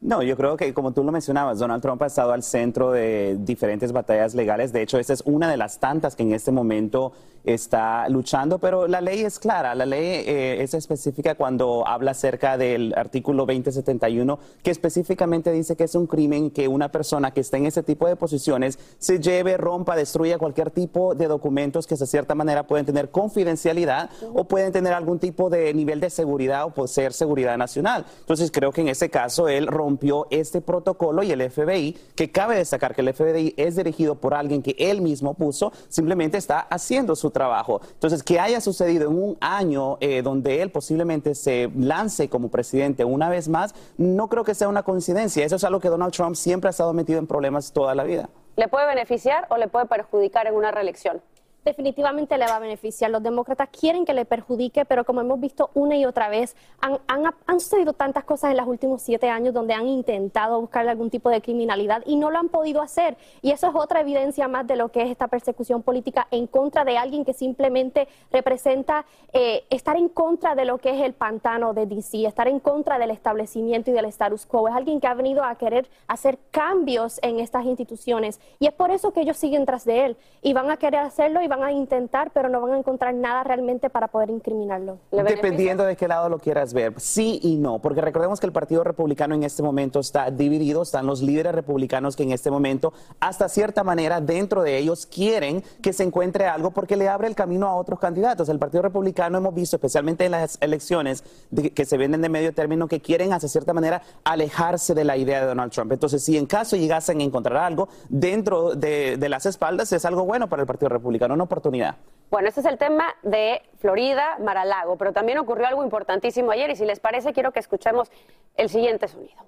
No, 0.02 0.22
yo 0.22 0.38
creo 0.38 0.56
que 0.56 0.74
como 0.74 0.94
tú 0.94 1.04
lo 1.04 1.12
mencionabas, 1.12 1.60
Donald 1.60 1.82
Trump 1.82 2.02
ha 2.04 2.06
estado 2.06 2.32
al 2.32 2.44
centro 2.44 2.92
de 2.92 3.38
diferentes 3.40 3.92
batallas 3.92 4.36
legales. 4.36 4.72
De 4.72 4.82
hecho, 4.82 5.00
esta 5.00 5.14
es 5.14 5.22
una 5.26 5.50
de 5.50 5.58
las 5.58 5.80
tantas 5.80 6.16
que 6.16 6.24
en 6.24 6.34
este 6.34 6.52
momento 6.52 7.12
está 7.46 8.10
luchando, 8.10 8.60
pero 8.60 8.88
la 8.88 9.02
ley 9.02 9.22
es 9.22 9.40
clara, 9.40 9.76
la 9.76 9.86
ley 9.86 10.24
eh, 10.26 10.62
es 10.62 10.74
específica 10.74 11.36
cuando 11.36 11.88
habla 11.88 12.12
acerca 12.12 12.58
del 12.58 12.94
artículo 12.96 13.46
2071, 13.46 14.40
que 14.64 14.72
específicamente 14.72 15.52
dice 15.52 15.76
que 15.76 15.84
es 15.84 15.96
un 15.96 16.08
crimen 16.08 16.52
que 16.52 16.68
una 16.68 16.92
persona 16.92 17.32
que 17.32 17.42
esté 17.42 17.58
en 17.58 17.68
ese 17.68 17.84
tipo 17.84 18.08
de 18.08 18.16
posiciones 18.16 18.80
se 18.98 19.20
lleve, 19.20 19.58
rompa, 19.58 19.96
destruya 19.96 20.38
cualquier 20.38 20.72
tipo 20.72 21.16
de 21.16 21.28
documentos 21.28 21.88
que 21.88 21.96
de 21.96 22.06
cierta 22.06 22.36
manera 22.36 22.68
pueden 22.68 22.86
tener 22.86 23.10
confidencialidad 23.10 24.10
o 24.34 24.46
pueden 24.46 24.72
tener 24.72 24.94
algún 24.94 25.20
tipo 25.20 25.50
de 25.50 25.74
nivel 25.74 26.00
de 26.00 26.10
seguridad 26.10 26.66
o 26.66 26.72
poseer 26.72 27.14
seguridad 27.14 27.58
nacional. 27.58 28.06
Entonces 28.20 28.52
creo 28.52 28.72
que 28.72 28.82
en 28.82 28.90
ese 28.90 29.10
caso 29.10 29.48
él 29.48 29.68
rompió 29.68 30.28
este 30.30 30.62
protocolo 30.62 31.24
y 31.24 31.32
el 31.32 31.50
FBI, 31.50 31.98
que 32.16 32.32
cabe 32.32 32.58
destacar 32.58 32.96
que 32.96 33.02
el 33.02 33.14
FBI 33.14 33.54
es 33.58 33.76
dirigido 33.76 34.16
por 34.16 34.34
alguien 34.34 34.62
que 34.62 34.76
él 34.78 35.02
mismo 35.02 35.34
puso, 35.34 35.72
simplemente 35.90 36.38
está 36.38 36.60
haciendo 36.60 37.16
su 37.16 37.32
trabajo. 37.36 37.82
Entonces, 37.92 38.24
que 38.24 38.40
haya 38.40 38.62
sucedido 38.62 39.12
en 39.12 39.22
un 39.22 39.38
año 39.42 39.98
eh, 40.00 40.22
donde 40.22 40.62
él 40.62 40.72
posiblemente 40.72 41.36
se 41.36 41.70
lance 41.78 42.30
como 42.30 42.50
presidente 42.50 43.04
una 43.04 43.30
vez 43.30 43.50
más, 43.50 43.76
no 43.98 44.30
creo 44.30 44.46
que 44.46 44.56
sea 44.56 44.70
una 44.70 44.84
coincidencia. 44.84 45.46
Eso 45.46 45.58
es 45.58 45.64
algo 45.66 45.82
que 45.82 45.90
Donald 45.90 46.14
Trump 46.14 46.36
siempre 46.36 46.70
ha 46.70 46.72
estado 46.72 46.94
metido 46.94 47.20
en 47.20 47.28
problemas 47.28 47.74
toda 47.74 47.94
la 47.94 48.06
vida. 48.06 48.30
¿Le 48.56 48.70
puede 48.70 48.88
beneficiar 48.88 49.48
o 49.50 49.58
le 49.58 49.68
puede 49.68 49.86
perjudicar 49.86 50.48
en 50.48 50.56
una 50.56 50.72
reelección? 50.72 51.22
Definitivamente 51.66 52.38
le 52.38 52.46
va 52.46 52.58
a 52.58 52.60
beneficiar. 52.60 53.10
Los 53.12 53.24
demócratas 53.24 53.70
quieren 53.70 54.06
que 54.06 54.14
le 54.14 54.24
perjudique, 54.24 54.86
pero 54.86 55.04
como 55.04 55.22
hemos 55.22 55.40
visto 55.40 55.72
una 55.74 55.98
y 55.98 56.06
otra 56.06 56.30
vez, 56.30 56.56
han, 56.80 57.00
han, 57.08 57.60
sucedido 57.60 57.94
tantas 57.94 58.24
cosas 58.24 58.52
en 58.52 58.58
los 58.58 58.68
últimos 58.68 59.02
siete 59.02 59.30
años 59.30 59.54
donde 59.54 59.74
han 59.74 59.88
intentado 59.88 60.62
buscar 60.62 60.88
algún 60.88 61.10
tipo 61.10 61.30
de 61.30 61.42
criminalidad 61.42 62.04
y 62.06 62.18
no 62.18 62.30
lo 62.30 62.38
han 62.38 62.50
podido 62.50 62.82
hacer. 62.82 63.18
Y 63.42 63.52
eso 63.52 63.68
es 63.68 63.76
otra 63.76 64.02
evidencia 64.02 64.48
más 64.48 64.68
de 64.68 64.76
lo 64.76 64.90
que 64.90 65.02
es 65.02 65.10
esta 65.10 65.28
persecución 65.28 65.82
política 65.82 66.28
en 66.30 66.46
contra 66.46 66.86
de 66.86 66.98
alguien 66.98 67.26
que 67.26 67.34
simplemente 67.34 68.08
representa 68.32 69.06
eh, 69.34 69.66
estar 69.72 69.98
en 69.98 70.10
contra 70.10 70.54
de 70.54 70.66
lo 70.66 70.78
que 70.78 70.92
es 70.92 71.02
el 71.02 71.14
pantano 71.14 71.74
de 71.74 71.88
DC, 71.88 72.28
estar 72.28 72.48
en 72.48 72.60
contra 72.60 73.00
del 73.00 73.10
establecimiento 73.10 73.90
y 73.90 73.94
del 73.94 74.06
status 74.06 74.46
quo. 74.46 74.68
Es 74.68 74.76
alguien 74.76 75.02
que 75.02 75.08
ha 75.08 75.16
venido 75.16 75.44
a 75.44 75.56
querer 75.56 75.90
hacer 76.08 76.38
cambios 76.52 77.20
en 77.24 77.40
estas 77.40 77.66
instituciones 77.66 78.40
y 78.60 78.68
es 78.68 78.74
por 78.74 78.92
eso 78.92 79.12
que 79.12 79.22
ellos 79.22 79.38
siguen 79.38 79.66
tras 79.66 79.84
de 79.86 80.06
él 80.06 80.18
y 80.44 80.54
van 80.54 80.70
a 80.70 80.78
querer 80.78 81.00
hacerlo 81.00 81.42
y 81.42 81.48
van 81.48 81.55
a 81.64 81.72
intentar, 81.72 82.32
pero 82.34 82.50
no 82.50 82.62
van 82.62 82.74
a 82.74 82.78
encontrar 82.78 83.14
nada 83.14 83.44
realmente 83.44 83.90
para 83.90 84.08
poder 84.08 84.30
incriminarlo. 84.30 85.00
Dependiendo 85.12 85.84
de 85.86 85.96
qué 85.96 86.08
lado 86.08 86.30
lo 86.30 86.40
quieras 86.40 86.74
ver, 86.74 86.94
sí 87.00 87.40
y 87.44 87.58
no, 87.58 87.80
porque 87.80 88.02
recordemos 88.02 88.40
que 88.40 88.46
el 88.46 88.52
Partido 88.52 88.84
Republicano 88.84 89.36
en 89.36 89.44
este 89.44 89.64
momento 89.64 90.00
está 90.00 90.32
dividido, 90.32 90.82
están 90.82 91.06
los 91.06 91.22
líderes 91.22 91.54
republicanos 91.54 92.16
que 92.16 92.24
en 92.24 92.32
este 92.32 92.52
momento, 92.52 92.94
hasta 93.20 93.50
cierta 93.50 93.84
manera, 93.84 94.22
dentro 94.22 94.64
de 94.64 94.78
ellos 94.78 95.06
quieren 95.06 95.64
que 95.82 95.94
se 95.94 96.04
encuentre 96.04 96.48
algo 96.48 96.72
porque 96.72 96.96
le 96.96 97.08
abre 97.10 97.28
el 97.28 97.36
camino 97.36 97.68
a 97.68 97.76
otros 97.76 98.00
candidatos. 98.00 98.50
El 98.50 98.60
Partido 98.60 98.84
Republicano 98.84 99.38
hemos 99.38 99.54
visto, 99.54 99.76
especialmente 99.76 100.26
en 100.26 100.32
las 100.32 100.58
elecciones 100.62 101.24
de, 101.52 101.72
que 101.72 101.86
se 101.86 101.98
venden 101.98 102.22
de 102.22 102.30
medio 102.30 102.54
término, 102.54 102.88
que 102.88 103.02
quieren, 103.02 103.34
hasta 103.34 103.48
cierta 103.48 103.74
manera, 103.74 104.02
alejarse 104.24 104.94
de 104.94 105.04
la 105.04 105.18
idea 105.18 105.42
de 105.42 105.48
Donald 105.48 105.72
Trump. 105.72 105.92
Entonces, 105.92 106.24
si 106.24 106.38
en 106.38 106.46
caso 106.46 106.76
llegasen 106.76 107.22
a 107.22 107.24
encontrar 107.24 107.58
algo 107.58 107.90
dentro 108.10 108.76
de, 108.76 109.18
de 109.18 109.30
las 109.30 109.46
espaldas, 109.46 109.92
es 109.92 110.06
algo 110.06 110.26
bueno 110.26 110.50
para 110.50 110.62
el 110.62 110.68
Partido 110.68 110.90
Republicano, 110.90 111.36
oportunidad. 111.46 111.96
Bueno, 112.30 112.50
este 112.50 112.60
es 112.60 112.66
el 112.66 112.78
tema 112.78 113.16
de 113.24 113.62
Florida, 113.80 114.38
Mar-a-Lago, 114.40 114.98
pero 114.98 115.14
también 115.14 115.38
ocurrió 115.38 115.68
algo 115.68 115.84
importantísimo 115.84 116.52
ayer 116.52 116.70
y 116.72 116.76
si 116.76 116.86
les 116.86 117.00
parece 117.00 117.34
quiero 117.34 117.52
que 117.52 117.60
escuchemos 117.60 118.12
el 118.56 118.70
siguiente 118.70 119.08
sonido. 119.08 119.46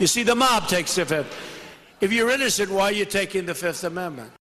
You 0.00 0.06
see, 0.06 0.24
the 0.24 0.34
mob 0.34 0.68
takes 0.68 0.94
the 0.94 1.04
fifth. 1.04 1.34
If 2.00 2.12
you're 2.12 2.32
innocent, 2.32 2.70
why 2.70 2.82
are 2.82 2.92
you 2.92 3.04
taking 3.04 3.46
the 3.46 3.54
Fifth 3.54 3.84
Amendment? 3.84 4.32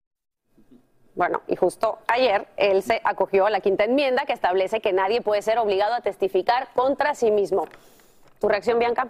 Bueno, 1.15 1.41
y 1.49 1.57
justo 1.57 1.99
ayer 2.09 2.47
él 2.59 2.83
se 2.83 3.01
acogió 3.03 3.47
a 3.47 3.51
la 3.51 3.61
quinta 3.61 3.85
enmienda 3.85 4.27
que 4.27 4.35
establece 4.35 4.83
que 4.83 4.93
nadie 4.93 5.23
puede 5.23 5.41
ser 5.41 5.59
obligado 5.59 5.95
a 5.95 6.03
testificar 6.03 6.69
contra 6.75 7.15
sí 7.15 7.31
mismo. 7.31 7.67
¿Tu 8.39 8.49
reacción, 8.49 8.79
Bianca? 8.79 9.09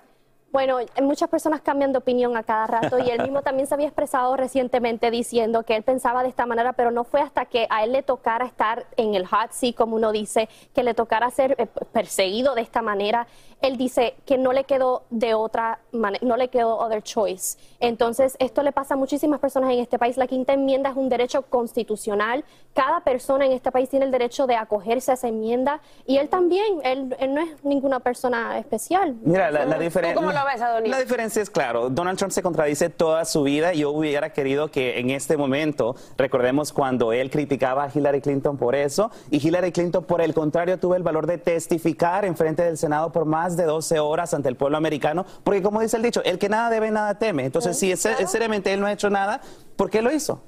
Bueno, 0.57 0.79
muchas 1.03 1.29
personas 1.29 1.61
cambian 1.61 1.93
de 1.93 1.99
opinión 1.99 2.35
a 2.35 2.43
cada 2.43 2.67
rato 2.67 2.99
y 2.99 3.11
él 3.11 3.21
mismo 3.21 3.43
también 3.43 3.69
se 3.69 3.75
había 3.75 3.89
expresado 3.89 4.39
recientemente 4.39 5.11
diciendo 5.11 5.65
que 5.65 5.77
él 5.77 5.83
pensaba 5.83 6.23
de 6.23 6.31
esta 6.31 6.47
manera, 6.47 6.73
pero 6.73 6.91
no 6.91 7.05
fue 7.05 7.21
hasta 7.21 7.45
que 7.45 7.67
a 7.69 7.85
él 7.85 7.93
le 7.93 8.03
tocara 8.03 8.47
estar 8.47 8.87
en 8.97 9.15
el 9.15 9.27
hot 9.27 9.51
seat, 9.51 9.75
como 9.75 9.97
uno 9.97 10.13
dice, 10.13 10.49
que 10.75 10.83
le 10.83 10.95
tocara 10.95 11.31
ser 11.31 11.57
eh, 11.59 11.67
perseguido 11.93 12.55
de 12.55 12.63
esta 12.63 12.81
manera. 12.81 13.27
Él 13.63 13.77
dice 13.77 14.15
que 14.27 14.39
no 14.39 14.53
le 14.53 14.65
quedó 14.65 15.05
de 15.11 15.35
otra 15.35 15.81
manera, 15.93 16.25
no 16.27 16.37
le 16.37 16.49
quedó 16.49 16.77
other 16.79 17.03
choice. 17.03 17.59
Entonces, 17.81 18.37
esto 18.39 18.63
le 18.63 18.73
pasa 18.73 18.95
a 18.95 18.97
muchísimas 18.97 19.41
personas 19.41 19.73
en 19.73 19.81
este 19.81 19.99
país. 19.99 20.17
La 20.17 20.27
quinta 20.27 20.53
enmienda 20.53 20.91
es 20.91 20.97
un 20.97 21.09
derecho 21.09 21.43
constitucional. 21.43 22.45
Cada 22.75 23.01
persona 23.01 23.47
en 23.47 23.53
este 23.53 23.73
país 23.73 23.89
tiene 23.89 24.05
el 24.05 24.11
derecho 24.11 24.47
de 24.47 24.57
acogerse 24.57 25.11
a 25.11 25.15
esa 25.15 25.29
enmienda 25.29 25.81
y 26.07 26.19
él 26.19 26.29
también, 26.29 26.81
él, 26.85 27.17
él 27.19 27.35
no 27.35 27.41
es 27.41 27.65
ninguna 27.65 28.01
persona 28.01 28.59
especial. 28.59 29.17
Mira, 29.23 29.51
la, 29.51 29.65
la 29.65 29.79
diferencia 29.79 30.45
ves, 30.45 30.61
Adonis? 30.61 30.91
La 30.91 31.01
diferencia 31.01 31.43
es 31.43 31.51
claro, 31.51 31.89
Donald 31.91 32.19
Trump 32.19 32.33
se 32.33 32.43
contradice 32.43 32.91
toda 32.91 33.25
su 33.25 33.43
vida 33.43 33.73
yo 33.73 33.91
hubiera 33.91 34.33
querido 34.33 34.71
que 34.71 34.99
en 34.99 35.11
este 35.11 35.37
momento, 35.37 35.97
recordemos 36.17 36.73
cuando 36.73 37.13
él 37.13 37.31
criticaba 37.31 37.85
a 37.85 37.91
Hillary 37.93 38.21
Clinton 38.21 38.57
por 38.57 38.75
eso 38.75 39.11
y 39.31 39.47
Hillary 39.47 39.73
Clinton 39.73 40.05
por 40.05 40.21
el 40.21 40.35
contrario 40.35 40.79
tuvo 40.79 40.95
el 40.95 41.03
valor 41.03 41.27
de 41.27 41.39
testificar 41.39 42.25
en 42.25 42.37
frente 42.37 42.63
del 42.63 42.77
Senado 42.77 43.13
por 43.13 43.25
más 43.25 43.46
de 43.55 43.65
12 43.65 44.01
horas 44.01 44.33
ante 44.33 44.49
el 44.49 44.57
pueblo 44.57 44.79
americano, 44.79 45.27
porque 45.45 45.63
como 45.63 45.81
dice 45.83 45.99
el 45.99 46.03
dicho, 46.03 46.23
el 46.25 46.39
que 46.39 46.49
nada 46.49 46.71
debe, 46.71 46.91
nada 46.91 47.19
teme. 47.19 47.45
Entonces, 47.45 47.79
si 47.79 47.93
es, 47.93 48.01
seriamente 48.01 48.73
él 48.73 48.81
no 48.81 48.87
ha 48.87 48.93
hecho 48.93 49.11
nada, 49.11 49.43
¿por 49.77 49.91
qué 49.91 50.01
lo 50.01 50.11
hizo? 50.11 50.41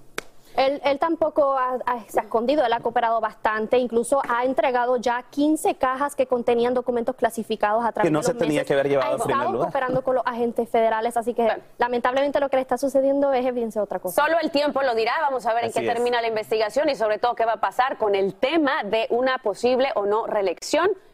Él, 0.56 0.80
él 0.84 0.98
tampoco 0.98 1.56
ha- 1.56 1.78
ha- 1.87 2.02
se 2.08 2.18
ha 2.18 2.24
escondido, 2.24 2.64
él 2.66 2.72
ha 2.72 2.80
cooperado 2.80 3.20
bastante, 3.20 3.78
incluso 3.78 4.20
ha 4.28 4.44
entregado 4.44 4.96
ya 4.96 5.22
15 5.30 5.76
cajas 5.76 6.16
que 6.16 6.26
contenían 6.26 6.74
documentos 6.74 7.14
clasificados 7.14 7.84
a 7.84 7.92
través 7.92 8.08
Que 8.08 8.12
no 8.12 8.18
de 8.20 8.24
se 8.24 8.34
tenía 8.34 8.54
meses. 8.54 8.66
que 8.66 8.72
haber 8.74 8.88
llevado 8.88 9.12
Ha 9.12 9.14
en 9.14 9.20
estado 9.30 9.52
lugar. 9.52 9.66
cooperando 9.68 10.02
con 10.02 10.16
los 10.16 10.26
agentes 10.26 10.68
federales, 10.68 11.16
así 11.16 11.32
que 11.32 11.48
lamentablemente 11.78 12.40
lo 12.40 12.48
que 12.48 12.56
le 12.56 12.62
está 12.62 12.76
sucediendo 12.76 13.32
es 13.32 13.46
evidencia 13.46 13.80
de 13.80 13.84
otra 13.84 14.00
cosa. 14.00 14.20
Solo 14.20 14.37
el 14.42 14.50
tiempo 14.50 14.82
lo 14.82 14.96
dirá. 14.96 15.12
Vamos 15.20 15.46
a 15.46 15.54
ver 15.54 15.62
en 15.64 15.70
Así 15.70 15.78
qué 15.78 15.87
es. 15.87 15.94
termina 15.94 16.20
la 16.20 16.26
investigación 16.26 16.88
y 16.88 16.96
sobre 16.96 17.18
todo 17.18 17.37
qué 17.37 17.44
va 17.44 17.52
a 17.52 17.61
pasar 17.61 17.96
con 17.96 18.16
el 18.16 18.34
tema 18.34 18.82
de 18.82 19.06
una 19.11 19.38
posible 19.38 19.90
o 19.94 20.06
no 20.06 20.26
reelección 20.26 20.90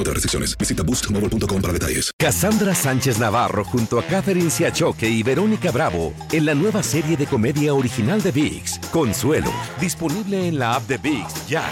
Aplican 0.00 0.10
otras 0.10 0.14
restricciones. 0.14 0.56
Visita 0.56 0.82
boostmobile.com 0.82 1.62
para 1.62 1.72
detalles. 1.72 2.10
Cassandra 2.18 2.74
Sánchez 2.74 3.18
Navarro 3.18 3.64
junto 3.64 3.98
a 3.98 4.04
Catherine 4.04 4.50
Siachoque 4.50 5.08
y 5.08 5.22
Verónica 5.22 5.70
Bravo 5.70 6.12
en 6.32 6.46
la 6.46 6.54
nueva 6.54 6.82
serie 6.82 7.16
de 7.16 7.26
comedia 7.26 7.74
original 7.74 8.22
de 8.22 8.32
VIX, 8.32 8.78
Consuelo, 8.90 9.52
disponible 9.80 10.48
en 10.48 10.58
la 10.58 10.74
app 10.74 10.86
de 10.86 10.98
VIX 10.98 11.48
ya. 11.48 11.64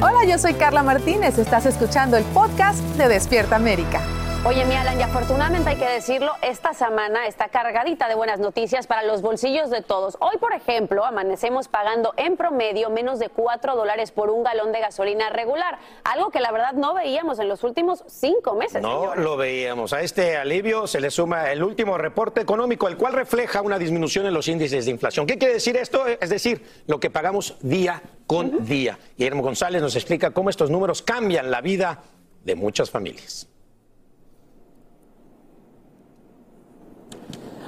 Hola, 0.00 0.24
yo 0.26 0.38
soy 0.38 0.54
Carla 0.54 0.82
Martínez. 0.82 1.38
Estás 1.38 1.66
escuchando 1.66 2.16
el 2.16 2.24
podcast 2.24 2.82
de 2.96 3.08
Despierta 3.08 3.56
América. 3.56 4.02
Oye, 4.44 4.64
mi 4.64 4.74
Alan, 4.74 4.98
y 4.98 5.02
afortunadamente 5.04 5.70
hay 5.70 5.76
que 5.76 5.88
decirlo, 5.88 6.32
esta 6.42 6.74
semana 6.74 7.28
está 7.28 7.48
cargadita 7.48 8.08
de 8.08 8.16
buenas 8.16 8.40
noticias 8.40 8.88
para 8.88 9.04
los 9.04 9.22
bolsillos 9.22 9.70
de 9.70 9.82
todos. 9.82 10.16
Hoy, 10.18 10.36
por 10.38 10.52
ejemplo, 10.52 11.04
amanecemos 11.04 11.68
pagando 11.68 12.12
en 12.16 12.36
promedio 12.36 12.90
menos 12.90 13.20
de 13.20 13.28
4 13.28 13.76
dólares 13.76 14.10
por 14.10 14.30
un 14.30 14.42
galón 14.42 14.72
de 14.72 14.80
gasolina 14.80 15.30
regular, 15.30 15.78
algo 16.02 16.30
que 16.30 16.40
la 16.40 16.50
verdad 16.50 16.72
no 16.72 16.92
veíamos 16.92 17.38
en 17.38 17.48
los 17.48 17.62
últimos 17.62 18.02
cinco 18.08 18.56
meses. 18.56 18.82
No 18.82 19.02
señores. 19.02 19.24
lo 19.24 19.36
veíamos. 19.36 19.92
A 19.92 20.00
este 20.00 20.36
alivio 20.36 20.88
se 20.88 21.00
le 21.00 21.12
suma 21.12 21.52
el 21.52 21.62
último 21.62 21.96
reporte 21.96 22.40
económico, 22.40 22.88
el 22.88 22.96
cual 22.96 23.12
refleja 23.12 23.62
una 23.62 23.78
disminución 23.78 24.26
en 24.26 24.34
los 24.34 24.48
índices 24.48 24.86
de 24.86 24.90
inflación. 24.90 25.24
¿Qué 25.24 25.38
quiere 25.38 25.54
decir 25.54 25.76
esto? 25.76 26.04
Es 26.08 26.30
decir, 26.30 26.66
lo 26.88 26.98
que 26.98 27.10
pagamos 27.10 27.58
día 27.60 28.02
con 28.26 28.66
día. 28.66 28.98
Guillermo 29.16 29.42
González 29.42 29.80
nos 29.80 29.94
explica 29.94 30.32
cómo 30.32 30.50
estos 30.50 30.68
números 30.68 31.00
cambian 31.00 31.48
la 31.48 31.60
vida 31.60 32.02
de 32.42 32.56
muchas 32.56 32.90
familias. 32.90 33.51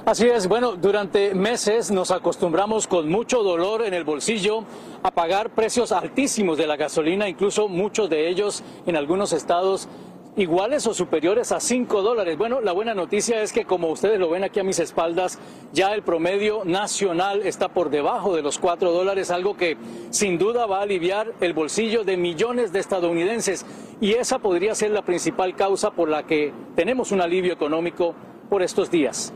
Así 0.05 0.27
es, 0.27 0.47
bueno, 0.47 0.75
durante 0.75 1.33
meses 1.33 1.89
nos 1.89 2.11
acostumbramos 2.11 2.85
con 2.85 3.09
mucho 3.09 3.41
dolor 3.41 3.81
en 3.81 3.95
el 3.95 4.03
bolsillo 4.03 4.63
a 5.01 5.09
pagar 5.09 5.49
precios 5.49 5.91
altísimos 5.91 6.59
de 6.59 6.67
la 6.67 6.75
gasolina, 6.75 7.27
incluso 7.27 7.67
muchos 7.67 8.07
de 8.07 8.29
ellos 8.29 8.63
en 8.85 8.97
algunos 8.97 9.33
estados 9.33 9.89
iguales 10.35 10.85
o 10.85 10.93
superiores 10.93 11.51
a 11.51 11.59
5 11.59 12.03
dólares. 12.03 12.37
Bueno, 12.37 12.61
la 12.61 12.71
buena 12.71 12.93
noticia 12.93 13.41
es 13.41 13.51
que 13.51 13.65
como 13.65 13.87
ustedes 13.87 14.19
lo 14.19 14.29
ven 14.29 14.43
aquí 14.43 14.59
a 14.59 14.63
mis 14.63 14.77
espaldas, 14.77 15.39
ya 15.73 15.91
el 15.95 16.03
promedio 16.03 16.61
nacional 16.65 17.41
está 17.41 17.69
por 17.69 17.89
debajo 17.89 18.35
de 18.35 18.43
los 18.43 18.59
4 18.59 18.91
dólares, 18.91 19.31
algo 19.31 19.57
que 19.57 19.75
sin 20.11 20.37
duda 20.37 20.67
va 20.67 20.81
a 20.81 20.83
aliviar 20.83 21.33
el 21.41 21.53
bolsillo 21.53 22.03
de 22.03 22.15
millones 22.15 22.71
de 22.71 22.79
estadounidenses. 22.79 23.65
Y 23.99 24.11
esa 24.11 24.37
podría 24.37 24.75
ser 24.75 24.91
la 24.91 25.01
principal 25.01 25.55
causa 25.55 25.89
por 25.89 26.09
la 26.09 26.27
que 26.27 26.53
tenemos 26.75 27.11
un 27.11 27.21
alivio 27.21 27.53
económico 27.53 28.13
por 28.51 28.61
estos 28.61 28.91
días. 28.91 29.33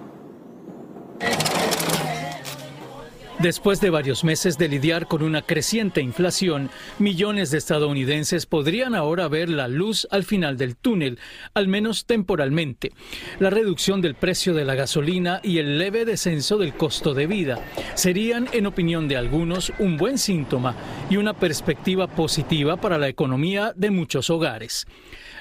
Después 3.40 3.80
de 3.80 3.90
varios 3.90 4.26
meses 4.26 4.58
de 4.58 4.68
lidiar 4.68 5.08
con 5.08 5.24
una 5.24 5.42
creciente 5.42 6.02
inflación, 6.02 6.70
millones 6.98 7.52
de 7.52 7.58
estadounidenses 7.58 8.46
podrían 8.46 8.96
ahora 8.96 9.30
ver 9.30 9.48
la 9.48 9.70
luz 9.70 10.10
al 10.12 10.26
final 10.26 10.58
del 10.58 10.76
túnel, 10.76 11.20
al 11.54 11.70
menos 11.70 12.06
temporalmente. 12.06 12.92
La 13.40 13.50
reducción 13.50 14.02
del 14.02 14.16
precio 14.16 14.54
de 14.54 14.66
la 14.66 14.76
gasolina 14.76 15.40
y 15.42 15.60
el 15.60 15.78
leve 15.78 16.04
descenso 16.04 16.58
del 16.58 16.74
costo 16.74 17.14
de 17.14 17.28
vida 17.28 17.64
serían, 17.94 18.50
en 18.52 18.66
opinión 18.66 19.08
de 19.08 19.16
algunos, 19.16 19.72
un 19.80 19.96
buen 19.96 20.18
síntoma 20.18 20.76
y 21.10 21.16
una 21.16 21.34
perspectiva 21.34 22.08
positiva 22.08 22.76
para 22.76 22.98
la 22.98 23.08
economía 23.08 23.72
de 23.74 23.90
muchos 23.90 24.30
hogares. 24.30 24.86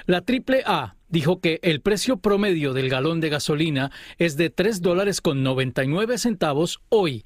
La 0.05 0.23
AAA 0.25 0.95
dijo 1.09 1.41
que 1.41 1.59
el 1.63 1.81
precio 1.81 2.17
promedio 2.17 2.73
del 2.73 2.89
galón 2.89 3.19
de 3.19 3.29
gasolina 3.29 3.91
es 4.17 4.37
de 4.37 4.49
3 4.49 4.81
dólares 4.81 5.21
con 5.21 5.43
99 5.43 6.17
centavos 6.17 6.81
hoy. 6.89 7.25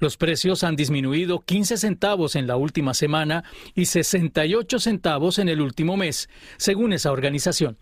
Los 0.00 0.16
precios 0.16 0.62
han 0.62 0.76
disminuido 0.76 1.40
15 1.40 1.76
centavos 1.76 2.36
en 2.36 2.46
la 2.46 2.56
última 2.56 2.94
semana 2.94 3.42
y 3.74 3.86
68 3.86 4.78
centavos 4.78 5.40
en 5.40 5.48
el 5.48 5.60
último 5.60 5.96
mes, 5.96 6.28
según 6.56 6.92
esa 6.92 7.10
organización. 7.10 7.76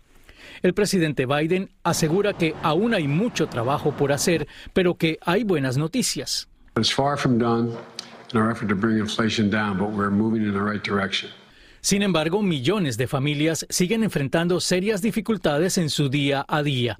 El 0.63 0.73
presidente 0.73 1.27
Biden 1.27 1.69
asegura 1.83 2.33
que 2.33 2.55
aún 2.63 2.95
hay 2.95 3.07
mucho 3.07 3.47
trabajo 3.47 3.91
por 3.91 4.11
hacer, 4.11 4.47
pero 4.73 4.95
que 4.95 5.19
hay 5.21 5.43
buenas 5.43 5.77
noticias. 5.77 6.47
It's 6.75 6.91
far 6.91 7.17
from 7.17 7.37
done 7.37 7.71
in 8.33 8.39
our 8.39 8.51
effort 8.51 8.69
to 8.69 8.75
bring 8.75 8.97
inflation 8.97 9.49
down, 9.49 9.77
but 9.77 9.89
we're 9.89 10.09
moving 10.09 10.43
in 10.43 10.53
the 10.53 10.59
right 10.59 10.83
direction. 10.83 11.29
Sin 11.81 12.01
embargo, 12.01 12.41
millones 12.41 12.97
de 12.97 13.07
familias 13.07 13.65
siguen 13.69 14.03
enfrentando 14.03 14.59
serias 14.59 15.01
dificultades 15.01 15.77
en 15.77 15.89
su 15.89 16.09
día 16.09 16.45
a 16.47 16.63
día. 16.63 16.99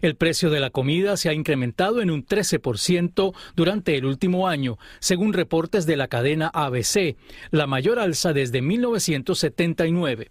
El 0.00 0.16
precio 0.16 0.50
de 0.50 0.60
la 0.60 0.70
comida 0.70 1.16
se 1.16 1.28
ha 1.28 1.34
incrementado 1.34 2.00
en 2.00 2.10
un 2.10 2.26
13% 2.26 3.34
durante 3.54 3.96
el 3.96 4.06
último 4.06 4.48
año, 4.48 4.78
según 5.00 5.32
reportes 5.32 5.86
de 5.86 5.96
la 5.96 6.08
cadena 6.08 6.50
ABC, 6.52 7.16
la 7.50 7.66
mayor 7.66 7.98
alza 7.98 8.32
desde 8.32 8.62
1979. 8.62 10.30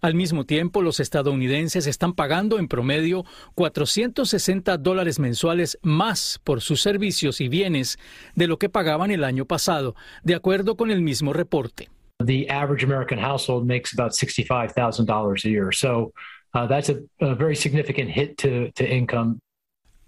Al 0.00 0.14
mismo 0.14 0.44
tiempo, 0.44 0.82
los 0.82 1.00
estadounidenses 1.00 1.86
están 1.86 2.12
pagando 2.12 2.58
en 2.58 2.68
promedio 2.68 3.24
460 3.54 4.76
dólares 4.78 5.18
mensuales 5.18 5.78
más 5.82 6.40
por 6.44 6.60
sus 6.60 6.82
servicios 6.82 7.40
y 7.40 7.48
bienes 7.48 7.98
de 8.34 8.46
lo 8.46 8.58
que 8.58 8.68
pagaban 8.68 9.10
el 9.10 9.24
año 9.24 9.46
pasado, 9.46 9.94
de 10.22 10.34
acuerdo 10.34 10.76
con 10.76 10.90
el 10.90 11.00
mismo 11.00 11.32
reporte. 11.32 11.88
The 12.24 12.48
average 12.48 12.82
American 12.82 13.18
household 13.18 13.66
makes 13.66 13.92
about 13.92 14.10
$65,000 14.10 15.44
a 15.44 15.48
year. 15.48 15.70
So 15.70 16.12
uh, 16.52 16.66
that's 16.66 16.88
a, 16.88 17.00
a 17.20 17.34
very 17.34 17.54
significant 17.54 18.10
hit 18.10 18.36
to, 18.38 18.72
to 18.72 18.84
income. 18.84 19.40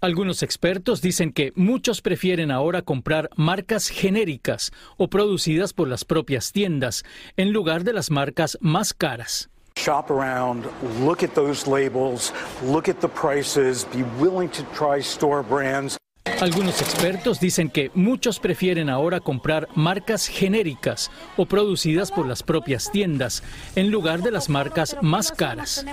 Algunos 0.01 0.41
expertos 0.41 1.01
dicen 1.01 1.31
que 1.31 1.53
muchos 1.55 2.01
prefieren 2.01 2.49
ahora 2.49 2.81
comprar 2.81 3.29
marcas 3.35 3.87
genéricas 3.87 4.71
o 4.97 5.09
producidas 5.09 5.73
por 5.73 5.87
las 5.87 6.05
propias 6.05 6.51
tiendas 6.51 7.03
en 7.37 7.53
lugar 7.53 7.83
de 7.83 7.93
las 7.93 8.09
marcas 8.09 8.57
más 8.61 8.95
caras. 8.95 9.49
Shop 9.77 10.09
around, 10.09 10.65
look 11.05 11.23
at 11.23 11.33
those 11.35 11.67
labels, 11.67 12.33
look 12.63 12.89
at 12.89 12.99
the 12.99 13.07
prices, 13.07 13.85
be 13.93 14.03
willing 14.19 14.49
to 14.49 14.63
try 14.73 14.99
store 14.99 15.43
brands. 15.43 15.97
Algunos 16.39 16.81
expertos 16.81 17.39
dicen 17.39 17.69
que 17.69 17.91
muchos 17.93 18.39
prefieren 18.39 18.89
ahora 18.89 19.19
comprar 19.19 19.67
marcas 19.75 20.27
genéricas 20.27 21.11
o 21.37 21.45
producidas 21.45 22.11
por 22.11 22.27
las 22.27 22.43
propias 22.43 22.91
tiendas 22.91 23.43
en 23.75 23.91
lugar 23.91 24.21
de 24.21 24.31
las 24.31 24.49
marcas 24.49 24.97
más 25.01 25.31
caras. 25.31 25.85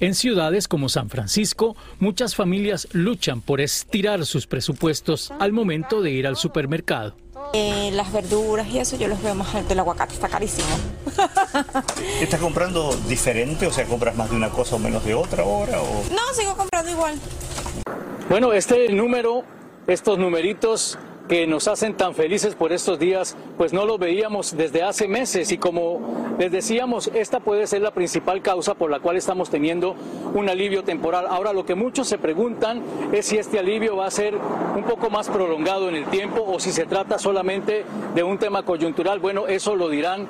En 0.00 0.14
ciudades 0.14 0.66
como 0.66 0.88
San 0.88 1.10
Francisco, 1.10 1.76
muchas 1.98 2.34
familias 2.34 2.88
luchan 2.92 3.40
por 3.40 3.60
estirar 3.60 4.24
sus 4.26 4.46
presupuestos 4.46 5.32
al 5.38 5.52
momento 5.52 6.00
de 6.02 6.10
ir 6.10 6.26
al 6.26 6.36
supermercado. 6.36 7.14
Eh, 7.52 7.90
las 7.92 8.12
verduras 8.12 8.66
y 8.68 8.78
eso 8.78 8.96
yo 8.96 9.08
los 9.08 9.22
veo 9.22 9.34
más 9.34 9.54
alto. 9.54 9.72
El 9.72 9.80
aguacate 9.80 10.14
está 10.14 10.28
carísimo. 10.28 10.68
¿Estás 12.20 12.40
comprando 12.40 12.96
diferente? 13.08 13.66
O 13.66 13.72
sea, 13.72 13.84
¿compras 13.84 14.16
más 14.16 14.30
de 14.30 14.36
una 14.36 14.50
cosa 14.50 14.76
o 14.76 14.78
menos 14.78 15.04
de 15.04 15.14
otra 15.14 15.42
ahora? 15.42 15.82
O... 15.82 16.04
No, 16.10 16.34
sigo 16.34 16.56
comprando 16.56 16.90
igual. 16.90 17.18
Bueno, 18.30 18.52
este 18.52 18.88
número, 18.90 19.42
estos 19.88 20.16
numeritos 20.16 20.96
que 21.28 21.48
nos 21.48 21.66
hacen 21.66 21.96
tan 21.96 22.14
felices 22.14 22.54
por 22.54 22.72
estos 22.72 22.96
días, 22.96 23.36
pues 23.58 23.72
no 23.72 23.84
lo 23.84 23.98
veíamos 23.98 24.56
desde 24.56 24.84
hace 24.84 25.08
meses 25.08 25.50
y 25.50 25.58
como 25.58 26.36
les 26.38 26.52
decíamos, 26.52 27.10
esta 27.12 27.40
puede 27.40 27.66
ser 27.66 27.82
la 27.82 27.90
principal 27.90 28.40
causa 28.40 28.74
por 28.74 28.88
la 28.88 29.00
cual 29.00 29.16
estamos 29.16 29.50
teniendo 29.50 29.96
un 30.32 30.48
alivio 30.48 30.84
temporal. 30.84 31.26
Ahora 31.28 31.52
lo 31.52 31.66
que 31.66 31.74
muchos 31.74 32.06
se 32.06 32.18
preguntan 32.18 32.84
es 33.10 33.26
si 33.26 33.36
este 33.36 33.58
alivio 33.58 33.96
va 33.96 34.06
a 34.06 34.12
ser 34.12 34.36
un 34.76 34.84
poco 34.84 35.10
más 35.10 35.28
prolongado 35.28 35.88
en 35.88 35.96
el 35.96 36.04
tiempo 36.04 36.44
o 36.46 36.60
si 36.60 36.70
se 36.70 36.86
trata 36.86 37.18
solamente 37.18 37.84
de 38.14 38.22
un 38.22 38.38
tema 38.38 38.62
coyuntural. 38.62 39.18
Bueno, 39.18 39.48
eso 39.48 39.74
lo 39.74 39.88
dirán 39.88 40.28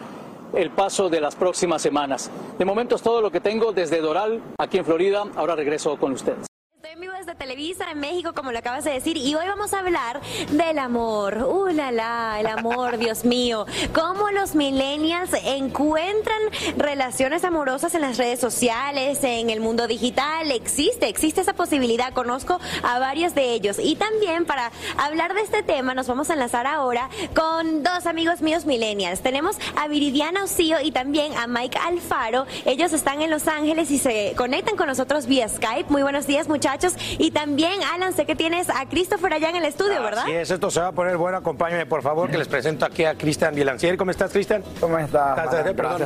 el 0.55 0.71
paso 0.71 1.11
de 1.11 1.21
las 1.21 1.37
próximas 1.37 1.83
semanas. 1.83 2.31
De 2.59 2.65
momento 2.65 2.97
es 2.97 3.03
todo 3.03 3.21
lo 3.21 3.31
que 3.31 3.41
tengo 3.41 3.73
desde 3.73 4.01
Doral, 4.01 4.41
aquí 4.59 4.79
en 4.79 4.87
Florida. 4.87 5.25
Ahora 5.37 5.55
regreso 5.55 5.99
con 5.99 6.13
ustedes. 6.13 6.50
Estoy 6.81 6.95
en 6.95 7.01
vivo 7.01 7.13
desde 7.13 7.35
Televisa 7.35 7.91
en 7.91 8.01
México, 8.01 8.33
como 8.33 8.53
lo 8.53 8.59
acabas 8.59 8.85
de 8.85 8.93
decir, 8.93 9.19
y 9.19 9.35
hoy 9.35 9.47
vamos 9.47 9.75
a 9.75 9.81
hablar 9.81 10.19
del 10.51 10.79
amor. 10.79 11.37
¡Uh, 11.43 11.67
la, 11.67 11.93
la! 11.93 12.39
El 12.41 12.47
amor, 12.47 12.97
Dios 12.99 13.27
mío. 13.27 13.67
Cómo 13.93 14.31
los 14.31 14.55
millennials 14.55 15.31
encuentran 15.45 16.41
relaciones 16.79 17.45
amorosas 17.45 17.95
en 17.95 18.01
las 18.01 18.17
redes 18.17 18.41
sociales, 18.41 19.23
en 19.25 19.51
el 19.51 19.61
mundo 19.61 19.89
digital. 19.89 20.51
Existe, 20.51 21.07
existe 21.07 21.43
esa 21.43 21.53
posibilidad. 21.53 22.15
Conozco 22.15 22.59
a 22.83 22.99
varios 22.99 23.35
de 23.35 23.53
ellos. 23.53 23.79
Y 23.79 23.97
también 23.97 24.47
para 24.47 24.73
hablar 24.97 25.35
de 25.35 25.43
este 25.43 25.63
tema, 25.63 25.93
nos 25.93 26.07
vamos 26.07 26.31
a 26.31 26.33
enlazar 26.33 26.67
ahora 26.67 27.11
con 27.35 27.83
dos 27.83 28.07
amigos 28.07 28.41
míos 28.41 28.65
millennials. 28.65 29.21
Tenemos 29.21 29.59
a 29.77 29.87
Viridiana 29.87 30.45
Osío 30.45 30.81
y 30.81 30.93
también 30.93 31.37
a 31.37 31.47
Mike 31.47 31.77
Alfaro. 31.77 32.47
Ellos 32.65 32.95
están 32.95 33.21
en 33.21 33.29
Los 33.29 33.49
Ángeles 33.49 33.91
y 33.91 33.99
se 33.99 34.33
conectan 34.35 34.79
con 34.79 34.87
nosotros 34.87 35.27
vía 35.27 35.47
Skype. 35.47 35.91
Muy 35.91 36.01
buenos 36.01 36.27
días, 36.27 36.49
muchachos. 36.49 36.70
Y 37.19 37.31
también, 37.31 37.83
Alan, 37.95 38.13
sé 38.13 38.27
que 38.27 38.37
tienes 38.37 38.69
a 38.71 38.87
Christopher 38.89 39.33
allá 39.35 39.51
en 39.51 39.57
el 39.57 39.65
estudio, 39.65 40.03
¿verdad? 40.03 40.25
Sí, 40.27 40.33
es, 40.33 40.51
esto 40.51 40.71
se 40.71 40.81
va 40.81 40.89
a 40.89 40.93
poner 40.93 41.17
bueno. 41.17 41.39
Acompáñame, 41.39 41.87
por 41.87 42.03
favor, 42.03 42.31
que 42.31 42.39
les 42.39 42.49
presento 42.49 42.85
aquí 42.85 43.05
a 43.05 43.15
Cristian 43.15 43.55
Vilancieri. 43.55 43.97
¿Cómo 43.97 44.11
estás, 44.11 44.33
Cristian? 44.33 44.63
¿Cómo 44.81 44.99
estás? 44.99 45.39
Estás- 45.45 45.75
perdón, 45.75 46.03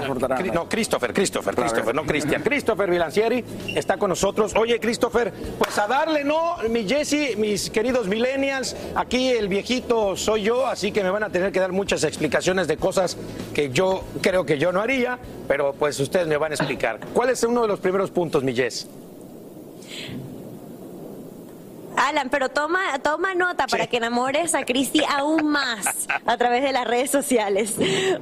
no, 0.52 0.68
Christopher, 0.68 1.12
Christopher, 1.12 1.54
Christopher, 1.54 1.94
no 1.94 2.04
Cristian. 2.04 2.42
Christopher 2.42 2.90
Vilancieri 2.90 3.44
está 3.74 3.96
con 3.96 4.10
nosotros. 4.10 4.54
Oye, 4.56 4.78
Christopher, 4.80 5.32
pues 5.58 5.76
a 5.78 5.86
darle, 5.86 6.24
¿no? 6.24 6.56
Mi 6.68 6.86
Jesse, 6.88 7.36
mis 7.36 7.70
queridos 7.70 8.06
millennials, 8.06 8.76
aquí 8.94 9.28
el 9.30 9.48
viejito 9.48 10.16
soy 10.16 10.42
yo, 10.42 10.66
así 10.66 10.92
que 10.92 11.02
me 11.02 11.10
van 11.10 11.24
a 11.24 11.30
tener 11.30 11.52
que 11.52 11.60
dar 11.60 11.72
muchas 11.72 12.04
explicaciones 12.04 12.68
de 12.68 12.76
cosas 12.76 13.16
que 13.54 13.70
yo 13.70 14.04
creo 14.20 14.44
que 14.46 14.58
yo 14.58 14.72
no 14.72 14.80
haría, 14.80 15.18
pero 15.48 15.72
pues 15.72 15.98
ustedes 16.00 16.26
me 16.26 16.36
van 16.36 16.52
a 16.52 16.54
explicar. 16.54 17.00
¿Cuál 17.12 17.30
es 17.30 17.42
uno 17.42 17.62
de 17.62 17.68
los 17.68 17.80
primeros 17.80 18.10
puntos, 18.10 18.42
mi 18.42 18.54
Jess? 18.54 18.86
Alan, 21.96 22.28
pero 22.30 22.48
toma, 22.48 22.98
toma 23.02 23.34
nota 23.34 23.66
para 23.66 23.86
que 23.86 23.96
enamores 23.96 24.54
a 24.54 24.64
Cristi 24.64 25.02
aún 25.08 25.48
más 25.48 26.08
a 26.26 26.36
través 26.36 26.62
de 26.62 26.72
las 26.72 26.86
redes 26.86 27.10
sociales. 27.10 27.74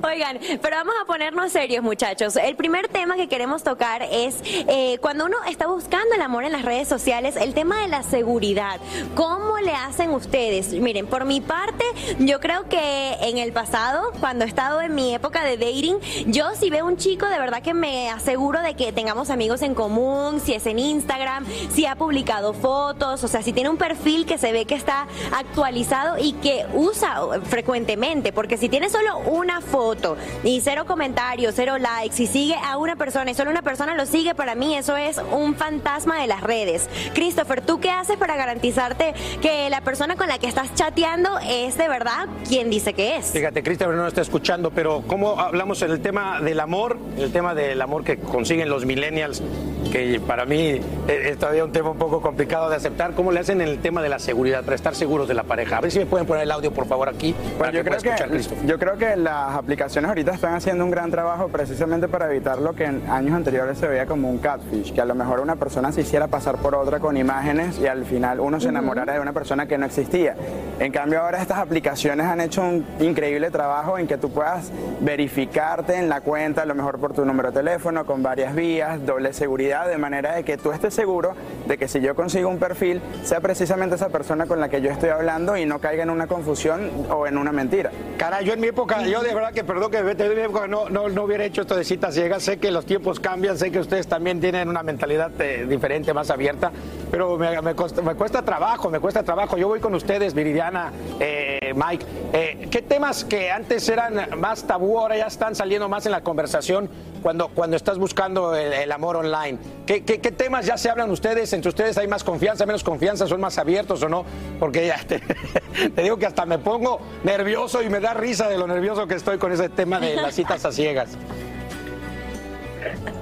Oigan, 0.03 0.39
pero 0.61 0.77
vamos 0.77 0.95
a 1.01 1.07
ponernos 1.07 1.53
serios, 1.53 1.83
muchachos. 1.83 2.37
El 2.37 2.57
primer 2.57 2.89
tema 2.89 3.17
que 3.17 3.29
queremos 3.29 3.63
tocar 3.63 4.03
es 4.11 4.37
eh, 4.45 4.99
cuando 5.01 5.27
uno 5.27 5.37
está 5.49 5.67
buscando 5.67 6.15
el 6.15 6.23
amor 6.23 6.45
en 6.45 6.53
las 6.53 6.65
redes 6.65 6.89
sociales, 6.89 7.37
el 7.37 7.55
tema 7.55 7.81
de 7.81 7.89
la 7.89 8.03
seguridad. 8.03 8.81
¿Cómo 9.15 9.59
le 9.59 9.73
hacen 9.73 10.11
ustedes? 10.11 10.73
Miren, 10.73 11.07
por 11.07 11.25
mi 11.25 11.41
parte, 11.41 11.85
yo 12.19 12.41
creo 12.41 12.69
que 12.69 13.17
en 13.21 13.39
el 13.39 13.53
pasado, 13.53 14.13
cuando 14.21 14.45
he 14.45 14.49
estado 14.49 14.81
en 14.81 14.95
mi 14.95 15.15
época 15.15 15.45
de 15.45 15.57
dating, 15.57 15.99
yo 16.27 16.55
si 16.59 16.71
veo 16.71 16.87
un 16.87 16.97
chico, 16.97 17.27
de 17.27 17.39
verdad 17.39 17.63
que 17.63 17.75
me 17.75 18.11
aseguro 18.11 18.61
de 18.61 18.75
que 18.75 18.93
tengamos 18.93 19.31
amigos 19.31 19.63
en 19.63 19.75
común, 19.75 20.41
si 20.41 20.55
es 20.55 20.67
en 20.67 20.79
Instagram, 20.79 21.47
si 21.73 21.87
ha 21.87 21.97
publicado 21.97 22.53
fotos, 22.53 23.25
o 23.25 23.29
sea, 23.29 23.43
si 23.43 23.53
tiene 23.53 23.62
un 23.71 23.77
perfil 23.77 24.27
que 24.27 24.39
se 24.39 24.53
ve 24.53 24.65
que 24.65 24.75
está 24.75 25.07
actualizado 25.33 26.19
y 26.19 26.33
que 26.35 26.67
usa 26.75 27.21
frecuentemente, 27.45 28.33
porque 28.33 28.57
si 28.57 28.69
tiene 28.69 28.89
solo 28.89 29.19
una 29.19 29.61
foto 29.61 30.17
y 30.45 30.61
cero 30.61 30.85
comentarios, 30.87 31.55
cero 31.57 31.79
likes 31.79 32.23
y 32.23 32.27
sigue 32.27 32.57
a 32.63 32.77
una 32.77 32.97
persona 32.97 33.31
y 33.31 33.35
solo 33.35 33.51
una 33.51 33.63
persona 33.63 33.95
lo 33.95 34.07
sigue, 34.07 34.35
para 34.35 34.55
mí 34.55 34.77
eso 34.77 34.97
es 34.97 35.21
un 35.33 35.55
fantasma 35.55 36.21
de 36.21 36.27
las 36.27 36.43
redes. 36.43 36.89
Christopher, 37.15 37.61
¿tú 37.61 37.81
qué 37.81 37.91
haces 37.91 38.17
para 38.17 38.37
garantizarte 38.37 39.15
que 39.41 39.71
la 39.71 39.81
persona 39.81 40.17
con 40.17 40.29
la 40.29 40.39
que 40.39 40.47
estás 40.47 40.75
chateando 40.75 41.39
es 41.39 41.77
de 41.77 41.89
verdad 41.89 42.27
quien 42.49 42.71
dice 42.71 42.93
que 42.95 43.17
es? 43.17 43.27
Fíjate, 43.27 43.63
Christopher 43.63 43.95
no 43.95 44.07
está 44.07 44.21
escuchando, 44.21 44.71
pero 44.71 45.03
¿cómo 45.07 45.39
hablamos 45.39 45.83
en 45.83 45.91
el 45.91 46.01
tema 46.01 46.41
del 46.41 46.61
amor? 46.61 46.99
El 47.19 47.33
tema 47.33 47.55
del 47.55 47.81
amor 47.81 48.05
que 48.05 48.19
consiguen 48.19 48.69
los 48.69 48.85
millennials, 48.85 49.43
que 49.91 50.21
para 50.21 50.45
mí 50.45 50.81
es, 51.09 51.27
es 51.27 51.39
todavía 51.39 51.65
un 51.65 51.73
tema 51.73 51.91
un 51.91 51.99
poco 51.99 52.21
complicado 52.21 52.71
de 52.71 52.77
aceptar. 52.77 53.15
¿Cómo 53.15 53.33
le 53.33 53.41
hacen 53.41 53.52
en 53.53 53.61
el 53.61 53.79
tema 53.79 54.03
de 54.03 54.09
la 54.09 54.19
seguridad, 54.19 54.63
para 54.65 54.75
estar 54.75 54.95
seguros 54.95 55.29
de 55.29 55.35
la 55.35 55.45
pareja? 55.45 55.77
A 55.79 55.81
ver 55.81 55.91
si 55.93 55.99
me 55.99 56.07
pueden 56.07 56.27
poner 56.27 56.45
el 56.45 56.51
audio, 56.51 56.73
por 56.73 56.87
favor, 56.87 57.09
aquí. 57.09 57.33
para 57.59 57.71
Bueno, 57.71 57.73
yo 57.73 57.85
que 57.85 57.91
pueda 57.91 58.01
creo 58.01 58.13
escuchar 58.13 58.29
que, 58.29 58.35
Christopher. 58.35 58.67
yo 58.67 58.79
creo 58.79 58.97
que 58.97 59.17
las 59.17 59.55
aplicaciones 59.55 60.09
ahorita 60.09 60.33
están 60.33 60.55
haciendo 60.55 60.85
un 60.85 60.91
gran 60.91 61.11
trabajo 61.11 61.49
precisamente 61.49 62.09
para 62.09 62.31
evitar 62.31 62.59
lo 62.59 62.75
que 62.75 62.85
en 62.85 63.09
años 63.09 63.35
anteriores 63.35 63.79
se 63.79 63.87
veía 63.87 64.07
como 64.07 64.29
un 64.29 64.39
catfish, 64.39 64.93
que 64.93 65.01
a 65.01 65.05
lo 65.05 65.15
mejor 65.15 65.41
una 65.41 65.57
persona 65.57 65.93
se 65.93 66.01
hiciera 66.01 66.27
pasar 66.29 66.57
por 66.57 66.75
otra 66.75 66.99
con 67.01 67.17
imágenes 67.17 67.79
y 67.79 67.87
al 67.87 68.05
final 68.05 68.41
uno 68.41 68.61
se 68.61 68.69
enamorara 68.69 69.15
de 69.15 69.21
una 69.21 69.33
persona 69.33 69.67
que 69.67 69.79
no 69.79 69.87
existía. 69.87 70.35
En 70.79 70.91
cambio 70.93 71.21
ahora 71.21 71.41
estas 71.41 71.59
aplicaciones 71.59 72.27
han 72.27 72.41
hecho 72.41 72.63
un 72.63 72.85
increíble 73.01 73.51
trabajo 73.51 73.99
en 73.99 74.07
que 74.07 74.17
tú 74.17 74.31
puedas 74.31 74.71
verificarte 75.01 75.97
en 75.97 76.09
la 76.09 76.21
cuenta, 76.21 76.63
a 76.63 76.67
lo 76.67 76.75
mejor 76.75 76.99
por 76.99 77.13
tu 77.13 77.25
número 77.25 77.51
de 77.51 77.59
teléfono, 77.59 78.05
con 78.07 78.23
varias 78.23 78.55
vías, 78.55 79.05
doble 79.05 79.33
seguridad, 79.33 79.89
de 79.89 79.99
manera 79.99 80.35
de 80.35 80.45
que 80.45 80.57
tú 80.57 80.73
estés 80.73 80.95
seguro 80.95 81.35
de 81.67 81.79
que 81.79 81.89
si 81.89 82.01
yo 82.01 82.15
consigo 82.15 82.49
un 82.49 82.59
perfil, 82.59 83.01
sea 83.23 83.41
precisamente 83.43 83.97
esa 83.97 84.09
persona 84.09 84.47
con 84.47 84.61
la 84.61 84.69
que 84.69 84.81
yo 84.81 84.91
estoy 84.91 85.11
hablando 85.11 85.57
y 85.57 85.67
no 85.67 85.81
caiga 85.81 86.03
en 86.05 86.11
una 86.11 86.27
confusión 86.27 86.91
o 87.11 87.27
en 87.27 87.37
una 87.37 87.53
mentira. 87.53 87.91
Caray, 88.17 88.47
yo 88.47 88.55
en 88.55 88.61
mi 88.61 88.69
época, 88.69 89.03
yo 89.03 89.21
de 89.21 89.35
verdad 89.35 89.53
que 89.53 89.65
perdón 89.65 89.91
que 89.91 89.99
en 89.99 90.07
mi 90.07 90.41
época 90.41 90.69
no, 90.69 90.89
no, 90.89 91.09
no 91.09 91.25
hubiera 91.25 91.45
hecho 91.45 91.63
esto 91.63 91.77
de 91.77 91.85
citas 91.85 92.15
ciegas. 92.15 92.43
Sé 92.43 92.59
que 92.59 92.71
los 92.71 92.87
tiempos 92.87 93.21
cambian, 93.21 93.59
sé 93.59 93.71
que 93.71 93.81
ustedes 93.81 94.07
también 94.07 94.41
tienen 94.41 94.69
una 94.69 94.83
mentalidad 94.83 95.31
eh, 95.41 95.67
diferente, 95.69 96.15
más 96.15 96.31
abierta, 96.31 96.71
pero 97.11 97.37
me, 97.37 97.61
me 97.61 97.75
costa, 97.75 98.01
me 98.01 98.15
cuesta 98.15 98.43
trabajo, 98.43 98.89
me 98.91 99.01
cuesta 99.01 99.23
trabajo. 99.23 99.57
Yo 99.59 99.69
voy 99.69 99.81
con 99.81 99.95
ustedes, 99.95 100.35
Viridiana, 100.35 100.93
eh, 101.21 101.52
Mike. 101.75 102.05
Eh, 102.33 102.69
¿Qué 102.71 102.83
temas 102.83 103.25
que 103.25 103.51
antes 103.51 103.89
eran 103.89 104.39
más 104.39 104.67
tabú 104.67 104.99
ahora 104.99 105.17
ya 105.17 105.27
están 105.27 105.55
saliendo 105.55 105.89
más 105.89 106.07
en 106.07 106.13
la 106.13 106.23
conversación 106.23 106.89
cuando, 107.23 107.49
cuando 107.49 107.77
estás 107.77 107.99
buscando 107.99 108.55
el, 108.55 108.73
el 108.73 108.93
amor 108.93 109.17
online? 109.17 109.59
¿Qué, 109.87 110.05
qué, 110.05 110.21
qué 110.21 110.33
temas 110.33 110.67
ya 110.67 110.77
se 110.77 110.91
hablan 110.91 111.11
ustedes? 111.11 111.53
¿Entre 111.53 111.69
ustedes 111.69 111.99
hay 111.99 112.09
más 112.09 112.25
confianza, 112.25 112.67
menos 112.67 112.85
confianza? 112.85 113.27
¿Son 113.27 113.41
más 113.41 113.59
abiertos 113.59 114.03
o 114.03 114.09
no? 114.09 114.25
Porque 114.59 114.87
ya 114.87 114.99
te, 115.07 115.21
te 115.95 116.03
digo 116.03 116.17
que 116.17 116.27
hasta 116.27 116.47
me 116.47 116.59
pongo 116.59 117.01
nervioso 117.25 117.83
y 117.83 117.89
me 117.89 118.01
da 118.01 118.15
risa 118.15 118.49
de 118.49 118.59
lo 118.59 118.67
nervioso 118.67 119.07
que 119.07 119.15
estoy 119.15 119.39
con 119.39 119.53
ese 119.53 119.69
tema 119.69 120.01
de 120.01 120.17
las 120.17 120.35
citas 120.35 120.65
a 120.65 120.73
ciegas. 120.73 121.17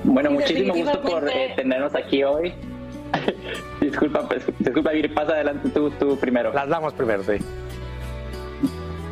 Bueno, 0.04 0.30
muchísimo 0.30 0.74
gusto 0.74 1.00
por 1.02 1.28
eh, 1.28 1.52
tenernos 1.56 1.94
aquí 1.94 2.24
hoy. 2.24 2.54
disculpa, 3.80 4.26
pues, 4.28 4.44
disculpa, 4.58 4.90
Viri, 4.92 5.08
pasa 5.08 5.32
adelante 5.32 5.68
tú, 5.70 5.90
tú 5.90 6.16
primero. 6.16 6.52
Las 6.52 6.68
damos 6.68 6.92
primero, 6.94 7.22
sí. 7.24 7.38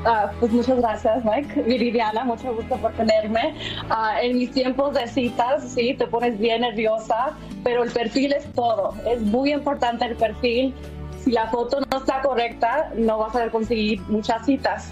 Ah, 0.05 0.31
pues 0.39 0.53
muchas 0.53 0.79
gracias, 0.79 1.25
Mike. 1.25 1.63
Viridiana, 1.63 2.25
mucho 2.25 2.55
gusto 2.55 2.77
por 2.77 2.93
tenerme. 2.93 3.55
Ah, 3.91 4.23
en 4.23 4.39
mis 4.39 4.51
tiempos 4.53 4.95
de 4.95 5.07
citas, 5.09 5.63
sí, 5.73 5.95
te 5.95 6.07
pones 6.07 6.39
bien 6.39 6.61
nerviosa, 6.61 7.37
pero 7.65 7.83
el 7.83 7.91
perfil 7.91 8.33
es 8.33 8.51
todo. 8.53 8.95
Es 9.07 9.21
muy 9.21 9.53
importante 9.53 10.05
el 10.05 10.17
perfil. 10.17 10.75
Si 11.21 11.33
la 11.33 11.49
foto 11.49 11.81
no 11.91 11.99
está 11.99 12.23
correcta, 12.23 12.91
no 12.97 13.19
vas 13.19 13.35
a 13.35 13.51
conseguir 13.51 14.01
muchas 14.03 14.47
citas. 14.47 14.91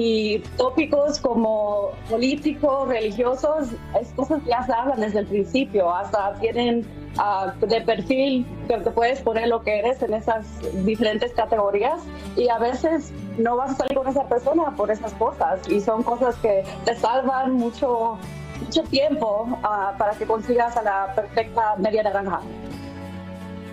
Y 0.00 0.38
tópicos 0.56 1.18
como 1.18 1.90
políticos, 2.08 2.86
religiosos, 2.86 3.70
es 4.00 4.08
cosas 4.10 4.40
que 4.44 4.50
ya 4.50 4.64
se 4.64 4.72
hablan 4.72 5.00
desde 5.00 5.18
el 5.18 5.26
principio. 5.26 5.92
Hasta 5.92 6.34
tienen 6.34 6.86
ah, 7.16 7.52
de 7.60 7.80
perfil 7.80 8.46
que 8.68 8.78
te 8.78 8.90
puedes 8.92 9.20
poner 9.22 9.48
lo 9.48 9.60
que 9.62 9.80
eres 9.80 10.00
en 10.00 10.14
esas 10.14 10.46
diferentes 10.86 11.32
categorías. 11.32 12.00
Y 12.36 12.48
a 12.48 12.58
veces 12.58 13.12
no 13.38 13.56
vas 13.56 13.72
a 13.72 13.74
salir 13.74 13.98
con 13.98 14.06
esa 14.06 14.28
persona 14.28 14.70
por 14.76 14.88
esas 14.88 15.12
cosas. 15.14 15.68
Y 15.68 15.80
son 15.80 16.04
cosas 16.04 16.36
que 16.36 16.62
te 16.84 16.94
salvan 16.94 17.54
mucho, 17.54 18.18
mucho 18.62 18.84
tiempo 18.84 19.48
ah, 19.64 19.96
para 19.98 20.12
que 20.12 20.26
consigas 20.26 20.76
a 20.76 20.82
la 20.84 21.12
perfecta 21.16 21.74
media 21.76 22.04
naranja. 22.04 22.40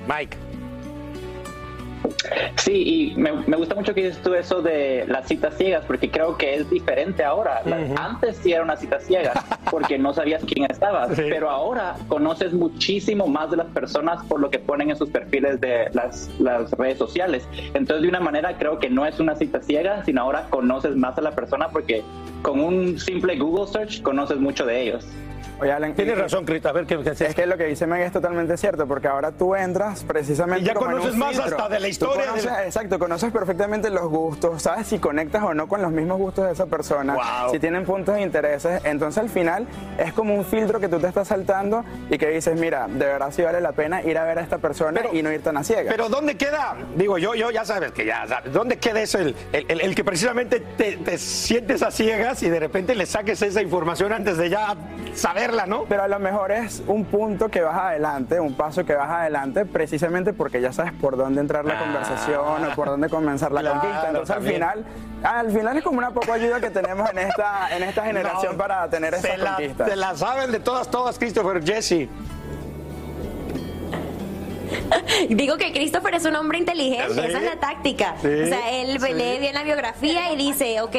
Mike. 0.07 0.44
Sí, 2.57 3.13
y 3.13 3.15
me, 3.15 3.31
me 3.47 3.57
gusta 3.57 3.75
mucho 3.75 3.93
que 3.93 4.03
dices 4.05 4.21
tú 4.21 4.33
eso 4.33 4.61
de 4.61 5.05
las 5.07 5.27
citas 5.27 5.55
ciegas, 5.57 5.83
porque 5.85 6.09
creo 6.09 6.37
que 6.37 6.55
es 6.55 6.69
diferente 6.69 7.23
ahora. 7.23 7.61
Antes 7.97 8.37
sí 8.37 8.51
era 8.51 8.63
una 8.63 8.75
cita 8.75 8.99
ciega, 8.99 9.33
porque 9.71 9.97
no 9.97 10.13
sabías 10.13 10.43
quién 10.45 10.69
estabas, 10.69 11.11
pero 11.15 11.49
ahora 11.49 11.95
conoces 12.07 12.53
muchísimo 12.53 13.27
más 13.27 13.51
de 13.51 13.57
las 13.57 13.67
personas 13.67 14.23
por 14.25 14.39
lo 14.39 14.49
que 14.49 14.59
ponen 14.59 14.89
en 14.89 14.95
sus 14.95 15.09
perfiles 15.09 15.59
de 15.61 15.89
las, 15.93 16.29
las 16.39 16.71
redes 16.71 16.97
sociales. 16.97 17.47
Entonces, 17.73 18.01
de 18.01 18.09
una 18.09 18.19
manera, 18.19 18.57
creo 18.57 18.79
que 18.79 18.89
no 18.89 19.05
es 19.05 19.19
una 19.19 19.35
cita 19.35 19.61
ciega, 19.61 20.03
sino 20.05 20.21
ahora 20.21 20.47
conoces 20.49 20.95
más 20.95 21.17
a 21.17 21.21
la 21.21 21.31
persona 21.31 21.69
porque 21.69 22.03
con 22.41 22.59
un 22.59 22.99
simple 22.99 23.37
Google 23.37 23.67
search 23.67 24.01
conoces 24.01 24.37
mucho 24.37 24.65
de 24.65 24.81
ellos. 24.81 25.05
Oye, 25.59 25.71
Alan, 25.71 25.93
Tienes 25.93 26.17
y- 26.17 26.21
razón, 26.21 26.43
Cristo. 26.45 26.67
A 26.69 26.71
ver 26.73 26.85
qué, 26.85 26.97
qué 27.01 27.11
Es 27.25 27.33
que 27.33 27.45
lo 27.45 27.57
que 27.57 27.65
dice 27.65 27.87
Meg 27.87 28.01
es 28.01 28.11
totalmente 28.11 28.57
cierto, 28.57 28.85
porque 28.87 29.07
ahora 29.07 29.31
tú 29.31 29.55
entras 29.55 30.03
precisamente 30.03 30.63
Y 30.63 30.65
ya 30.67 30.73
como 30.73 30.87
en 30.87 30.93
un 30.95 30.99
conoces 30.99 31.17
más 31.17 31.29
filtro. 31.35 31.55
hasta 31.57 31.69
de 31.69 31.79
la 31.79 31.87
historia 31.87 32.25
conoces- 32.31 32.43
del- 32.57 32.65
Exacto, 32.65 32.99
conoces 32.99 33.31
perfectamente 33.31 33.89
los 33.89 34.09
gustos, 34.09 34.61
sabes 34.61 34.87
si 34.87 34.99
conectas 34.99 35.43
o 35.43 35.53
no 35.53 35.67
con 35.67 35.81
los 35.81 35.91
mismos 35.91 36.17
gustos 36.17 36.45
de 36.47 36.51
esa 36.51 36.65
persona, 36.65 37.13
Wow. 37.15 37.51
si 37.51 37.59
tienen 37.59 37.85
puntos 37.85 38.15
de 38.15 38.21
intereses. 38.21 38.81
Entonces 38.83 39.23
al 39.23 39.29
final 39.29 39.65
es 39.97 40.11
como 40.13 40.35
un 40.35 40.43
filtro 40.43 40.79
que 40.81 40.89
tú 40.89 40.99
te 40.99 41.07
estás 41.07 41.29
saltando 41.29 41.85
y 42.09 42.17
que 42.17 42.27
dices, 42.29 42.59
mira, 42.59 42.87
de 42.89 43.05
verdad 43.05 43.31
sí 43.31 43.41
vale 43.41 43.61
la 43.61 43.71
pena 43.71 44.01
ir 44.03 44.17
a 44.17 44.25
ver 44.25 44.39
a 44.39 44.41
esta 44.41 44.57
persona 44.57 45.01
y 45.13 45.23
no 45.23 45.31
ir 45.31 45.41
tan 45.41 45.55
a 45.55 45.63
ciegas. 45.63 45.85
Pero 45.89 46.09
¿dónde 46.09 46.35
queda? 46.35 46.75
Digo, 46.97 47.17
yo, 47.17 47.33
yo 47.33 47.49
ya 47.51 47.63
sabes 47.63 47.91
que 47.93 48.05
ya 48.05 48.27
sabes. 48.27 48.51
¿Dónde 48.51 48.77
queda 48.77 49.01
eso? 49.01 49.19
El, 49.19 49.35
el- 49.53 49.81
el- 49.81 49.95
que 49.95 50.03
precisamente 50.03 50.59
te, 50.59 50.97
te 50.97 51.17
sientes 51.17 51.81
a 51.81 51.91
ciegas 51.91 52.43
y 52.43 52.49
de 52.49 52.59
repente 52.59 52.93
le 52.95 53.05
saques 53.05 53.41
esa 53.41 53.61
información 53.61 54.11
antes 54.11 54.37
de 54.37 54.49
ya 54.49 54.75
Pero 55.87 56.03
a 56.03 56.07
lo 56.07 56.19
mejor 56.19 56.51
es 56.51 56.81
un 56.87 57.05
punto 57.05 57.49
que 57.49 57.61
vas 57.61 57.77
adelante, 57.77 58.39
un 58.39 58.55
paso 58.55 58.85
que 58.85 58.95
vas 58.95 59.09
adelante, 59.09 59.65
precisamente 59.65 60.33
porque 60.33 60.61
ya 60.61 60.71
sabes 60.73 60.93
por 60.93 61.17
dónde 61.17 61.41
entrar 61.41 61.65
la 61.65 61.75
Ah, 61.75 61.83
conversación 61.83 62.65
o 62.71 62.75
por 62.75 62.87
dónde 62.87 63.09
comenzar 63.09 63.51
la 63.51 63.61
claro, 63.61 63.79
conquista. 63.81 64.07
Entonces 64.07 64.35
también. 64.35 64.63
al 64.63 64.73
final, 64.73 64.85
al 65.23 65.51
final 65.51 65.77
es 65.77 65.83
como 65.83 65.97
una 65.99 66.11
poco 66.11 66.31
ayuda 66.33 66.59
que 66.59 66.69
tenemos 66.69 67.09
en 67.11 67.19
esta, 67.19 67.75
en 67.75 67.83
esta 67.83 68.03
generación 68.05 68.53
No, 68.53 68.57
para 68.57 68.89
tener 68.89 69.13
te 69.19 69.27
esa 69.27 69.37
la, 69.37 69.55
conquista. 69.55 69.85
te 69.85 69.95
la 69.95 70.15
saben 70.15 70.51
de 70.51 70.59
todas, 70.59 70.89
todas, 70.89 71.17
Christopher 71.19 71.63
Jesse. 71.63 72.07
Digo 75.29 75.57
que 75.57 75.71
Christopher 75.71 76.15
es 76.15 76.25
un 76.25 76.35
hombre 76.35 76.57
inteligente, 76.59 77.13
Sí. 77.13 77.19
esa 77.19 77.37
es 77.39 77.43
la 77.43 77.59
táctica. 77.59 78.15
Sí, 78.21 78.27
o 78.27 78.47
sea, 78.47 78.71
él 78.71 78.99
sí. 78.99 79.13
lee 79.13 79.39
bien 79.39 79.53
la 79.53 79.63
biografía 79.63 80.31
y 80.31 80.35
dice, 80.37 80.81
ok, 80.81 80.95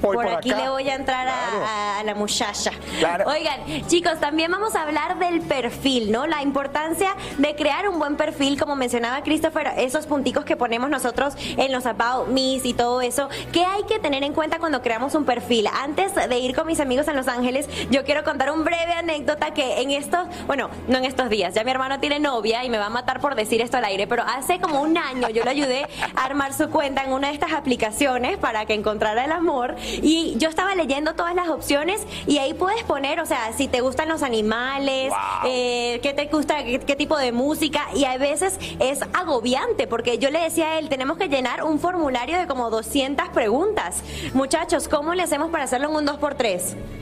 por, 0.00 0.14
por 0.16 0.26
aquí 0.28 0.50
acá. 0.50 0.62
le 0.64 0.70
voy 0.70 0.88
a 0.88 0.94
entrar 0.94 1.28
a- 1.28 1.30
Claro. 1.50 1.64
a, 1.66 1.98
a 2.00 2.04
la 2.04 2.14
muchacha. 2.14 2.70
Claro. 2.98 3.24
Oigan, 3.28 3.86
chicos, 3.86 4.18
también 4.20 4.50
vamos 4.50 4.74
a 4.74 4.82
hablar 4.82 5.18
del 5.18 5.40
perfil, 5.42 6.10
¿no? 6.12 6.26
La 6.26 6.42
importancia 6.42 7.14
de 7.38 7.54
crear 7.54 7.88
un 7.88 7.98
buen 7.98 8.16
perfil, 8.16 8.58
como 8.58 8.76
mencionaba 8.76 9.22
Christopher, 9.22 9.72
esos 9.76 10.06
punticos 10.06 10.44
que 10.44 10.56
ponemos 10.56 10.90
nosotros 10.90 11.34
en 11.56 11.72
los 11.72 11.86
About 11.86 12.28
Me's 12.28 12.64
y 12.64 12.74
todo 12.74 13.00
eso. 13.00 13.28
¿Qué 13.52 13.64
hay 13.64 13.84
que 13.84 13.98
tener 13.98 14.22
en 14.24 14.32
cuenta 14.32 14.58
cuando 14.58 14.82
creamos 14.82 15.14
un 15.14 15.24
perfil? 15.24 15.66
Antes 15.82 16.14
de 16.14 16.38
ir 16.38 16.54
con 16.54 16.66
mis 16.66 16.80
amigos 16.80 17.08
en 17.08 17.16
Los 17.16 17.28
Ángeles, 17.28 17.68
yo 17.90 18.04
quiero 18.04 18.24
contar 18.24 18.50
un 18.50 18.64
breve 18.64 18.92
anécdota 18.92 19.52
que 19.52 19.80
en 19.82 19.90
estos, 19.90 20.26
bueno, 20.46 20.70
no 20.88 20.98
en 20.98 21.04
estos 21.04 21.28
días, 21.30 21.54
ya 21.54 21.64
mi 21.64 21.70
hermano 21.70 22.00
tiene 22.00 22.18
novia 22.20 22.64
y 22.64 22.70
me 22.70 22.78
va 22.78 22.86
a 22.86 22.90
matar 22.90 23.19
por 23.20 23.34
decir 23.34 23.60
esto 23.60 23.76
al 23.76 23.84
aire, 23.84 24.06
pero 24.06 24.22
hace 24.22 24.60
como 24.60 24.80
un 24.82 24.96
año 24.96 25.28
yo 25.30 25.44
le 25.44 25.50
ayudé 25.50 25.86
a 26.14 26.24
armar 26.24 26.52
su 26.52 26.70
cuenta 26.70 27.04
en 27.04 27.12
una 27.12 27.28
de 27.28 27.34
estas 27.34 27.52
aplicaciones 27.52 28.38
para 28.38 28.66
que 28.66 28.74
encontrara 28.74 29.24
el 29.24 29.32
amor 29.32 29.76
y 30.02 30.34
yo 30.38 30.48
estaba 30.48 30.74
leyendo 30.74 31.14
todas 31.14 31.34
las 31.34 31.48
opciones 31.48 32.06
y 32.26 32.38
ahí 32.38 32.54
puedes 32.54 32.82
poner, 32.84 33.20
o 33.20 33.26
sea, 33.26 33.52
si 33.56 33.68
te 33.68 33.80
gustan 33.80 34.08
los 34.08 34.22
animales, 34.22 35.12
eh, 35.46 36.00
qué 36.02 36.12
te 36.12 36.26
gusta, 36.26 36.64
qué, 36.64 36.80
qué 36.80 36.96
tipo 36.96 37.16
de 37.16 37.32
música 37.32 37.88
y 37.94 38.04
a 38.04 38.16
veces 38.18 38.58
es 38.78 39.02
agobiante 39.12 39.86
porque 39.86 40.18
yo 40.18 40.30
le 40.30 40.40
decía 40.40 40.72
a 40.72 40.78
él, 40.78 40.88
tenemos 40.88 41.18
que 41.18 41.28
llenar 41.28 41.64
un 41.64 41.78
formulario 41.78 42.38
de 42.38 42.46
como 42.46 42.70
200 42.70 43.28
preguntas. 43.30 44.02
Muchachos, 44.34 44.88
¿cómo 44.88 45.14
le 45.14 45.22
hacemos 45.22 45.50
para 45.50 45.64
hacerlo 45.64 45.88
en 45.90 45.96
un 45.96 46.06
2x3? 46.06 46.99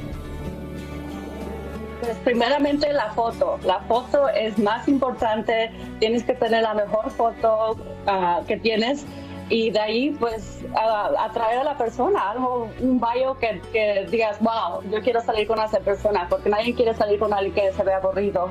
Pues 2.00 2.16
primeramente 2.24 2.92
la 2.92 3.10
foto. 3.12 3.58
La 3.64 3.80
foto 3.80 4.28
es 4.28 4.58
más 4.58 4.88
importante. 4.88 5.70
Tienes 5.98 6.22
que 6.24 6.34
tener 6.34 6.62
la 6.62 6.74
mejor 6.74 7.10
foto 7.10 7.76
ah, 8.06 8.40
que 8.46 8.56
tienes 8.56 9.04
y 9.50 9.70
de 9.70 9.80
ahí 9.80 10.10
pues 10.10 10.64
atraer 11.18 11.60
a 11.60 11.64
la 11.64 11.76
persona, 11.78 12.30
algo, 12.30 12.70
un 12.80 13.00
bio 13.00 13.38
que, 13.38 13.60
que 13.72 14.06
digas, 14.10 14.38
wow, 14.40 14.82
yo 14.90 15.00
quiero 15.02 15.20
salir 15.22 15.46
con 15.46 15.58
esa 15.58 15.80
persona, 15.80 16.26
porque 16.28 16.50
nadie 16.50 16.74
quiere 16.74 16.94
salir 16.94 17.18
con 17.18 17.32
alguien 17.32 17.54
que 17.54 17.72
se 17.72 17.82
ve 17.82 17.94
aburrido. 17.94 18.50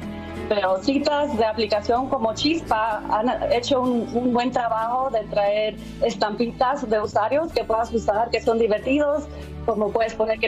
Pero 0.49 0.81
citas 0.81 1.37
de 1.37 1.45
aplicación 1.45 2.09
como 2.09 2.33
Chispa 2.33 3.03
han 3.09 3.51
hecho 3.51 3.81
un, 3.81 4.09
un 4.13 4.33
buen 4.33 4.51
trabajo 4.51 5.09
de 5.09 5.21
traer 5.23 5.75
estampitas 6.01 6.89
de 6.89 6.99
usuarios 7.01 7.51
que 7.51 7.63
puedas 7.63 7.93
usar, 7.93 8.29
que 8.29 8.41
son 8.41 8.57
divertidos, 8.57 9.27
como 9.65 9.91
puedes 9.91 10.15
poner 10.15 10.39
que 10.39 10.47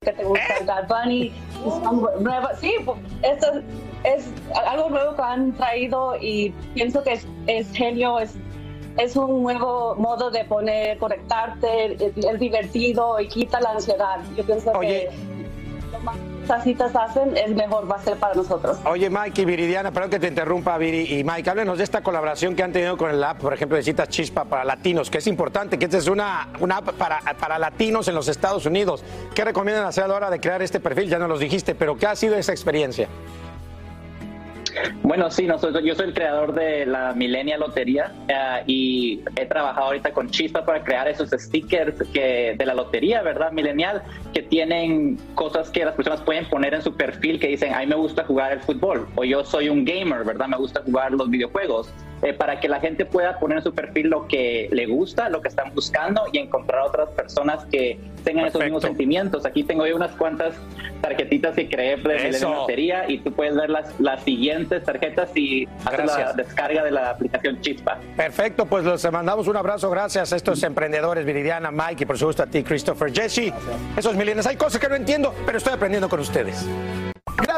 que 0.00 0.12
te 0.12 0.24
gusta 0.24 0.56
el 0.60 0.66
Bad 0.66 0.88
Bunny. 0.88 1.32
son 1.82 2.06
nuevas- 2.22 2.60
Sí, 2.60 2.72
pues, 2.84 2.98
esto 3.22 3.46
es 4.04 4.30
algo 4.66 4.90
nuevo 4.90 5.16
que 5.16 5.22
han 5.22 5.52
traído 5.54 6.16
y 6.20 6.50
pienso 6.74 7.02
que 7.02 7.14
es, 7.14 7.26
es 7.48 7.70
genio, 7.72 8.20
es, 8.20 8.36
es 8.96 9.16
un 9.16 9.42
nuevo 9.42 9.96
modo 9.96 10.30
de 10.30 10.44
poner, 10.44 10.98
conectarte, 10.98 11.94
es, 11.94 12.16
es 12.16 12.38
divertido 12.38 13.18
y 13.18 13.26
quita 13.28 13.60
la 13.60 13.70
ansiedad. 13.72 14.20
Yo 14.36 14.44
pienso 14.44 14.70
que 14.80 15.10
lo 15.92 15.98
más 16.00 16.16
que 16.16 16.37
estas 16.48 16.64
citas 16.64 16.96
hacen 16.96 17.36
es 17.36 17.54
mejor, 17.54 17.90
va 17.90 17.96
a 17.96 18.02
ser 18.02 18.16
para 18.16 18.34
nosotros. 18.34 18.78
Oye, 18.86 19.10
Mike 19.10 19.42
y 19.42 19.44
Viridiana, 19.44 19.92
perdón 19.92 20.08
que 20.08 20.18
te 20.18 20.28
interrumpa, 20.28 20.78
Viri 20.78 21.18
y 21.18 21.22
Mike. 21.22 21.50
Háblenos 21.50 21.76
de 21.76 21.84
esta 21.84 22.00
colaboración 22.00 22.56
que 22.56 22.62
han 22.62 22.72
tenido 22.72 22.96
con 22.96 23.10
el 23.10 23.22
app, 23.22 23.38
por 23.38 23.52
ejemplo, 23.52 23.76
de 23.76 23.82
citas 23.82 24.08
Chispa 24.08 24.46
para 24.46 24.64
latinos, 24.64 25.10
que 25.10 25.18
es 25.18 25.26
importante, 25.26 25.78
que 25.78 25.84
esta 25.84 25.98
es 25.98 26.08
una, 26.08 26.48
una 26.60 26.78
app 26.78 26.92
para, 26.92 27.20
para 27.38 27.58
latinos 27.58 28.08
en 28.08 28.14
los 28.14 28.28
Estados 28.28 28.64
Unidos. 28.64 29.04
¿Qué 29.34 29.44
recomiendan 29.44 29.84
hacer 29.84 30.04
a 30.04 30.08
la 30.08 30.14
hora 30.14 30.30
de 30.30 30.40
crear 30.40 30.62
este 30.62 30.80
perfil? 30.80 31.10
Ya 31.10 31.18
nos 31.18 31.28
los 31.28 31.40
dijiste, 31.40 31.74
pero 31.74 31.98
¿qué 31.98 32.06
ha 32.06 32.16
sido 32.16 32.34
esa 32.34 32.52
experiencia? 32.52 33.08
Bueno, 35.02 35.30
sí, 35.30 35.46
nosotros, 35.46 35.82
yo 35.84 35.94
soy 35.94 36.08
el 36.08 36.14
creador 36.14 36.54
de 36.54 36.86
la 36.86 37.12
Millennial 37.12 37.60
Lotería 37.60 38.12
eh, 38.28 38.62
y 38.66 39.20
he 39.36 39.46
trabajado 39.46 39.86
ahorita 39.86 40.12
con 40.12 40.28
Chispa 40.30 40.64
para 40.64 40.82
crear 40.84 41.08
esos 41.08 41.30
stickers 41.30 42.02
que, 42.12 42.54
de 42.56 42.66
la 42.66 42.74
lotería, 42.74 43.22
¿verdad? 43.22 43.52
Millennial, 43.52 44.02
que 44.32 44.42
tienen 44.42 45.18
cosas 45.34 45.70
que 45.70 45.84
las 45.84 45.94
personas 45.94 46.20
pueden 46.22 46.46
poner 46.46 46.74
en 46.74 46.82
su 46.82 46.94
perfil 46.94 47.40
que 47.40 47.48
dicen, 47.48 47.74
a 47.74 47.80
mí 47.80 47.86
me 47.86 47.96
gusta 47.96 48.24
jugar 48.24 48.52
el 48.52 48.60
fútbol 48.60 49.08
o 49.16 49.24
yo 49.24 49.44
soy 49.44 49.68
un 49.68 49.84
gamer, 49.84 50.24
¿verdad? 50.24 50.48
Me 50.48 50.56
gusta 50.56 50.82
jugar 50.84 51.12
los 51.12 51.30
videojuegos. 51.30 51.92
Eh, 52.22 52.32
para 52.32 52.60
que 52.60 52.68
la 52.68 52.80
gente 52.80 53.04
pueda 53.04 53.38
poner 53.38 53.58
en 53.58 53.64
su 53.64 53.74
perfil 53.74 54.08
lo 54.08 54.26
que 54.26 54.68
le 54.72 54.86
gusta, 54.86 55.28
lo 55.28 55.40
que 55.40 55.48
están 55.48 55.72
buscando 55.74 56.22
y 56.32 56.38
encontrar 56.38 56.82
otras 56.82 57.10
personas 57.10 57.64
que 57.66 57.98
tengan 58.24 58.46
esos 58.46 58.62
mismos 58.62 58.82
sentimientos. 58.82 59.46
Aquí 59.46 59.62
tengo 59.62 59.86
yo 59.86 59.96
unas 59.96 60.12
cuantas 60.12 60.54
tarjetitas 61.00 61.54
que 61.54 61.68
creé 61.68 61.96
de 61.96 62.40
Lotería 62.40 63.08
y 63.08 63.18
tú 63.18 63.32
puedes 63.32 63.54
ver 63.54 63.70
las, 63.70 63.98
las 64.00 64.22
siguientes 64.24 64.82
tarjetas 64.84 65.30
y 65.36 65.66
hacer 65.84 66.06
la 66.06 66.32
descarga 66.32 66.84
de 66.84 66.90
la 66.90 67.10
aplicación 67.10 67.60
Chispa. 67.60 67.98
Perfecto, 68.16 68.66
pues 68.66 68.84
les 68.84 69.12
mandamos 69.12 69.46
un 69.46 69.56
abrazo, 69.56 69.90
gracias 69.90 70.32
a 70.32 70.36
estos 70.36 70.62
emprendedores, 70.62 71.24
Viridiana, 71.24 71.70
Mike 71.70 72.02
y 72.02 72.06
por 72.06 72.18
supuesto 72.18 72.42
a 72.42 72.46
ti, 72.46 72.62
Christopher, 72.62 73.12
Jesse. 73.12 73.52
Esos 73.96 74.14
milenios, 74.16 74.46
hay 74.46 74.56
cosas 74.56 74.80
que 74.80 74.88
no 74.88 74.96
entiendo, 74.96 75.34
pero 75.46 75.58
estoy 75.58 75.74
aprendiendo 75.74 76.08
con 76.08 76.20
ustedes. 76.20 76.66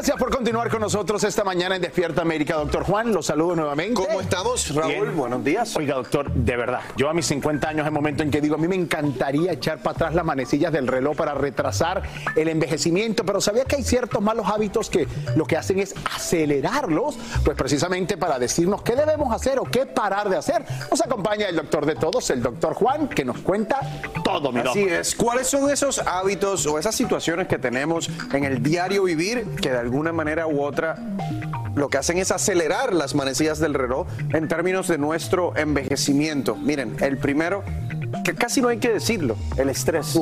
Gracias 0.00 0.16
por 0.16 0.34
continuar 0.34 0.70
con 0.70 0.80
nosotros 0.80 1.22
esta 1.24 1.44
mañana 1.44 1.76
en 1.76 1.82
Despierta 1.82 2.22
América, 2.22 2.54
doctor 2.54 2.84
Juan. 2.84 3.12
Los 3.12 3.26
saludo 3.26 3.54
nuevamente. 3.54 3.92
¿Cómo 3.92 4.22
estamos, 4.22 4.74
Raúl? 4.74 5.10
Buenos 5.10 5.44
días. 5.44 5.76
Oiga, 5.76 5.96
doctor, 5.96 6.32
de 6.32 6.56
verdad, 6.56 6.80
yo 6.96 7.10
a 7.10 7.12
mis 7.12 7.26
50 7.26 7.68
años 7.68 7.80
es 7.82 7.88
el 7.88 7.92
momento 7.92 8.22
en 8.22 8.30
que 8.30 8.40
digo, 8.40 8.54
a 8.54 8.58
mí 8.58 8.66
me 8.66 8.76
encantaría 8.76 9.52
echar 9.52 9.82
para 9.82 9.96
atrás 9.96 10.14
las 10.14 10.24
manecillas 10.24 10.72
del 10.72 10.86
reloj 10.86 11.18
para 11.18 11.34
retrasar 11.34 12.02
el 12.34 12.48
envejecimiento, 12.48 13.26
pero 13.26 13.42
sabía 13.42 13.66
que 13.66 13.76
hay 13.76 13.82
ciertos 13.82 14.22
malos 14.22 14.46
hábitos 14.48 14.88
que 14.88 15.06
lo 15.36 15.44
que 15.44 15.58
hacen 15.58 15.78
es 15.78 15.94
acelerarlos, 16.16 17.18
pues 17.44 17.54
precisamente 17.54 18.16
para 18.16 18.38
decirnos 18.38 18.80
qué 18.80 18.96
debemos 18.96 19.34
hacer 19.34 19.58
o 19.58 19.64
qué 19.64 19.84
parar 19.84 20.30
de 20.30 20.38
hacer. 20.38 20.64
Nos 20.90 21.02
acompaña 21.02 21.46
el 21.46 21.56
doctor 21.56 21.84
de 21.84 21.96
todos, 21.96 22.30
el 22.30 22.40
doctor 22.40 22.72
Juan, 22.72 23.06
que 23.06 23.26
nos 23.26 23.40
cuenta 23.40 23.78
todo, 24.24 24.50
mi 24.50 24.60
Así 24.60 24.80
es. 24.80 25.14
¿Cuáles 25.14 25.46
son 25.48 25.70
esos 25.70 25.98
hábitos 25.98 26.64
o 26.64 26.78
esas 26.78 26.94
situaciones 26.94 27.48
que 27.48 27.58
tenemos 27.58 28.08
en 28.32 28.44
el 28.44 28.62
diario 28.62 29.02
vivir 29.02 29.44
que 29.60 29.68
de 29.68 29.89
alguna 29.90 30.12
manera 30.12 30.46
u 30.46 30.62
otra 30.62 30.94
lo 31.74 31.88
que 31.88 31.98
hacen 31.98 32.18
es 32.18 32.30
acelerar 32.30 32.94
las 32.94 33.16
manecillas 33.16 33.58
del 33.58 33.74
reloj 33.74 34.06
en 34.32 34.46
términos 34.46 34.86
de 34.86 34.98
nuestro 34.98 35.56
envejecimiento? 35.56 36.54
Miren, 36.54 36.96
el 37.00 37.18
primero 37.18 37.64
que 38.24 38.34
casi 38.34 38.60
no 38.60 38.68
hay 38.68 38.78
que 38.78 38.90
decirlo, 38.90 39.36
el 39.56 39.70
estrés. 39.70 40.18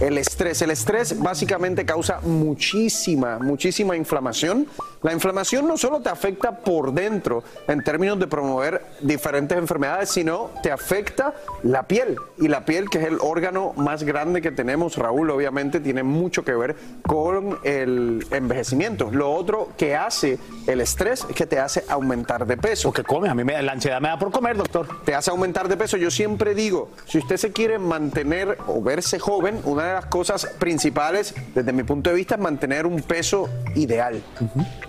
El 0.00 0.18
estrés. 0.18 0.62
El 0.62 0.70
estrés 0.70 1.18
básicamente 1.20 1.84
causa 1.84 2.20
muchísima, 2.20 3.38
muchísima 3.38 3.96
inflamación. 3.96 4.66
La 5.02 5.12
inflamación 5.12 5.68
no 5.68 5.76
solo 5.76 6.00
te 6.00 6.08
afecta 6.08 6.60
por 6.60 6.92
dentro 6.92 7.44
en 7.68 7.84
términos 7.84 8.18
de 8.18 8.26
promover 8.26 8.82
diferentes 9.00 9.56
enfermedades, 9.56 10.08
sino 10.08 10.50
te 10.62 10.70
afecta 10.70 11.34
la 11.62 11.86
piel. 11.86 12.16
Y 12.38 12.48
la 12.48 12.64
piel, 12.64 12.88
que 12.88 12.98
es 12.98 13.04
el 13.04 13.18
órgano 13.20 13.74
más 13.76 14.02
grande 14.02 14.40
que 14.40 14.50
tenemos, 14.50 14.96
Raúl, 14.96 15.30
obviamente 15.30 15.80
tiene 15.80 16.02
mucho 16.02 16.44
que 16.44 16.54
ver 16.54 16.76
con 17.06 17.58
el 17.64 18.26
envejecimiento. 18.30 19.10
Lo 19.10 19.32
otro 19.32 19.68
que 19.76 19.94
hace 19.94 20.38
el 20.66 20.80
estrés 20.80 21.26
es 21.28 21.36
que 21.36 21.46
te 21.46 21.58
hace 21.58 21.84
aumentar 21.88 22.46
de 22.46 22.56
peso. 22.56 22.92
que 22.92 23.04
come, 23.04 23.28
a 23.28 23.34
mí 23.34 23.44
me, 23.44 23.60
la 23.62 23.72
ansiedad 23.72 24.00
me 24.00 24.08
da 24.08 24.18
por 24.18 24.30
comer, 24.30 24.56
doctor. 24.56 24.88
Te 25.04 25.14
hace 25.14 25.30
aumentar 25.30 25.68
de 25.68 25.76
peso. 25.76 25.96
Yo 25.98 26.10
siempre 26.10 26.54
digo, 26.54 26.90
si 27.06 27.18
usted 27.18 27.36
se 27.36 27.52
quiere 27.52 27.78
mantener 27.78 28.58
o 28.66 28.82
verse 28.82 29.18
joven, 29.18 29.60
una 29.64 29.84
de 29.84 29.94
las 29.94 30.06
cosas 30.06 30.46
principales 30.58 31.34
desde 31.54 31.72
mi 31.72 31.82
punto 31.82 32.10
de 32.10 32.16
vista 32.16 32.34
es 32.34 32.40
mantener 32.40 32.86
un 32.86 33.02
peso 33.02 33.48
ideal. 33.74 34.22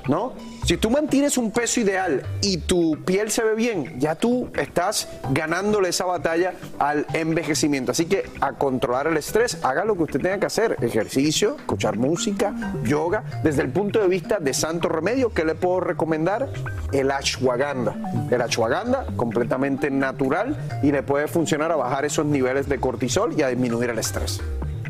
¿No? 0.08 0.34
Si 0.66 0.78
tú 0.78 0.90
mantienes 0.90 1.38
un 1.38 1.52
peso 1.52 1.80
ideal 1.80 2.24
y 2.42 2.58
tu 2.58 2.98
piel 3.06 3.32
se 3.32 3.44
ve 3.44 3.56
bien, 3.56 4.00
ya 4.00 4.16
tú 4.16 4.50
estás 4.58 5.08
ganándole 5.32 5.90
esa 5.90 6.06
batalla 6.06 6.54
al 6.80 7.06
envejecimiento. 7.14 7.92
Así 7.92 8.06
que 8.06 8.30
a 8.42 8.54
controlar 8.54 9.08
el 9.08 9.18
estrés, 9.18 9.64
haga 9.64 9.86
lo 9.86 9.96
que 9.96 10.04
usted 10.04 10.22
tenga 10.22 10.40
que 10.40 10.48
hacer. 10.48 10.78
Ejercicio, 10.82 11.58
escuchar 11.58 11.98
música, 11.98 12.54
yoga. 12.84 13.24
Desde 13.44 13.62
el 13.62 13.70
punto 13.70 14.00
de 14.00 14.08
vista 14.08 14.40
de 14.40 14.54
santo 14.54 14.90
remedio, 14.90 15.34
¿qué 15.34 15.46
le 15.46 15.56
puedo 15.56 15.82
recomendar? 15.82 16.50
El 16.92 17.12
ashwagandha. 17.12 17.96
El 18.32 18.42
ashwagandha, 18.42 19.06
completamente 19.16 19.92
natural 19.92 20.58
y 20.82 20.92
le 20.92 21.04
puede 21.04 21.28
funcionar 21.28 21.72
a 21.72 21.76
bajar 21.76 22.06
esos 22.06 22.26
niveles 22.26 22.68
de 22.68 22.80
cortisol 22.80 23.34
y 23.38 23.44
a 23.44 23.50
disminuir 23.50 23.90
el 23.90 24.00
estrés. 24.00 24.42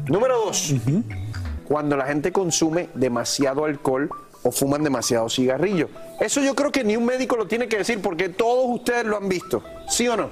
Número 0.07 0.38
dos, 0.38 0.74
cuando 1.68 1.97
la 1.97 2.05
gente 2.05 2.32
consume 2.32 2.89
demasiado 2.93 3.66
alcohol 3.66 4.09
o 4.46 4.52
fuman 4.52 4.84
demasiado 4.84 5.28
cigarrillo. 5.28 5.89
Eso 6.22 6.39
yo 6.41 6.54
creo 6.56 6.72
que 6.72 6.84
ni 6.84 6.96
un 6.96 7.04
médico 7.06 7.36
lo 7.36 7.48
tiene 7.48 7.68
que 7.68 7.80
decir 7.80 8.00
porque 8.02 8.30
todos 8.30 8.66
ustedes 8.70 9.04
lo 9.06 9.18
han 9.18 9.28
visto, 9.28 9.62
¿sí 9.89 10.08
o 10.08 10.16
no? 10.16 10.30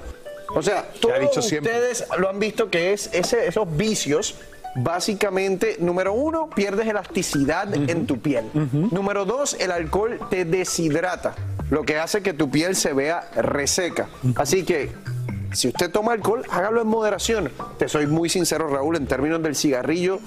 O 0.54 0.62
sea, 0.62 0.86
todos 1.00 1.18
dicho 1.20 1.42
siempre. 1.42 1.72
ustedes 1.72 2.04
lo 2.16 2.28
han 2.30 2.38
visto 2.38 2.70
que 2.70 2.92
es 2.92 3.10
ese- 3.12 3.46
esos 3.48 3.76
vicios. 3.76 4.36
Básicamente, 4.76 5.76
número 5.80 6.12
uno, 6.12 6.50
pierdes 6.50 6.86
elasticidad 6.86 7.72
en 7.74 8.06
tu 8.06 8.18
piel. 8.20 8.44
Número 8.92 9.24
dos, 9.24 9.56
el 9.58 9.70
alcohol 9.72 10.18
te 10.30 10.44
deshidrata, 10.44 11.34
lo 11.70 11.82
que 11.84 11.98
hace 11.98 12.22
que 12.22 12.32
tu 12.32 12.50
piel 12.50 12.76
se 12.76 12.92
vea 12.92 13.28
reseca. 13.34 14.08
Así 14.36 14.64
que 14.64 14.90
si 15.52 15.68
usted 15.68 15.90
toma 15.90 16.12
alcohol, 16.12 16.42
hágalo 16.50 16.80
en 16.82 16.86
moderación. 16.88 17.50
Te 17.78 17.88
soy 17.88 18.06
muy 18.06 18.28
sincero, 18.28 18.68
Raúl, 18.68 18.96
en 18.96 19.06
términos 19.06 19.42
del 19.42 19.56
cigarrillo. 19.56 20.20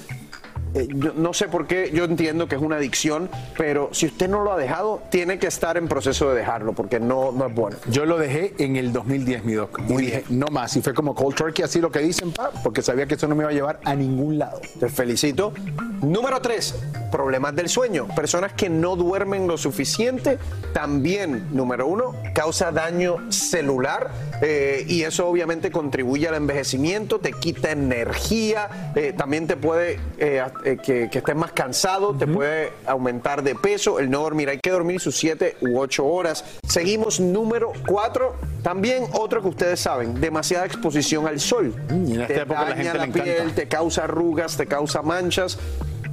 Eh, 0.73 0.87
yo 0.89 1.13
no 1.15 1.33
sé 1.33 1.47
por 1.47 1.67
qué, 1.67 1.91
yo 1.93 2.03
entiendo 2.03 2.47
que 2.47 2.55
es 2.55 2.61
una 2.61 2.77
adicción, 2.77 3.29
pero 3.57 3.89
si 3.91 4.07
usted 4.07 4.27
no 4.29 4.43
lo 4.43 4.53
ha 4.53 4.57
dejado, 4.57 5.01
tiene 5.09 5.39
que 5.39 5.47
estar 5.47 5.77
en 5.77 5.87
proceso 5.87 6.29
de 6.29 6.37
dejarlo, 6.39 6.73
porque 6.73 6.99
no, 6.99 7.31
no 7.31 7.47
es 7.47 7.55
bueno. 7.55 7.77
Yo 7.89 8.05
lo 8.05 8.17
dejé 8.17 8.53
en 8.57 8.75
el 8.75 8.93
2010, 8.93 9.43
mi 9.43 9.53
doc. 9.53 9.79
Dije, 9.81 10.23
no 10.29 10.47
más. 10.47 10.75
Y 10.75 10.81
fue 10.81 10.93
como 10.93 11.15
cold 11.15 11.35
turkey, 11.35 11.63
así 11.63 11.79
lo 11.81 11.91
que 11.91 11.99
dicen, 11.99 12.31
pa, 12.31 12.51
porque 12.63 12.81
sabía 12.81 13.05
que 13.05 13.15
eso 13.15 13.27
no 13.27 13.35
me 13.35 13.43
iba 13.43 13.51
a 13.51 13.53
llevar 13.53 13.79
a 13.83 13.95
ningún 13.95 14.37
lado. 14.37 14.59
Te 14.79 14.89
felicito. 14.89 15.53
Número 16.01 16.39
tres, 16.41 16.75
problemas 17.11 17.55
del 17.55 17.69
sueño. 17.69 18.07
Personas 18.15 18.53
que 18.53 18.69
no 18.69 18.95
duermen 18.95 19.47
lo 19.47 19.57
suficiente, 19.57 20.37
también, 20.73 21.47
número 21.51 21.87
uno, 21.87 22.13
causa 22.33 22.71
daño 22.71 23.31
celular 23.31 24.11
eh, 24.41 24.85
y 24.87 25.03
eso 25.03 25.27
obviamente 25.27 25.71
contribuye 25.71 26.27
al 26.27 26.35
envejecimiento, 26.35 27.19
te 27.19 27.31
quita 27.31 27.71
energía, 27.71 28.91
eh, 28.95 29.13
también 29.17 29.47
te 29.47 29.57
puede 29.57 29.99
eh, 30.19 30.43
eh, 30.63 30.77
que, 30.77 31.09
que 31.09 31.17
estés 31.19 31.35
más 31.35 31.51
cansado, 31.51 32.13
te 32.13 32.27
puede 32.27 32.71
aumentar 32.85 33.43
de 33.43 33.55
peso, 33.55 33.99
el 33.99 34.09
no 34.09 34.21
dormir. 34.21 34.49
Hay 34.49 34.59
que 34.59 34.69
dormir 34.69 34.99
sus 34.99 35.17
siete 35.17 35.57
u 35.61 35.79
ocho 35.79 36.05
horas. 36.05 36.43
Seguimos 36.67 37.19
número 37.19 37.71
cuatro, 37.87 38.35
también 38.63 39.05
otro 39.13 39.41
que 39.41 39.47
ustedes 39.49 39.79
saben, 39.79 40.19
demasiada 40.19 40.65
exposición 40.65 41.27
al 41.27 41.39
sol. 41.39 41.73
en 41.89 42.21
esta 42.21 42.27
te 42.27 42.41
época 42.41 42.61
la 42.61 42.69
daña 42.69 42.75
gente 42.75 42.97
la 42.97 43.03
le 43.05 43.09
encanta. 43.09 43.23
piel, 43.23 43.55
te 43.55 43.67
causa 43.67 44.03
arrugas, 44.03 44.57
te 44.57 44.65
causa 44.65 45.01
manchas. 45.01 45.57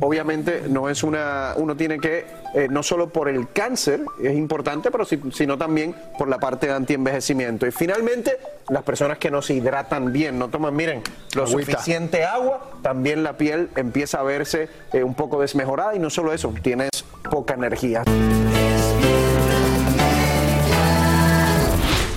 Obviamente 0.04 0.64
no 0.68 0.90
es 0.90 1.02
una, 1.02 1.54
uno 1.56 1.74
tiene 1.76 1.98
que, 1.98 2.26
eh, 2.54 2.68
no 2.70 2.82
solo 2.82 3.08
por 3.08 3.28
el 3.30 3.48
cáncer, 3.50 4.02
es 4.22 4.34
importante, 4.34 4.90
pero 4.90 5.06
si- 5.06 5.18
sino 5.32 5.56
también 5.56 5.94
por 6.18 6.28
la 6.28 6.38
parte 6.38 6.66
de 6.66 6.74
antienvejecimiento. 6.74 7.66
Y 7.66 7.70
finalmente, 7.70 8.36
las 8.68 8.82
personas 8.82 9.16
que 9.16 9.30
no 9.30 9.40
se 9.40 9.54
hidratan 9.54 10.12
bien, 10.12 10.38
no 10.38 10.48
toman, 10.50 10.76
miren, 10.76 11.02
lo 11.34 11.44
Agüita. 11.44 11.72
suficiente 11.72 12.22
agua, 12.24 12.70
también 12.82 13.22
la 13.22 13.38
piel 13.38 13.70
empieza 13.76 14.20
a 14.20 14.22
verse 14.24 14.68
eh, 14.92 15.02
un 15.02 15.14
poco 15.14 15.40
desmejorada 15.40 15.94
y 15.94 15.98
no 15.98 16.10
solo 16.10 16.34
eso, 16.34 16.52
tienes 16.62 16.90
poca 17.30 17.54
energía. 17.54 18.02